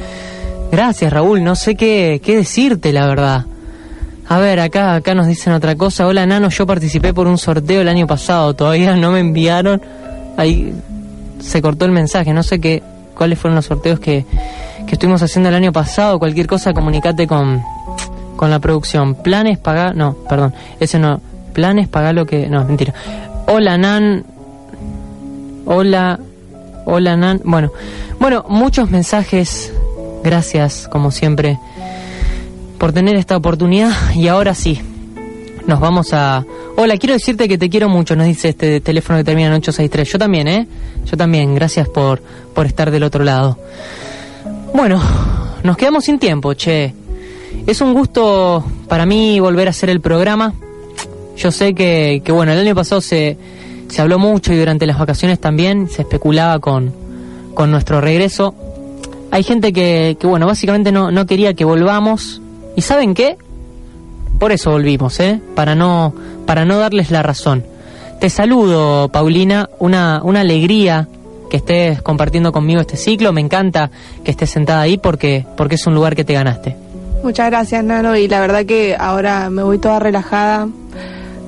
Gracias, 0.72 1.12
Raúl, 1.12 1.44
no 1.44 1.56
sé 1.56 1.76
qué, 1.76 2.22
qué 2.24 2.36
decirte, 2.36 2.94
la 2.94 3.08
verdad. 3.08 3.46
A 4.28 4.40
ver, 4.40 4.60
acá, 4.60 4.96
acá 4.96 5.14
nos 5.14 5.28
dicen 5.28 5.54
otra 5.54 5.76
cosa. 5.76 6.08
Hola, 6.08 6.26
Nano, 6.26 6.50
yo 6.50 6.66
participé 6.66 7.14
por 7.14 7.28
un 7.28 7.38
sorteo 7.38 7.82
el 7.82 7.88
año 7.88 8.08
pasado, 8.08 8.56
todavía 8.56 8.96
no 8.96 9.12
me 9.12 9.20
enviaron. 9.20 9.82
Ahí 10.38 10.74
se 11.40 11.62
cortó 11.62 11.86
el 11.86 11.92
mensaje, 11.92 12.34
no 12.34 12.42
sé 12.42 12.60
qué, 12.60 12.82
cuáles 13.16 13.38
fueron 13.38 13.56
los 13.56 13.66
sorteos 13.66 14.00
que, 14.00 14.26
que 14.88 14.94
estuvimos 14.94 15.22
haciendo 15.22 15.50
el 15.50 15.56
año 15.56 15.72
pasado. 15.72 16.18
Cualquier 16.18 16.48
cosa, 16.48 16.74
comunicate 16.74 17.28
con, 17.28 17.62
con 18.36 18.50
la 18.50 18.60
producción. 18.60 19.14
Planes, 19.16 19.60
pagar, 19.60 19.96
no, 19.96 20.16
perdón, 20.28 20.54
ese 20.80 20.98
no. 20.98 21.22
Planes, 21.54 21.88
pagar 21.88 22.16
lo 22.16 22.26
que, 22.26 22.48
no, 22.48 22.66
mentira. 22.66 22.94
Hola, 23.48 23.78
Nan. 23.78 24.26
Hola, 25.66 26.20
hola, 26.86 27.16
Nan. 27.16 27.42
Bueno, 27.44 27.72
bueno, 28.20 28.44
muchos 28.50 28.90
mensajes. 28.90 29.72
Gracias, 30.24 30.88
como 30.92 31.12
siempre, 31.12 31.60
por 32.78 32.94
tener 32.94 33.16
esta 33.16 33.38
oportunidad. 33.38 33.92
Y 34.16 34.28
ahora 34.28 34.54
sí, 34.54 34.80
nos 35.68 35.80
vamos 35.80 36.14
a... 36.14 36.46
Hola, 36.78 36.98
quiero 36.98 37.14
decirte 37.14 37.48
que 37.48 37.58
te 37.58 37.70
quiero 37.70 37.90
mucho, 37.90 38.16
nos 38.16 38.28
dice 38.28 38.50
este 38.50 38.82
teléfono 38.82 39.18
que 39.20 39.24
termina 39.24 39.48
en 39.48 39.54
863. 39.54 40.12
Yo 40.12 40.20
también, 40.20 40.48
¿eh? 40.48 40.68
Yo 41.06 41.18
también, 41.18 41.56
gracias 41.56 41.88
por, 41.88 42.22
por 42.54 42.66
estar 42.66 42.92
del 42.92 43.04
otro 43.04 43.24
lado. 43.24 43.58
Bueno, 44.74 45.02
nos 45.64 45.78
quedamos 45.78 46.06
sin 46.06 46.20
tiempo, 46.20 46.54
che. 46.54 46.94
Es 47.66 47.82
un 47.82 47.94
gusto 47.94 48.64
para 48.88 49.06
mí 49.06 49.40
volver 49.40 49.68
a 49.68 49.72
hacer 49.72 49.90
el 49.90 50.02
programa. 50.02 50.54
Yo 51.38 51.52
sé 51.52 51.74
que, 51.74 52.22
que 52.24 52.32
bueno, 52.32 52.52
el 52.52 52.60
año 52.60 52.76
pasado 52.76 53.02
se, 53.02 53.38
se 53.88 54.02
habló 54.02 54.20
mucho 54.20 54.54
y 54.54 54.58
durante 54.58 54.86
las 54.86 55.00
vacaciones 55.00 55.40
también 55.40 55.90
se 55.90 56.04
especulaba 56.04 56.60
con, 56.60 56.94
con 57.54 57.72
nuestro 57.72 58.02
regreso. 58.02 58.54
Hay 59.32 59.44
gente 59.44 59.74
que, 59.74 60.18
que 60.20 60.28
bueno, 60.28 60.46
básicamente 60.46 60.92
no, 60.92 61.12
no 61.12 61.26
quería 61.26 61.54
que 61.54 61.66
volvamos. 61.66 62.42
¿Y 62.76 62.82
saben 62.82 63.14
qué? 63.14 63.38
Por 64.40 64.52
eso 64.52 64.72
volvimos, 64.72 65.20
¿eh? 65.20 65.40
Para 65.56 65.76
no, 65.76 66.14
para 66.46 66.66
no 66.66 66.78
darles 66.78 67.12
la 67.12 67.24
razón. 67.24 67.64
Te 68.20 68.30
saludo, 68.30 69.10
Paulina. 69.10 69.70
Una, 69.80 70.22
una 70.24 70.42
alegría 70.42 71.08
que 71.50 71.58
estés 71.58 72.02
compartiendo 72.02 72.52
conmigo 72.52 72.82
este 72.82 72.98
ciclo. 72.98 73.32
Me 73.32 73.42
encanta 73.42 73.92
que 74.24 74.32
estés 74.32 74.50
sentada 74.50 74.82
ahí 74.82 74.98
porque, 74.98 75.46
porque 75.56 75.76
es 75.76 75.88
un 75.88 75.94
lugar 75.94 76.16
que 76.16 76.24
te 76.24 76.34
ganaste. 76.34 76.76
Muchas 77.24 77.50
gracias, 77.50 77.84
Nano. 77.84 78.16
Y 78.16 78.28
la 78.28 78.40
verdad 78.40 78.66
que 78.66 78.96
ahora 78.98 79.50
me 79.50 79.64
voy 79.64 79.78
toda 79.78 80.00
relajada 80.00 80.68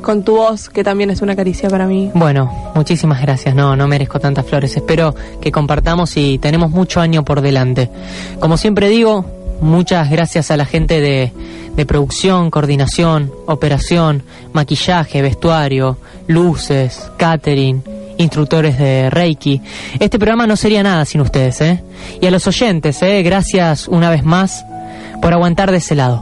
con 0.02 0.24
tu 0.24 0.38
voz, 0.38 0.70
que 0.70 0.84
también 0.84 1.10
es 1.10 1.22
una 1.22 1.36
caricia 1.36 1.70
para 1.70 1.86
mí. 1.86 2.10
Bueno, 2.14 2.72
muchísimas 2.74 3.22
gracias. 3.22 3.54
No, 3.54 3.76
no 3.76 3.88
merezco 3.88 4.20
tantas 4.20 4.46
flores. 4.46 4.76
Espero 4.76 5.14
que 5.42 5.52
compartamos 5.52 6.16
y 6.16 6.38
tenemos 6.38 6.72
mucho 6.72 7.02
año 7.02 7.26
por 7.26 7.42
delante. 7.42 7.90
Como 8.40 8.56
siempre 8.56 8.88
digo, 8.88 9.26
Muchas 9.62 10.10
gracias 10.10 10.52
a 10.52 10.58
la 10.58 10.66
gente 10.66 11.02
de, 11.02 11.32
de 11.76 11.86
producción, 11.86 12.52
coordinación, 12.52 13.32
operación, 13.46 14.24
maquillaje, 14.54 15.22
vestuario, 15.22 15.98
luces, 16.28 17.12
catering, 17.18 17.84
instructores 18.18 18.78
de 18.78 19.10
Reiki. 19.10 19.62
Este 20.00 20.20
programa 20.20 20.48
no 20.48 20.56
sería 20.56 20.84
nada 20.84 21.06
sin 21.06 21.22
ustedes, 21.22 21.62
¿eh? 21.62 21.84
Y 22.22 22.26
a 22.26 22.32
los 22.32 22.48
oyentes, 22.48 23.02
¿eh? 23.02 23.24
Gracias 23.24 23.88
una 23.88 24.10
vez 24.10 24.24
más 24.24 24.66
por 25.22 25.34
aguantar 25.34 25.72
de 25.72 25.78
ese 25.78 25.96
lado. 25.96 26.22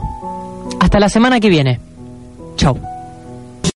Hasta 0.80 1.00
la 1.00 1.08
semana 1.08 1.40
que 1.40 1.48
viene. 1.48 1.80
Chau. 2.56 2.95